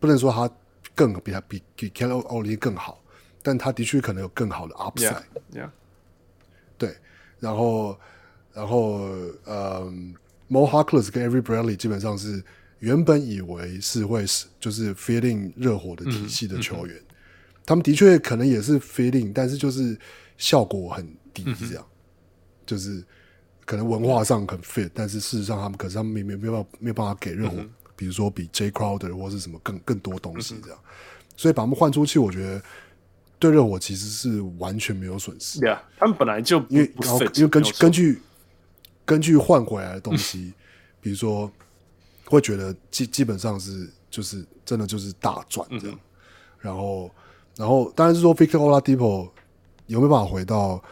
[0.00, 0.50] 不能说他
[0.94, 3.02] 更比他比比 Kelly Olynyk 更好，
[3.42, 5.22] 但他的确可能有更好的 upside。
[5.52, 5.68] Yeah，
[6.78, 6.96] 对，
[7.38, 7.98] 然后。
[8.54, 9.08] 然后，
[9.46, 10.14] 嗯
[10.50, 12.42] ，Mo Harkless 跟 Every Bradley 基本上是
[12.78, 16.96] 原本以为是会是就是 feeling 热火的体系的球员，
[17.64, 19.96] 他们的确可能也是 feeling，但是就是
[20.36, 21.96] 效果很低，这样，嗯、
[22.66, 23.02] 就是
[23.64, 30.78] 可能文化上很 fit，但是事实上他们可是他们没没没有办法没有办法给热火，嗯、比如说比 Jay Crowder 或是什么更更多东西这样。
[31.36, 32.62] 所以把他们换出去，我觉得
[33.38, 35.60] 对热火其实是完全没有损失。
[35.60, 38.20] 对啊，他们本来就因为然后因为根据根据
[39.04, 40.54] 根据换回来的东西，嗯、
[41.00, 41.50] 比如说
[42.26, 45.98] 会觉得基基本上是就是真的就是大赚这样，嗯、
[46.60, 47.10] 然后
[47.56, 49.30] 然后当然是说 Victor Oladipo
[49.86, 50.82] 有没有办法回到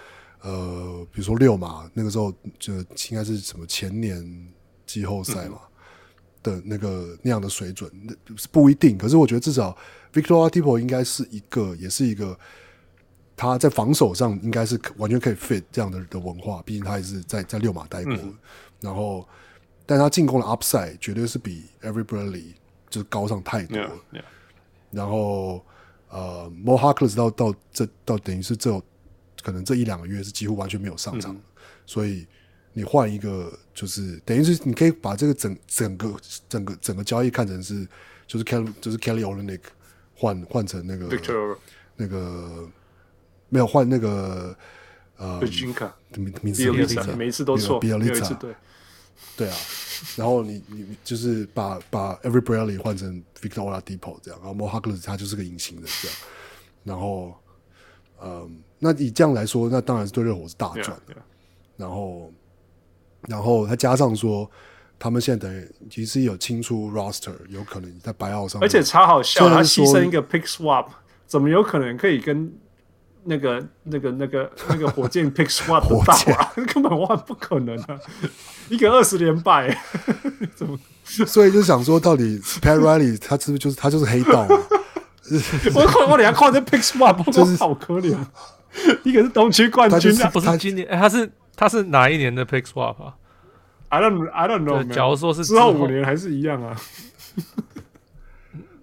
[0.43, 4.49] 呃比如说六码那个时候就应该是什么前年
[4.87, 5.59] 季后赛嘛。
[5.63, 5.67] 嗯
[6.43, 8.15] 的那个那样的水准，那
[8.51, 8.97] 不一定。
[8.97, 9.77] 可是我觉得至少
[10.11, 12.35] Victor Oladipo 应该是一个，也是一个
[13.41, 16.61] 他在防守上应该是完全可以 fit 这样的的文化。
[16.67, 18.37] 毕竟他也是在在六马待过，嗯、
[18.81, 19.27] 然后
[19.87, 22.53] 但他进攻的 upside 绝对是比 Every Bradley
[22.91, 23.79] 就是高上太多。
[23.79, 24.25] Yeah, yeah.
[24.91, 25.65] 然后
[26.11, 28.71] 呃，Mo Harkless 到到这到等于是这
[29.43, 31.41] 可能这一两个月是几乎完全没有上场，嗯、
[31.87, 32.27] 所以。
[32.73, 36.15] 你换一个，就是等于是你可以把这个整整个
[36.49, 37.85] 整个整个交易看成是，
[38.29, 39.63] 就是 Kelly 就是 Kelly Olynyk
[40.15, 41.57] 换换成那个 Victor
[41.97, 42.69] 那个
[43.51, 44.57] 没有换那个
[45.19, 45.39] 呃
[46.17, 46.71] 名名字
[47.15, 48.55] 每一次都错，比尔利查对。
[49.37, 49.57] 对啊，
[50.17, 56.17] 然后你你就是把把 Every Bradley 换成 Victor Oladipo 这样，然后 Mo Harkless 他就是个隐形的这样，
[56.85, 57.35] 然后
[58.23, 61.23] 嗯，那以这样来说，那当然是对热火是大赚的，yeah, yeah.
[61.77, 62.33] 然后。
[63.29, 64.51] 然后他加上说，
[64.99, 70.87] 他们现在等于其实有清出 roster，有可能在白奥上，而且超好笑，他牺牲一个 pick swap，
[71.27, 72.51] 怎么有可能可以跟
[73.25, 76.53] 那个那个那个那个火箭 pick swap 打啊？
[76.73, 77.99] 根本万不可能啊！
[78.69, 79.77] 一个二十连败，
[80.55, 80.79] 怎么？
[81.05, 84.47] 所以就想说，到底 Pat Riley 他是不是就是他就是黑道？
[85.75, 88.17] 我我等下看这 pick swap，就是好可怜。
[89.03, 91.31] 一个是东区冠军，不是今年，哎，他是。
[91.57, 93.13] 他是哪一年的 pick swap 啊
[93.91, 94.83] ？I don't I don't know。
[94.89, 96.75] 假如说是之后五年还是一样啊？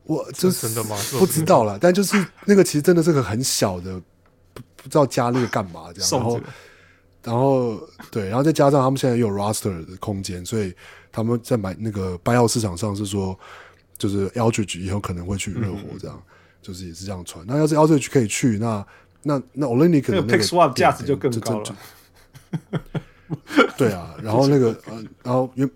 [0.03, 0.95] 我就是真的吗？
[1.17, 3.99] 不知道了，但就是那个其实真的是个很小的，
[4.87, 6.09] 不不知道加那个干嘛这样。
[6.11, 6.41] 然后
[7.23, 10.73] 然后对，然后再加上他们现在有 roster 的空间，所以
[11.11, 13.37] 他们在买那个 buyout 市场上是说，
[13.97, 16.23] 就是 Aldridge 以后可能会去热火这样，
[16.61, 17.43] 就是也是这样传。
[17.45, 18.85] 那要是 Aldridge 可以去，那
[19.23, 21.75] 那那 Olynyk 可能那个 pick swap 价值就更高了。
[23.77, 25.71] 对啊，然后那个 呃，然后因为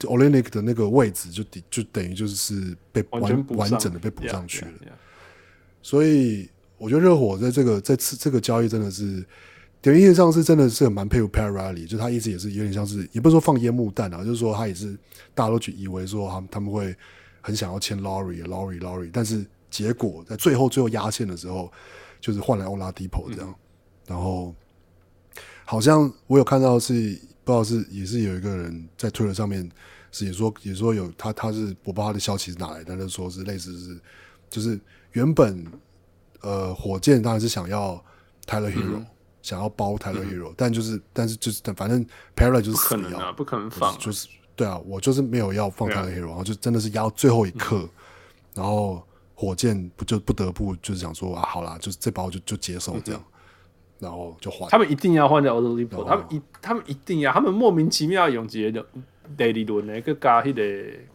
[0.00, 4.70] Olynyk 的那个位置就等就等于就是被完完整的被补上去了，
[5.82, 6.48] 所以
[6.78, 9.24] 我觉得热火在这个在次这个交易真的是，
[9.82, 14.96] 点意义上是真的是很蛮佩服 Pat Riley，就他一直也是有点像是也不是说放烟幕弹啊，就是说他也是
[15.34, 16.96] 大家都去以为说他们他们会
[17.40, 21.70] 很想要签 Lowry，但是结果在最后最后压线的时候，
[22.20, 23.54] 就是换来 Oladipo 这样，嗯、
[24.06, 24.54] 然后。
[25.70, 26.94] 好像我有看到是
[27.44, 29.70] 不知道是也是有一个人在推特上面
[30.10, 34.00] 是也说也说有他他是我不知道他的消息是哪来，但是说是类似是
[34.48, 34.80] 就是
[35.12, 35.62] 原本
[36.40, 38.02] 呃火箭当然是想要
[38.46, 39.06] Tyler Hero、嗯、
[39.42, 42.04] 想要包 Tyler Hero，、嗯、但就是但是就是反正
[42.36, 43.96] Para 就是死要不可能啊不可能放、啊。
[43.98, 47.90] 就是，对啊我就是没有要放 Tyler Hero，、啊、然后就真的是压到最后一刻，嗯、
[48.54, 49.02] 然后
[49.34, 53.20] 火箭不就不得不就是想说啊好啦，就是这包就就接受这样。
[53.20, 53.32] 嗯
[54.00, 58.86] 然后就换，他们一定要换掉 Oladipo，他们一他们一定要，他们莫名其妙用这个
[59.36, 60.62] Daily 轮那个加那个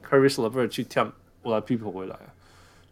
[0.06, 1.10] Caris LeVert 去跳
[1.44, 2.20] Oladipo 回来，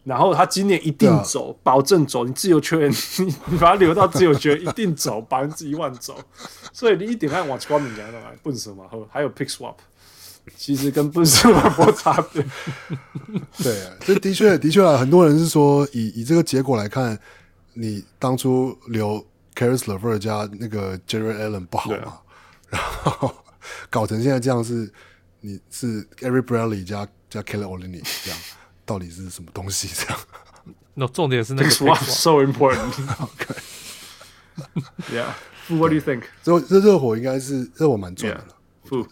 [0.03, 6.17] 然后他今年一定走，保证走，你自由球员，你 你把他留到自由球员 一定走，百分之一万走，
[6.73, 8.83] 所以你一点看往光明讲的来，笨什么？
[9.11, 9.75] 还有 Pick Swap，
[10.55, 12.45] 其实跟笨什么没差别。
[13.61, 17.17] 对啊，这的确的确啊，很多人是说以以这个结果来看，
[17.73, 19.25] 你当初留。
[19.53, 21.97] Caris LeVert 加那个 Jarrett Allen 不好嘛？
[21.97, 22.21] 啊、
[22.69, 23.35] 然后
[23.89, 24.89] 搞成现在这样是，
[25.41, 28.39] 你是 Every Bradley 加加 Kelly Olynyk 这样，
[28.91, 29.87] 到底是什么东西？
[29.93, 30.19] 这样？
[30.95, 32.91] 那、no, 重点是那个 so important。
[35.09, 36.23] Yeah，what do you think？
[36.43, 39.07] 这这热火应该是热火蛮赚的了。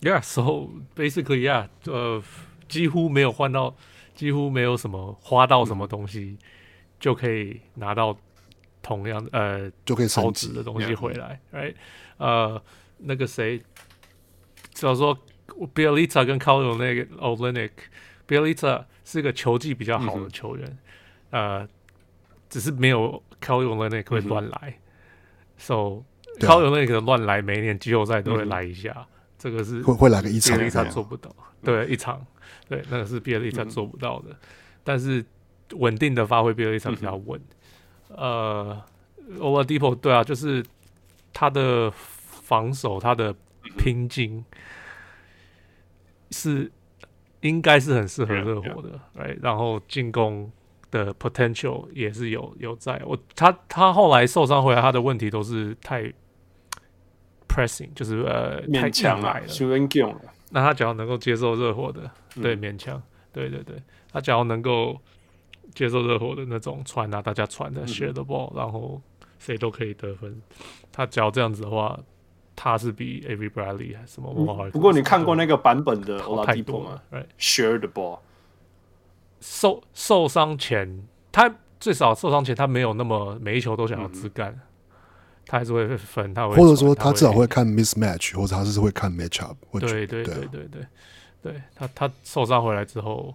[0.00, 2.22] Yeah，so basically yeah，呃，
[2.68, 3.74] 几乎没有换到，
[4.14, 6.46] 几乎没有什么花到什么东西，嗯、
[7.00, 8.18] 就可以拿到。
[8.84, 11.72] 同样的呃，就可以超值的东西回来，right？
[12.16, 12.60] 呃，
[12.98, 13.62] 那个谁，
[14.74, 15.16] 假如说
[15.72, 17.04] Bjelica 跟 Kelly 那个
[18.38, 20.78] Olynyk，Bjelica 是个球技比较好的球员，
[21.30, 21.68] 嗯、呃，
[22.48, 24.74] 只是没有 Kelly Olynyk 会乱来、嗯、
[25.58, 25.74] ，so
[26.38, 29.06] Kelly Olynyk 乱来，每一年季后赛都会来一下，嗯、
[29.38, 32.24] 这个是会会来个一场，Bjelica 做不到，对，一场，
[32.68, 34.36] 对，那个是 Bjelica 做不到的，嗯、
[34.82, 35.24] 但是
[35.72, 37.40] 稳定的发挥 Bjelica 比较稳。
[37.40, 37.46] 嗯
[38.14, 38.84] 呃
[39.38, 40.62] ，Overdepo 对啊，就是
[41.32, 43.34] 他的防守，他的
[43.78, 44.44] 拼劲
[46.30, 46.70] 是
[47.42, 50.50] 应该是很适合热火的，哎，然后进攻
[50.90, 53.00] 的 potential 也是有有在。
[53.04, 56.12] 我他他后来受伤回来，他的问题都是太
[57.48, 59.46] pressing，就是呃勉强来了。
[60.50, 62.10] 那他只要能够接受热火的，
[62.40, 63.02] 对，勉强，
[63.32, 63.76] 对对对，
[64.12, 64.96] 他只要能够
[65.74, 69.00] 接受热火的那种传啊，大家传的 share the ball，然后
[69.38, 70.40] 谁都可以得分。
[70.92, 71.98] 他只要这样子的话，
[72.54, 74.70] 他是比 Avery Bradley 还是什么？
[74.70, 77.00] 不过你看过那个版本的 Oladipo 吗
[77.38, 78.18] ？Share the ball。
[79.40, 81.02] 受受伤前，
[81.32, 84.56] 他最少受伤前，他没有那么每一球都想要自干，
[85.46, 89.56] 他还是会分，他会或者说他至少会看 mismatch，或者他是会看 matchup。
[89.80, 90.86] 对对对对对，
[91.42, 93.34] 对他他受伤回来之后，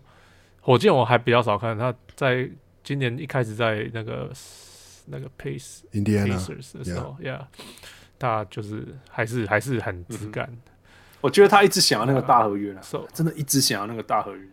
[0.61, 2.49] 火箭我还比较少看，他在
[2.85, 4.31] 今年一开始在那个
[5.07, 7.41] 那个 Pace Indiana 的时候，Yeah，
[8.19, 10.49] 他就是还是还是很自干。
[11.21, 12.81] 我觉得他一直想要那个大合约了，
[13.13, 14.47] 真的一直想要那个大合约。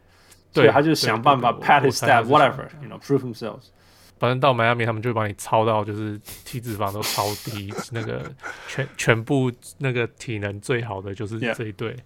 [0.53, 3.67] 对，他就想办法 pat his stat，whatever，you know，prove themselves。
[4.19, 8.23] 反正到迈阿密，他们就会把你操到就是体脂肪都超低，那个
[8.69, 11.97] 全全部那个体能最好的就是这一队。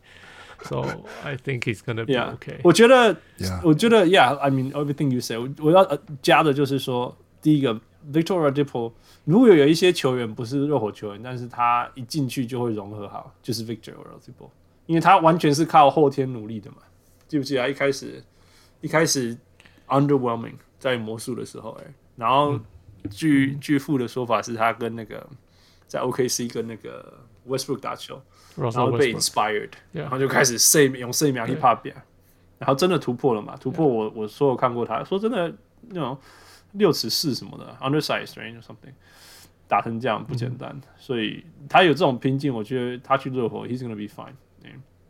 [0.62, 0.80] So
[1.22, 2.58] I think he's gonna be okay。
[2.64, 3.16] 我觉得，
[3.62, 5.36] 我觉得，Yeah，I mean everything you say。
[5.36, 5.86] 我我要
[6.20, 7.78] 加的就是说，第一个
[8.12, 8.92] ，Victor Oladipo，
[9.24, 14.48] 如果有一些球员不是热火球员，但是他一进去就会融合好，就是 Victor Oladipo，
[14.86, 16.78] 因为他完全是靠后天努力的嘛。
[17.26, 17.70] 记不记得？
[17.70, 18.22] 一开始？
[18.80, 19.36] 一开始
[19.88, 22.58] underwhelming 在魔术的时候、欸，哎，然后
[23.10, 25.26] 据据父的说法是他跟那个
[25.86, 27.12] 在 OKC 跟那个
[27.48, 28.22] Westbrook 打球，
[28.56, 31.80] 然后被 inspired，然后就开始 say 用 say 秒 hip hop
[32.58, 33.56] 然后真的突破了嘛？
[33.56, 35.02] 突破我我所有看过他。
[35.02, 35.52] 说真的
[35.88, 36.16] 那种
[36.78, 38.94] 六尺四什么的 undersized range or something
[39.66, 44.32] 打成这样不简单，所以他有这种拼劲，我觉得他去热火 he's gonna be fine。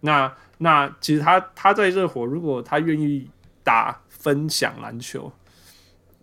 [0.01, 3.31] 那那其实他他在热火如果他愿意。
[3.65, 5.31] 打分享篮球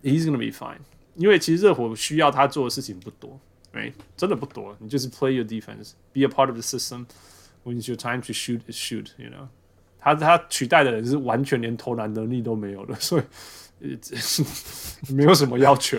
[0.01, 0.80] ，He's gonna be fine。
[1.13, 3.39] 因为其实热火需要他做的事情不多，
[3.73, 4.76] 哎，真的不多。
[4.80, 7.05] 你就是 play your defense，be a part of the system。
[7.63, 9.47] When it's your time to shoot, shoot，you know。
[9.99, 13.23] 他他取代的人是完全连投篮能力都没有的，所以
[15.10, 15.97] 没有什么要求，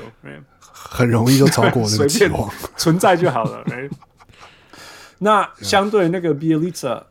[0.71, 3.65] 很容易就超过那个期望，存在就好了。
[5.19, 7.05] 那相对那个 Bjelica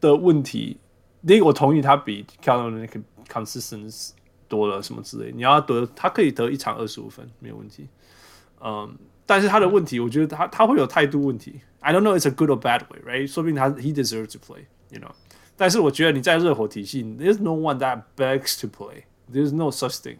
[0.00, 0.78] 的问题，
[1.26, 3.00] 第一个我同意他比 Carlo 的那个。
[3.30, 4.10] Consistency
[4.48, 7.86] 多了什么之类，你要得他可以得一场二十五分没有问题，
[8.60, 8.92] 嗯，
[9.24, 11.60] 但是他的问题，我觉得他他会有态度问题。
[11.78, 13.28] I don't know it's a good or bad way, right？
[13.28, 15.12] 说不定他 he deserves to play，you know。
[15.56, 19.04] 但是我觉得你在热火体系，there's no one that begs to play.
[19.31, 20.17] There's no such thing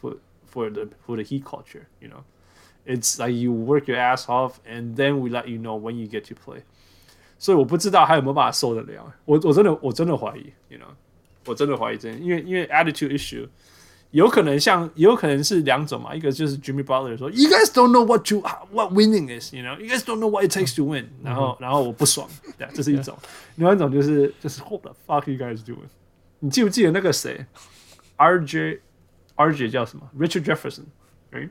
[0.00, 0.16] for
[0.48, 5.20] for the for the Heat culture，you know。It's like you work your ass off and then
[5.20, 6.62] we let you know when you get to play。
[7.38, 10.94] 所以我不知道还有没有办法受得了，我我真的我真的怀疑，you know。
[11.44, 13.48] 我真的怀疑这，因为因为 attitude issue
[14.10, 18.40] 有可能像，有可能是两种嘛，一个就是 Jimmy Butler 说，You guys don't know what you
[18.72, 22.28] what winning is，you know，you guys don't know what it takes to win，然后然后我不爽，
[22.58, 23.16] 对，这是一种，
[23.56, 25.86] 另外一种就是就是 What the fuck you guys doing？
[26.40, 27.46] 你记不记得那个谁
[28.21, 28.79] ，RJ
[29.35, 30.83] RJ 叫什么？Richard Jefferson，
[31.31, 31.49] 哎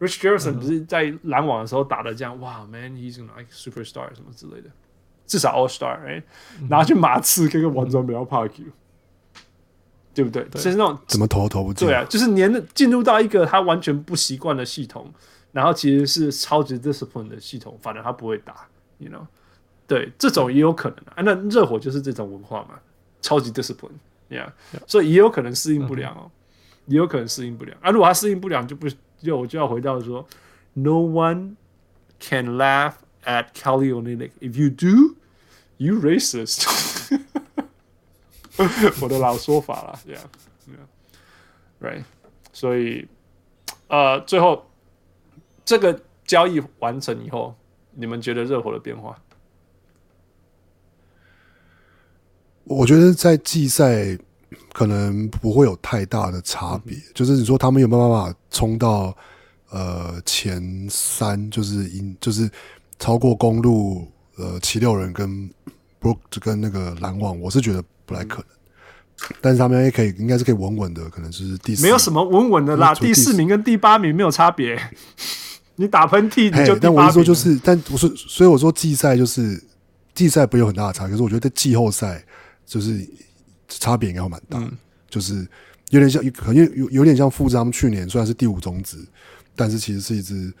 [0.00, 4.70] ，Richard Jefferson 不是在篮网的时候打的这样，哇，man，he's like superstar 什么之类的，
[5.26, 6.22] 至少 All Star，哎，
[6.68, 8.64] 拿去马刺跟个完全不要怕 Q。
[10.16, 10.46] 对不对？
[10.54, 11.88] 其实那种怎么投都投不进。
[11.88, 15.12] 对啊，就是连进入到一个他完全不习惯的系统，
[15.50, 18.68] 然后其实是超级 discipline 的系统，反正他不会打
[18.98, 19.26] ，you know？
[19.88, 21.14] 对，这种也有可能啊。
[21.24, 22.78] 那热火就是这种文化嘛，
[23.20, 23.50] 超级
[24.30, 24.48] yeah
[24.86, 26.30] 所以也有可能适应不了
[26.86, 28.88] 也有可能适应不了啊如果他适应不了就不
[29.18, 30.26] 就我就要回到说
[30.74, 31.54] no one
[32.20, 32.94] can laugh
[33.24, 35.16] at calio nine if you do
[35.78, 36.66] you racist.
[39.02, 40.18] 我的老说法了 yeah
[41.80, 42.04] right
[42.52, 43.06] 所以
[43.88, 44.70] 呃最后
[45.64, 47.54] 这个交易完成以后
[47.92, 49.20] 你们觉得热火的变化？
[52.64, 54.18] 我觉得在季赛
[54.72, 59.16] 可能不会有太大的差别，嗯、就是你说他们有没有办法冲到
[59.70, 62.50] 呃前三，就是赢，就是
[62.98, 65.50] 超过公路呃七六人跟
[66.00, 67.82] Brook 跟那个篮网，我是觉得。
[68.06, 68.46] 不太可能，
[69.40, 71.82] 但是他们也可以，应该是可以稳稳的，可能是第四。
[71.82, 74.78] 没有什么稳稳的啦，第四名跟第八名没有差别。
[75.76, 76.94] 你打喷嚏你就第八名。
[76.94, 79.58] 但我是说，就是，但我说，所以我说季赛就是
[80.14, 82.22] 季赛不会有很大的差，可是我觉得季后赛
[82.64, 83.06] 就是
[83.68, 84.76] 差别应该会蛮大，嗯、
[85.08, 85.46] 就是
[85.90, 89.06] 有点像，可能有有点像复制他们去年虽然是第五种子，
[89.54, 90.52] 但是其实是一支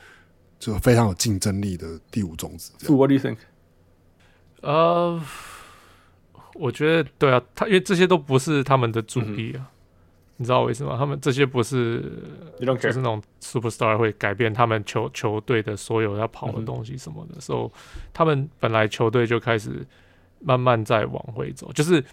[0.58, 2.72] 就非常有竞争力的第五种子。
[2.92, 3.36] What do you think？
[4.60, 5.20] 呃。
[5.20, 5.26] Uh
[6.56, 9.68] 我觉得对啊，他因为这些都不是他们的主力啊，
[10.36, 10.94] 你知道我意思吗？
[10.96, 12.00] 他们这些不是
[12.60, 17.72] 就是那种 superstar 会改变他们球球队的所有要跑的东西什么的，所以、mm hmm.
[17.72, 19.84] so, 他们本来球队就开始
[20.44, 21.72] 慢慢再往回走。
[21.72, 22.04] 就是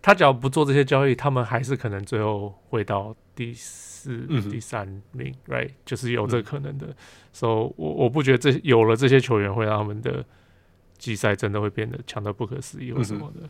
[0.00, 4.50] 他只要不做这些交易，他们还是可能最后会到第四、mm hmm.
[4.50, 5.70] 第三名，right？
[5.84, 6.86] 就是有这个可能的。
[7.32, 7.68] 所以、mm，hmm.
[7.68, 10.24] so, 我我不觉得这有了这些球员会让他们的
[10.96, 13.48] 季赛真的会变得强到不可思议或什么的，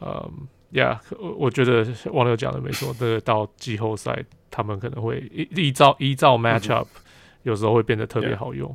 [0.00, 0.20] 嗯、mm。
[0.20, 0.26] Hmm.
[0.26, 7.02] um, 呀，yeah, 我我觉得网友讲的没错，这个到季后赛，他们可能会依依照依照 matchup，、嗯、
[7.44, 8.74] 有时候会变得特别好用。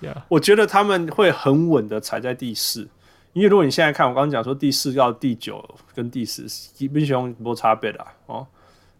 [0.00, 2.88] Yeah.，我觉得他们会很稳的踩在第四，
[3.34, 5.62] 因为如果你现在看，我刚刚讲说第四到第九
[5.94, 8.46] 跟第十，基本上没差别的哦。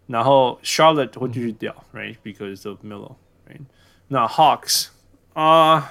[0.07, 3.65] 然后 Charlotte 会继续掉、嗯、，right，because of Milo，right
[4.09, 4.89] 那 Hawks
[5.33, 5.85] 啊、uh,，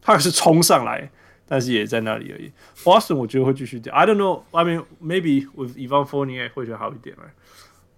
[0.00, 1.10] 他也是冲上来。
[1.50, 2.52] 但是也在那里而已。
[2.84, 3.90] Boston 我觉得会继续掉。
[3.94, 4.42] I don't know.
[4.50, 7.16] I mean, maybe with Evan Fournier 会觉得好一点。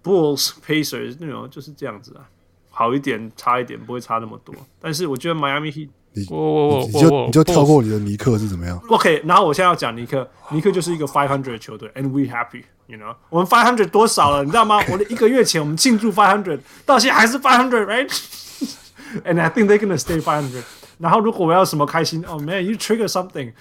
[0.01, 2.29] Bulls、Pacers 那种就是这样子啊，
[2.69, 4.55] 好一点，差一点，不会差那么多。
[4.79, 13.15] 但是我觉得 Miami Heat，你我我我你就你就跳过你的尼克是怎么样？OK，然后我现在要讲尼克，尼克就是一个 five hundred 球队，and we happy，you know？
[13.29, 14.83] 我们 five hundred 多少了，你知道吗？
[14.89, 20.63] 我的一个月前我们庆祝 five hundred，到现在还是 five hundred，right？And I think they're gonna stay five hundred。
[20.97, 23.53] 然后如果我要什么开心，哦、oh, man，you trigger something。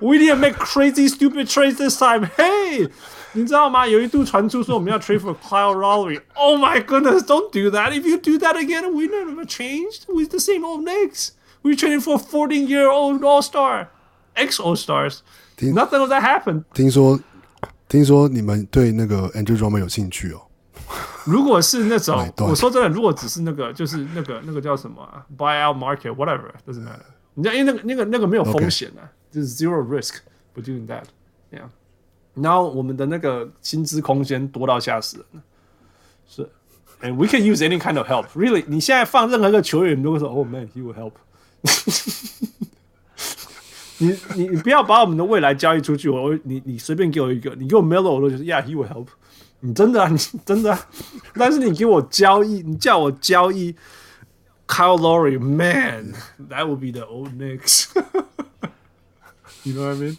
[0.00, 2.30] We didn't make crazy stupid trades this time.
[2.36, 2.88] Hey，
[3.33, 3.87] 你知道吗？
[3.87, 6.21] 有一度传出说我们要 trade for Kyle Lowry.
[6.35, 7.91] Oh my goodness, don't do that.
[7.91, 10.05] If you do that again, we never changed.
[10.07, 11.31] We're the same old Knicks.
[11.63, 13.87] We're trading for a 14-year-old All-Star,
[14.35, 15.19] ex-All-Stars.
[15.55, 16.63] 听 Nothing of that happened.
[16.73, 17.19] 听说，
[17.87, 20.41] 听说你们对那个 Andre Drummond 有兴趣哦。
[21.25, 27.05] 如果是那种，我说真的，如果只是那个，就是那个那个叫什么、啊、buyout market whatever doesn't matter。
[27.35, 29.35] 你知道，因为那个那个那个没有风险的、啊，Okay.
[29.35, 30.17] 就是 zero risk
[30.53, 31.05] for doing that。
[31.49, 31.71] 这样，
[32.37, 35.25] 然后我们的那个薪资空间多到吓死人。
[36.27, 36.49] 是，
[37.01, 41.13] and we can use any kind of help。Really，你现在放任何一个球员，都会说，Oh man，he will help
[43.99, 44.07] 你。
[44.07, 49.07] 你你你不要把我们的未来交易出去，我你你随便给我一个，你给我 Melo，我都觉得 Yeah，he will help。
[49.61, 50.87] 你真的啊，你真的啊，
[51.35, 53.73] 但是你给我交易，你叫我交易
[54.67, 60.17] Kyle Lowry，man，that would be the old Knicks。You know what I mean？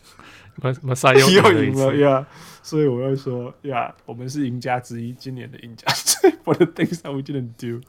[0.58, 2.26] 马马赛又赢了，Yeah。
[2.62, 6.32] 所以我要说，Yeah，我们是赢家之一，今年的赢家之一。
[6.44, 7.80] For the things that we didn't do。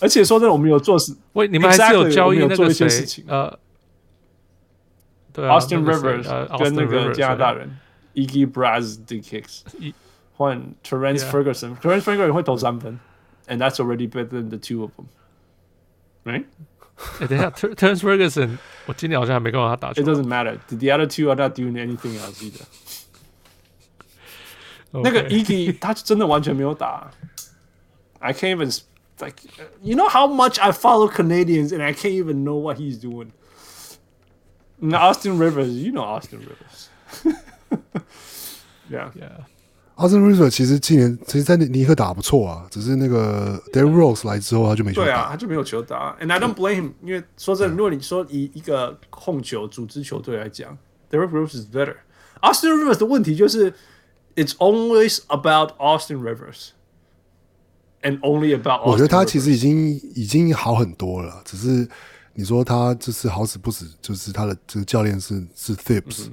[0.00, 3.58] 而且说真的，我们有做事，喂，你们还是有交易那个事情呃，
[5.32, 7.78] 对，Austin Rivers 跟那个加拿大人
[8.14, 9.62] Iggy Brazdeikis。
[10.34, 12.98] 换 Terrence Ferguson，Terrence Ferguson 会投三分，
[13.46, 16.46] and that's already better than the two of them，right？
[17.20, 20.02] 哎，等一下，Terrence Ferguson， 我今年好像还没看到他打球。
[20.02, 20.58] It doesn't matter.
[20.68, 22.64] The other two are not doing anything else either.
[24.90, 27.10] 那个 Iggy 他真的完全没有打。
[28.18, 28.78] I can't even
[29.20, 29.42] like
[29.82, 33.32] you know how much I follow Canadians and I can't even know what he's doing.
[34.82, 36.90] Austin Rivers, you know Austin Rivers.
[38.90, 39.46] Yeah, yeah.
[39.97, 45.05] Austin Rivers 其实今年其实，在尼克打不错啊，只是那个 Derrick Rose 来之后，他就没球打。
[45.05, 46.15] 对啊，他就没有球打。
[46.21, 50.77] And I don't blame him，因为说真的，如果你说以一个控球组织球队来讲
[51.09, 51.95] ，Derrick Rose is better。
[52.41, 53.73] Austin Rivers 的问题就是
[54.35, 56.67] ，It's always about Austin Rivers
[58.03, 58.85] and only about。
[58.85, 61.89] 我觉得他其实已经已经好很多了，只是
[62.35, 66.27] 你说他就是好死不死，就是他的这个教练是是 Thibs，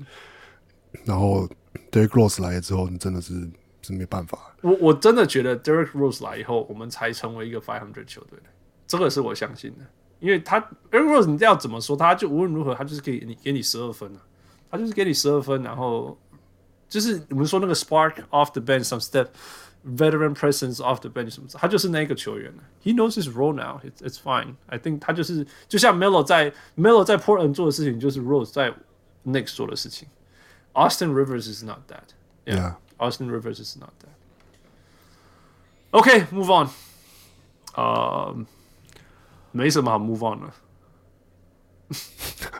[1.04, 1.48] 然后。
[1.94, 3.48] Derek Rose 来了之后，你真的是
[3.82, 4.52] 是没办法。
[4.62, 8.46] 我我真的觉得 Derrick Rose 来以后，我们才成为一个500球队的，
[8.88, 9.84] 这个是我相信的。
[10.18, 10.60] 因为他
[10.90, 14.20] Derek Rose，你要怎么说，他就无论如何，他就是给你给你十二分啊，
[14.70, 16.18] 他就是给你十二分，然后
[16.88, 19.28] 就是我们说那个 spark off the bench，some step
[19.86, 22.52] veteran presence off the bench 什么，他就是那个球员。
[22.82, 23.80] He knows his role now.
[23.84, 24.54] It's it's fine.
[24.66, 28.72] I think 他就是就像 Melo 在 Melo 在 Portland 做的事情，就是 Rose 在
[29.26, 30.08] Nicks 做的事情。
[30.73, 32.13] Austin Rivers is not that.
[32.45, 32.73] Yeah, yeah.
[32.99, 34.09] Austin Rivers is not that.
[35.91, 36.69] Okay, move on.
[37.75, 38.45] 呃、uh,，
[39.51, 40.51] 没什么好 move on 的。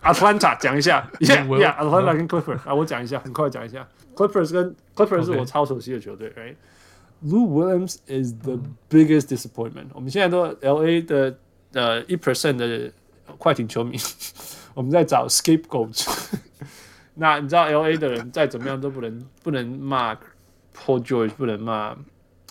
[0.01, 3.87] Atlanta 讲一下，Yeah, yeah, Atlanta 跟 Clippers 啊，我讲一下，很快讲一下。
[4.15, 8.59] Clippers 跟 Clippers 是我超熟悉的球队 Okay.，Right？Lou Williams is the
[8.89, 9.87] biggest disappointment。
[9.93, 11.37] 我们现在都 LA 的
[11.73, 12.91] 呃一 percent 的
[13.37, 13.99] 快艇球迷，
[14.73, 16.07] 我们在找 scapegoat。
[17.14, 20.14] 那你知道 L A 的人再怎么样都不能不能骂
[20.76, 21.96] Paul George，不能骂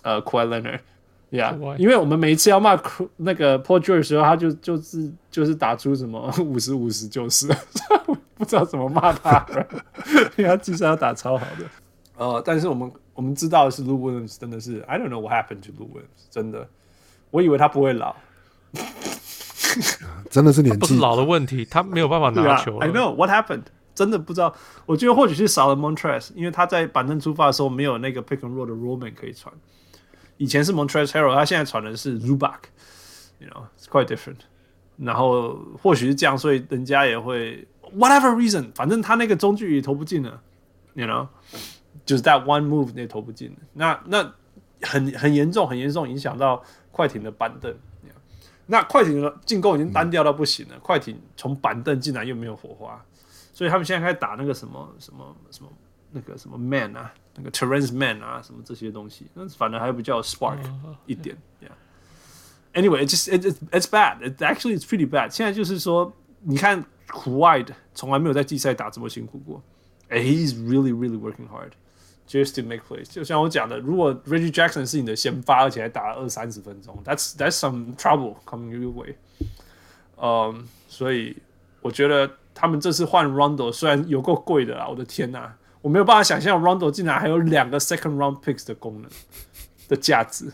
[0.04, 2.80] 呃 Kawhi Leonard，Yeah，因为我们每一次要骂
[3.18, 7.48] 那个 Paul George 的时候，他就就是就是打出什么五十五十就是，
[8.36, 9.46] 不知道怎么骂他，
[10.38, 11.66] 因 为他技术要打超好的。
[12.16, 16.68] 呃，但是我们我们知道的是 Lou Williams 真的是 I don't know what happened to Lou Williams，真的，
[17.32, 18.16] 我以为他不会老，
[20.30, 22.86] 真的是年纪不是老的问题，他没有办法拿球了。
[22.86, 23.64] I know what happened，
[23.94, 24.54] 真的不知道。
[24.86, 29.54] 我觉得或许是少了 Montrezl，因为他在板凳出发的时候没有那个 pick and roll 的 Roman 可以传。
[30.38, 34.38] 以前是 Montrezl Harrell，他现在传的是 Zubac，you know，it's quite different。
[34.98, 40.42] 然后或许是这样，所以人家也会 whatever reason，反正他那个中距离投不进了
[40.94, 41.28] ，you know，
[42.06, 44.34] 就是 that one move 那投不进了，那那
[44.82, 46.62] 很很严重，很严重影响到
[46.92, 47.74] 快艇的板凳。
[48.66, 53.04] 那快艇的进攻已经单调到不行了，快艇从板凳竟然又没有火花，
[53.53, 55.71] 所以他们现在开始打那个什么什么什么
[56.13, 60.59] 那个什么 man 啊，那个 Terrence Mann 啊，什么这些东西，那反正还比较 spark
[61.07, 61.37] 一点。
[61.61, 61.73] Uh, yeah.
[62.75, 64.23] Anyway, it's just it, it, it's bad.
[64.23, 65.31] It actually it's pretty bad.
[65.31, 66.13] 现在就是说，
[66.43, 69.63] 你看苦外的从来没有在季赛打这么辛苦过，
[70.11, 71.73] and he's really really working hard
[72.29, 73.11] just to make plays。
[73.11, 79.17] 就像我讲的，如果 Reggie Jackson 是你的先发，而且还打了二三十分钟，that's that's some trouble coming your way。
[80.17, 81.37] 嗯，所以
[81.81, 82.31] 我觉得
[82.64, 89.12] 他们这次换 Rondo 虽然有够贵的啦，我的天呐，我没有办法想象 Rondo 竟然还有两个 second round picks 的功能
[89.90, 90.46] 的价值。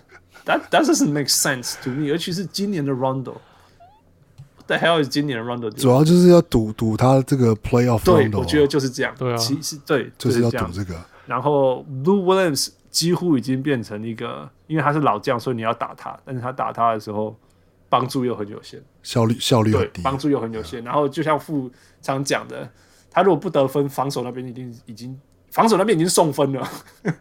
[0.47, 5.69] That that doesn't make sense to me，尤其是今年的 Rondo，What the hell is 今年的 Rondo？
[5.69, 9.13] 主要就是要赌赌他这个 Playoff Rondo，对，我觉得就是这样。
[9.15, 10.95] 对啊，其实对，就是要赌这个。
[11.27, 17.37] 然后 Blue Williams 几乎已经变成一个，因为他是老将，所以你要打他，但是他打他的时候
[17.87, 20.83] 帮助又很有限，效率效率很低，对，帮助又很有限。
[20.83, 21.71] 然后就像副
[22.01, 22.69] 常讲的，
[23.09, 25.19] 他如果不得分，防守那边已经已经
[25.51, 26.69] 防守那边已经送分了。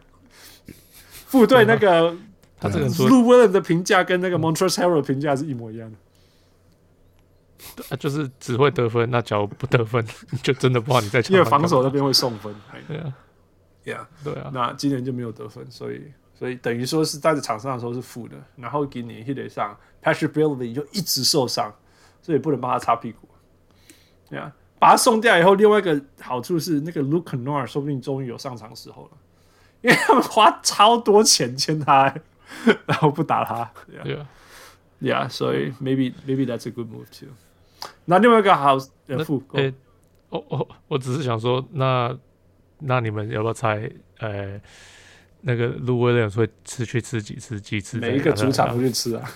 [1.27, 2.15] 副队那个。
[2.61, 5.97] 他这个 Lou Williams 的评价跟那个 Montrezl Harrell 的评价是一模一样的。
[7.87, 10.05] 啊，就是只会得分，那假如不得分，
[10.43, 10.99] 就真的不好。
[10.99, 12.53] 你在因为防守那边会送分。
[12.85, 13.15] 对啊
[13.85, 14.51] ，Yeah，对啊。
[14.53, 18.37] 那今年就没有得分，所以所以等于说是在这场上的时候是负的。
[18.55, 21.69] 然后给你 hit 上 Patrick Beverley 就一直受伤，
[22.21, 23.27] 所以不能帮他擦屁股。
[24.29, 29.11] 对啊，把他送掉以后，另外一个好处是那个 Luke Kennard 说不定终于有上场时候了，
[29.81, 32.15] 因为他们花超多钱签他。
[32.87, 37.29] 然后不打他，Yeah，Yeah，所以 maybe maybe that's a good move too。
[38.05, 38.75] 那另外一个好，
[39.05, 39.71] 呃，副，诶，
[40.29, 42.17] 我我我只是想说，那
[42.79, 43.87] 那你们要不要猜？
[44.17, 44.59] 呃，
[45.42, 47.60] 那个 Lou Williams 会吃去吃几次？
[47.60, 47.98] 几次？
[47.98, 49.30] 每一个主场都去吃啊。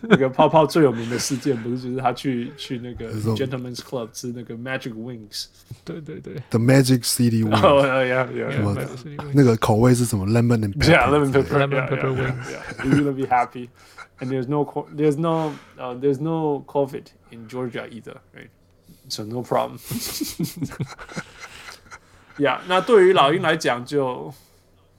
[0.00, 5.46] 那个泡泡最有名的事件不是就是他去去那个 Gentlemen's Club 吃那个 Magic Wings？
[5.84, 7.64] 对对对，The Magic City Wings。
[7.64, 8.50] 哦，Yeah Yeah。
[8.50, 8.74] 什么？
[9.34, 10.26] 那个口味是什么？
[10.26, 14.64] Lemon and pepper，Yeah，Lemon pepper，Lemon pepper wings。You're gonna be happy。And there's no
[14.96, 18.50] there's no there's no COVID in Georgia either, right?
[19.08, 19.78] So no problem.
[22.37, 24.33] Yeah，那对于老鹰来讲就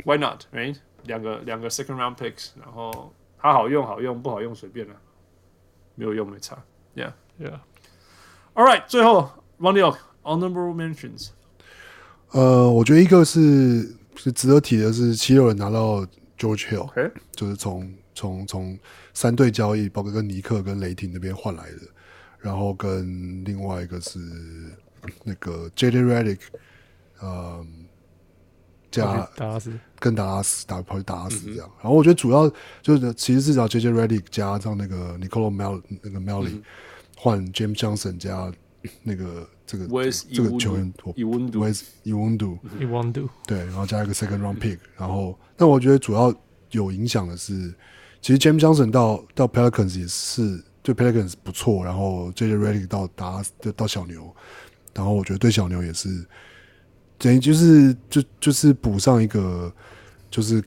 [0.04, 0.76] Why not, right？
[1.04, 3.12] 两个两个 Second Round Picks，然后。
[3.38, 4.94] 它好用好用，不好用随便了，
[5.94, 6.60] 没有用没差。
[6.96, 7.60] Yeah, yeah.
[8.54, 9.30] All right，最后
[9.60, 11.28] Ronnie o k honorable mentions。
[12.32, 16.04] 呃，我觉得一个是是值得提的是，七六人拿到
[16.36, 17.12] George Hill，、okay.
[17.30, 18.76] 就是从从从
[19.14, 21.82] 三队交易，包括跟尼克跟雷霆那边换来的，
[22.40, 24.18] 然后跟另外一个是
[25.22, 26.40] 那个 JJ Redick，
[27.22, 27.66] 嗯。
[28.88, 36.62] 加达拉斯跟达拉斯打跑去达拉斯这样，然后我觉得主要就是其实是找 JJ Redick 加上那个 Nicolo Mel 那个 Melli
[37.14, 38.50] 换 James Johnson 加
[39.02, 39.86] 那个这个
[40.32, 46.34] 这个球员 Iwundu Iwundu Iwundu 对，然后加一个 Second Round Pick，然后那我觉得主要
[46.70, 47.74] 有影响的是，
[48.22, 53.42] 其实 James Johnson 到到 Pelicans 也是对 Pelicans 不错，然后 JJ Redick 到达
[53.76, 54.34] 到小牛，
[54.94, 56.24] 然后我觉得对小牛也是。
[57.18, 59.72] 等于就是就就是补上一个，
[60.30, 60.62] 就是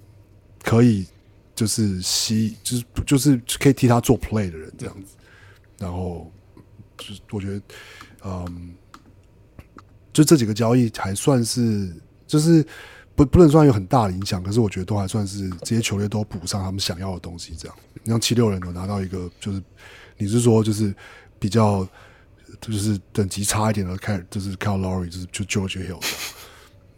[0.63, 1.05] 可以
[1.55, 5.15] 就是吸就是就是可以替他做 play 的人这样子，
[5.77, 6.31] 然后
[6.97, 7.61] 就是我觉得，
[8.25, 8.73] 嗯，
[10.11, 11.93] 就这几个交易还算是
[12.25, 12.65] 就是
[13.15, 17.77] 不不能算有很大的影响，可是我觉得都还算是这些球队都补上他们想要的东西这样。
[18.03, 19.61] 你像七六人有拿到一个，就是
[20.17, 20.93] 你是说就是
[21.37, 21.87] 比较
[22.61, 26.01] 就是等级差一点的开，就是 Kyle Lowry 就是就 George Hill。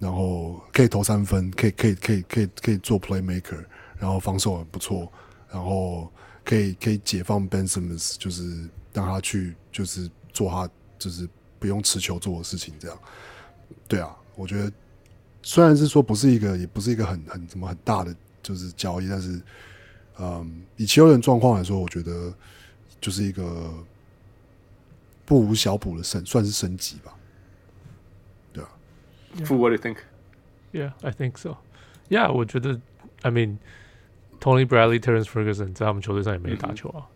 [0.01, 3.63] 然后可以投三分，可以可以可以可以可以做 playmaker，
[3.99, 5.07] 然后防守很不错，
[5.47, 6.11] 然后
[6.43, 10.67] 可以可以解放 Ben Simmons，就是让他去就是做他
[10.97, 11.29] 就是
[11.59, 12.97] 不用持球做的事情，这样。
[13.87, 14.73] 对啊，我觉得
[15.43, 19.39] 虽然是说不是一个，也不是一个很很什么很大的就是交易，但是
[20.17, 22.33] 嗯，以七六人状况来说，我觉得
[22.99, 23.71] 就是一个
[25.25, 27.15] 不无小补的升，算是升级吧。
[29.44, 29.98] Fu, what do you think?
[30.72, 31.58] Yeah, I think so.
[32.08, 32.80] Yeah，我觉得，
[33.22, 33.58] I mean,
[34.40, 37.06] Tony Bradley、Terrence Ferguson 在他们球队上也没打球啊。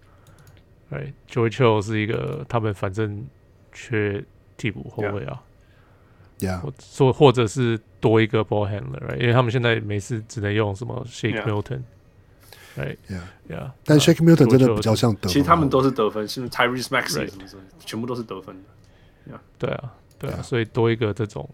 [0.90, 3.26] Right, George Hill 是一个他们反正
[3.72, 4.24] 缺
[4.56, 5.42] 替补后卫啊。
[6.40, 9.18] Yeah，或说或者是多一个 ball handler，right?
[9.18, 13.70] 因为他们现在每次只能用什么 Shake Milton。Right, yeah, yeah.
[13.84, 15.32] 但 Shake Milton 真的比较像得分。
[15.32, 19.32] 其实他们都是得分，是 Tyrese Maxey 什么什么，全部都是得分的。
[19.32, 21.48] Yeah，对啊，对啊，所以多一个这种。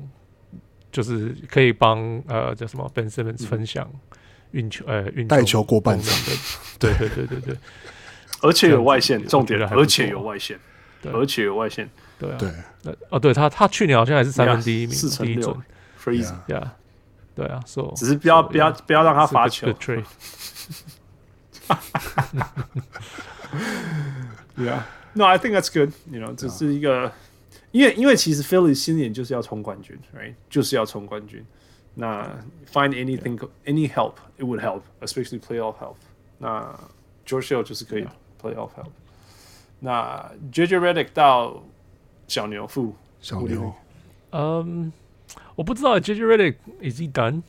[0.92, 3.90] 就是可以帮呃叫什么 Ben Simmons 分享
[4.52, 6.14] 运球、嗯、呃运带球过半场。
[6.26, 6.32] 的，
[6.80, 7.58] 对对对对对，
[8.42, 10.60] 而且有外线，重点的而且有外线，
[11.14, 11.90] 而且有外线，
[12.20, 12.38] 对啊。
[12.84, 15.62] 对，哦对他他去年好像还是三分第一名，四成六
[16.04, 16.34] ，Freeze，
[17.36, 19.68] 对啊，说只是不要不要不要让他罚球，
[24.58, 27.12] Yeah，No，I think that's good，you know，这是一个。
[27.72, 30.34] 因为因为其实 Philly 新年就是要冲冠军，right？
[30.50, 31.46] 就是要冲冠军。
[31.94, 32.24] 那
[32.72, 35.96] find anything any help it would help, especially playoff help。
[36.38, 36.74] 那
[37.26, 38.06] George Hill 就是可以
[38.42, 38.92] playoff help。
[39.80, 41.64] 那 JJ Redick 到
[42.28, 43.74] 小牛负小牛，
[44.32, 44.92] 嗯，
[45.56, 47.42] 我不知道 JJ Redick is he done?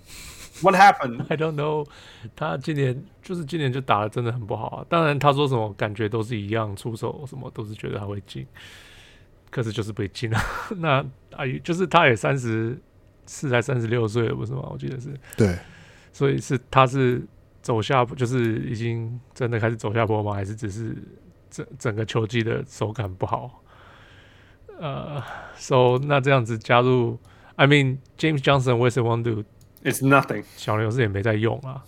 [0.60, 1.24] What happened?
[1.28, 1.86] I don't know。
[2.34, 4.86] 他今年就是今年就打得真的很不好啊。
[4.88, 8.46] 当然他说什么感觉都是一样，出手什么都是觉得他会进。
[9.52, 10.40] 可是就是被禁了。
[10.78, 11.04] 那
[11.36, 12.76] 阿姨就是他也三十
[13.26, 14.66] 四才三十六岁了，不是吗？
[14.72, 15.10] 我记得是。
[15.36, 15.56] 对。
[16.10, 17.22] 所以是他是
[17.60, 20.32] 走下坡，就是已经真的开始走下坡吗？
[20.32, 20.96] 还是只是
[21.50, 23.62] 整整个球季的手感不好？
[24.78, 25.22] 呃
[25.54, 27.18] ，So 那这样子加入
[27.56, 30.44] ，I mean James Johnson，What does he want to do？It's nothing。
[30.56, 31.84] 小牛是也没在用啊。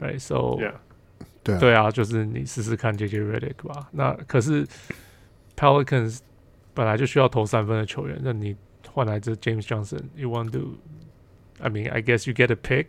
[0.00, 0.74] Right，So yeah.
[1.42, 3.88] 对啊，对啊，就是你试试看 JJ Redick 吧。
[3.90, 4.66] 那可是
[5.56, 6.20] Pelicans。
[6.74, 8.56] 本来就需要投三分的球员，那你
[8.90, 12.86] 换来这 James Johnson，you want to？I mean, I guess you get a pick，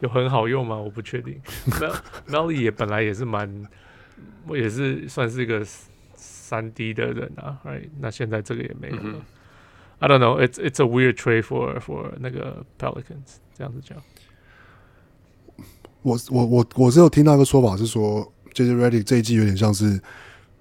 [0.00, 0.76] 有很好用吗？
[0.76, 1.40] 我不确定。
[2.26, 3.66] Melly 也本来也是蛮，
[4.46, 5.64] 我也是算是一个
[6.14, 7.88] 三 D 的人啊，right？
[8.00, 9.02] 那现在这个也没有了。
[9.02, 9.22] Mm hmm.
[10.00, 10.44] I don't know.
[10.44, 13.36] It's it's a weird trade for for 那个 Pelicans。
[13.54, 14.02] 这样子讲，
[16.02, 20.00] 我我我我是有听到一个说法是说，JJ Redick 这一季有点像是，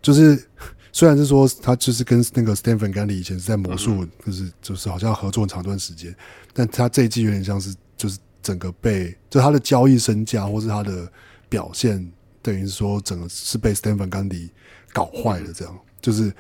[0.01, 0.47] 就是。
[0.93, 6.13] 虽然是说他就是跟那个 Stan Van Gundy 以前是在魔术，就是就是好像合作很长一段时间，
[6.53, 11.09] 但他这一季有点像是就是整个被就他的交易身价或是他的
[11.47, 12.11] 表现，
[12.41, 14.49] 等于是说整个是被 Stan Van Gundy
[14.91, 15.79] 搞坏了，这样。
[16.01, 16.33] 就是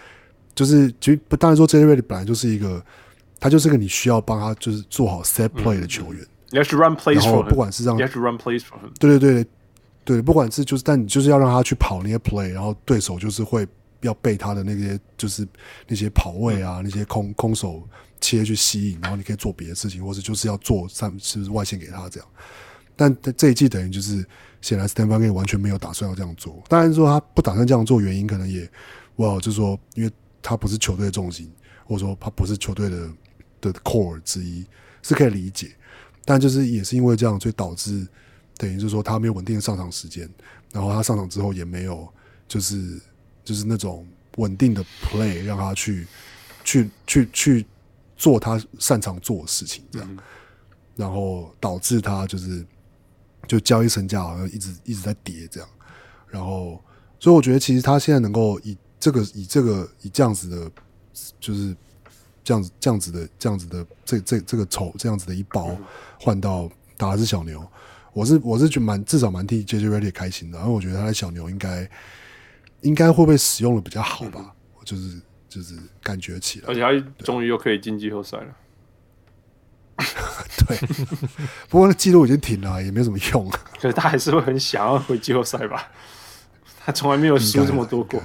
[0.53, 2.83] 就是其实当然说 Redick 本来就是一个
[3.39, 9.47] 他就是个你需要帮他就是做好 set play 的球员，你 have to run plays for him，不管是让 you have to run plays him，对对对
[10.03, 13.65] 对，不管是就是但你就是要让他去跑那些 play，然后对手就是会。
[14.01, 15.47] 要被他的那些就是
[15.87, 17.87] 那些跑位啊，那些空空手
[18.19, 22.29] 切去吸引，然后你可以做别的事情，或者就是要做上是不是外线给他这样。
[22.95, 24.23] 但这一季等于就是
[24.61, 26.61] 显然 Stan Van Gundy 完全没有打算要这样做。
[26.67, 28.69] 当然说他不打算这样做，原因可能也
[29.15, 30.11] 哇，就是说因为
[30.41, 31.51] 他不是球队的重心，
[31.85, 33.09] 或者说他不是球队的
[33.61, 34.65] 的 core 之一，
[35.01, 35.71] 是可以理解。
[36.25, 38.07] 但就是也是因为这样，所以导致
[38.57, 40.29] 等于就是说他没有稳定的上场时间，
[40.71, 42.07] 然后他上场之后也没有
[42.47, 42.99] 就是。
[43.43, 44.07] 就是那种
[44.37, 46.07] 稳定的 play，让他去
[46.63, 47.65] 去去去
[48.15, 50.17] 做他擅长做的事情，这样，嗯、
[50.95, 52.65] 然后导致他就是
[53.47, 55.69] 就交易身价好像一直一直在跌，这样，
[56.27, 56.81] 然后
[57.19, 60.71] 所以我觉得其实他现在能够以这个以这个以这样子的，
[61.39, 61.75] 就是
[62.43, 65.75] 这样子这样子的这样子的这这这个丑这样子的一包
[66.19, 67.67] 换到达拉斯小牛，
[68.13, 71.89] 我是我是觉得蛮至少蛮替 JJ Redick 开心的，然后我觉得他在小牛应该。
[72.81, 78.47] 应该会被使用的比较好吧，嗯、就是就是感觉起来，而且他终于又可以进季后赛了。
[80.65, 80.77] 对，
[81.69, 83.47] 不过那记录已经停了，也没什么用。
[83.79, 85.91] 可是他还是会很想要回季后赛吧？
[86.83, 88.19] 他从来没有输这么多过。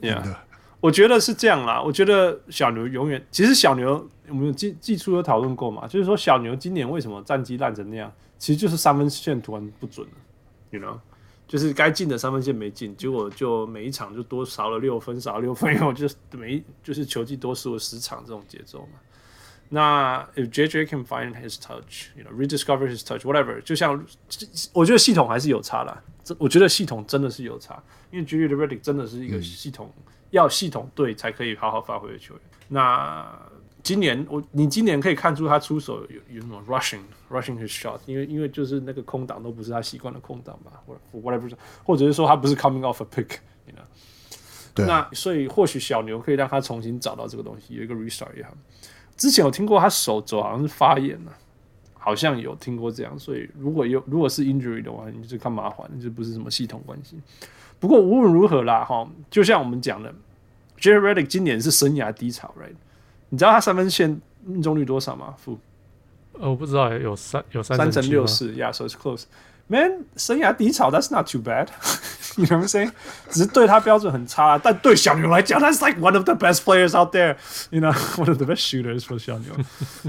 [0.00, 0.36] Yeah，
[0.80, 1.80] 我觉得是这样啦。
[1.80, 10.12] 我觉得小牛永远，其实小牛我们有季季初有讨论过嘛，就是说小牛今年为什么战绩烂成那样，其实就是三分线突然不准了
[10.70, 10.98] ，you know。
[11.48, 19.00] 就是该进的三分线没进，结果就每一场就多少了六分，少了六分以后就每一就是球季多输了十场这种节奏嘛。
[19.70, 24.04] 那 if JJ can find his touch，you know rediscover his touch，whatever，就像
[24.72, 26.02] 我觉得系统还是有差啦。
[26.22, 32.42] 这我觉得系统真的是有差，因为 JJ Redick 真的是一个系统、嗯、要系统对才可以好好发挥的球员。
[32.68, 33.26] 那
[33.82, 37.00] 今年我你今年可以看出他出手有有什么 rushing
[37.30, 41.50] rushing his shot，因为因为就是那个空档都不是他习惯的空档吧，或者 whatever，
[41.84, 43.84] 或者是说他不是 coming off a pick，you know？
[44.74, 44.84] 对。
[44.86, 48.52] 那所以或许小牛可以让他重新找到这个东西，有一个 restart 也好。
[49.16, 51.32] 之前有听过他手肘好像是发炎了，
[51.94, 57.16] 好像有听过这样，所以如果有如果是 injury 的话，你就看麻烦，就不是什么系统关系。
[57.80, 60.14] 不过无论如何啦，哈，就像我们讲的
[60.76, 62.74] j e r e d i c k 今年是生涯低潮，right？
[63.30, 65.34] 你知道他三分线命中率多少吗？
[65.42, 65.58] 负？
[66.40, 69.24] 呃，我不知道，有三有三三乘六四，Yeah，so it's close。
[69.66, 71.68] Man，生涯低潮，That's not too bad。
[72.36, 72.92] 你懂不懂？
[73.28, 77.36] 只是对他标准很差，但对小牛来讲，That's like one of the best players out there。
[77.70, 79.52] You know，one of the best shooters for 小牛。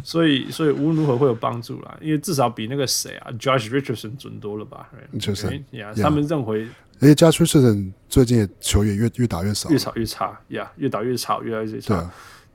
[0.01, 4.87] 所以，所以无论如何会有帮助啦，因为至少比那个谁啊，Josh Richardson 准多了吧？
[5.19, 6.67] 就是 Yeah，他们认为，
[7.01, 12.09] 而且 Josh Richardson 最近的球也越越打越少，越吵越差，Yeah，越打越吵，越来越差。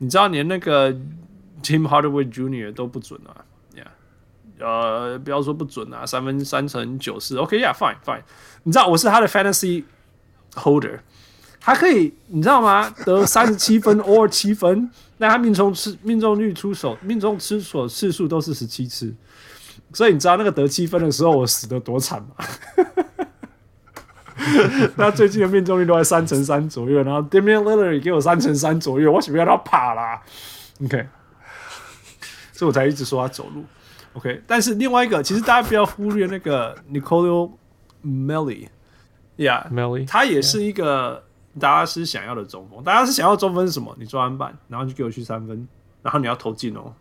[0.05, 0.93] 你知道，连那个
[1.63, 2.73] Tim Hardaway Jr.
[2.73, 3.45] 都不准啊。
[4.61, 8.23] 呃，不要说不准啊，三分三成九四，OK，Yeah，Fine，Fine。
[8.63, 9.83] 你知道我是他的 Fantasy
[10.55, 11.01] Holder，
[11.61, 12.89] 他可以，你知道吗？
[13.05, 19.13] 得三十七分 or 七分，那他命中次命中率出手命中出手次数都是十七次，
[19.93, 22.29] 所以你知道那个得七分的时候我死的多惨吗？
[24.97, 30.21] 那最近的命中率都在三成三左右，然后 Damian Lillard 给我三成三左右，我准备要他跑啦
[30.85, 31.07] ？OK，
[32.53, 33.65] 所以我才一直说他走路。
[34.15, 37.51] OK，但是另外一个，其实大家不要忽略那个 Nicolo
[38.05, 41.25] Melli，Yeah，Melli，他也是一个
[41.59, 42.83] 大家是想要的中锋。
[42.85, 43.95] 大家是想要中锋是什么？
[43.99, 45.67] 你抓篮板，然后就给我去三分，
[46.03, 46.93] 然后你要投进哦，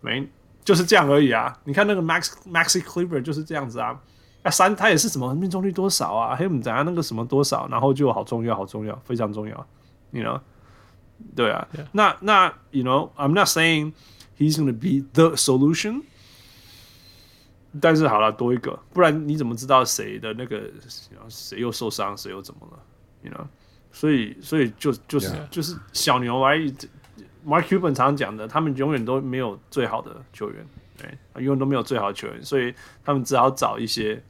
[0.00, 0.28] 没，
[0.64, 1.56] 就是这样而已啊。
[1.64, 4.00] 你看那个 Max Maxi Kleber 就是这样子啊，
[4.44, 6.36] 那三他也是什么命中率多少啊？
[6.36, 9.66] 还有我们讲那个什么多少，然后就好重要，好重要，非常重要
[10.12, 10.40] ，You know？
[11.34, 13.94] 对啊.那那 You know，I'm not saying
[14.38, 16.02] he's gonna be the solution。
[17.80, 20.70] 但是好了，多一个，不然你怎么知道谁的那个
[21.28, 22.78] 谁又受伤，谁又怎么了
[23.22, 23.46] ？You know，
[23.90, 26.72] 所以所以就就是.就是小牛而已。
[27.46, 30.66] Mark Cuban 常常讲的，他们永远都没有最好的球员，
[30.96, 34.22] 对，永远都没有最好的球员，所以他们只好找一些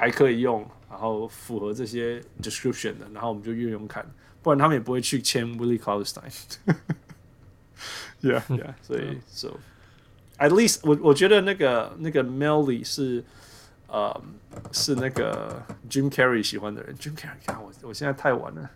[0.00, 4.02] 还可以用，然后符合这些 description 的，然后我们就用用看，
[4.40, 6.32] 不然他们也不会去签 Willie Cauley-Stein。
[8.22, 9.48] yeah, yeah，所以 so。
[10.38, 13.22] At least 我我觉得那个那个 Melly 是
[13.88, 14.18] 呃
[14.72, 16.96] 是那个 Jim Carrey 喜欢的人。
[16.96, 18.70] Jim Carrey，看我我现在太晚了。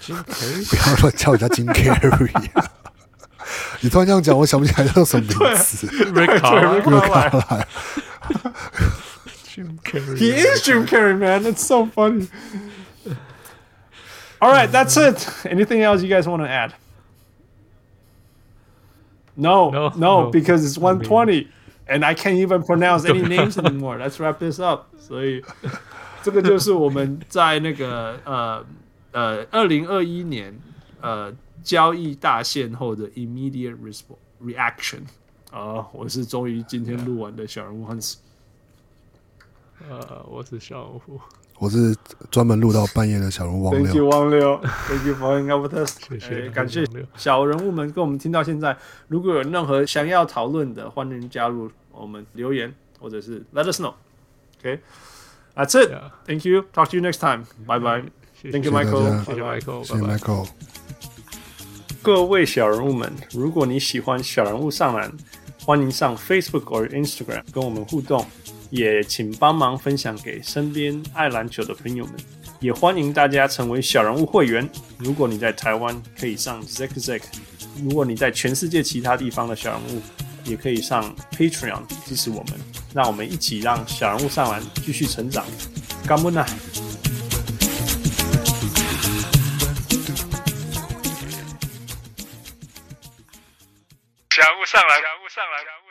[0.00, 2.68] Jim Carrey，不要乱叫人家 Jim Carrey、啊。
[3.80, 5.86] 你突然这样讲，我想不起来叫什么名字。
[5.86, 7.64] Rick Carlisle。
[9.53, 11.45] Jim Carrey。He is Jim Carrey, man.
[11.45, 12.27] It's so funny.
[14.41, 15.27] All right, that's it.
[15.45, 16.73] Anything else you guys want to add?
[19.35, 21.49] No, no, no, no, because it's 120, I mean,
[21.87, 23.97] and I can't even pronounce any names anymore.
[23.97, 24.87] Let's wrap this up.
[24.99, 25.43] 所以
[26.21, 28.65] 这个就是我们在那个呃
[29.11, 30.53] 呃二零二一年
[31.01, 31.33] 呃
[31.63, 35.01] 交易大限后的 immediate response reaction
[35.51, 38.15] 啊，我是终于今天录完的小人物 Hans。
[39.90, 41.20] 呃，我是小人物。
[41.58, 41.94] 我是
[42.30, 43.84] 专门录到半夜的小人物王六。
[43.84, 44.60] Thank you，王六。
[44.88, 45.98] Thank you for hanging out with us。
[46.08, 46.84] 谢谢，感谢
[47.16, 48.76] 小人物们跟我们听到现在。
[49.08, 53.94] 如果有任何想要讨论的，欢迎加入我们留言，或者是 Let us know。
[54.60, 55.90] OK，That's it。
[56.26, 56.64] Thank you。
[56.72, 57.44] Talk to you next time。
[57.66, 58.04] Bye bye。
[58.50, 59.24] Thank you，Michael。
[59.24, 59.84] 谢谢 Michael。
[59.84, 60.48] 谢谢 Michael。
[62.02, 65.12] 各位小人物们，如果你喜欢小人物上篮，
[65.60, 68.26] 欢迎上 Facebook 或 Instagram 跟我们互动。
[68.74, 72.16] 也请帮忙分享给身边爱篮球的朋友们，
[72.58, 74.68] 也欢迎大家成为小人物会员。
[74.98, 77.22] 如果你在台湾，可以上 Zack Zack；
[77.84, 80.02] 如果你在全世界其他地方的小人物，
[80.42, 82.54] 也可以上 Patreon 支持我们。
[82.92, 85.46] 让我们一起让小人物上篮继续成长。
[86.04, 86.44] 干们呐！
[94.30, 95.83] 小人物上来，小人物上来，小物，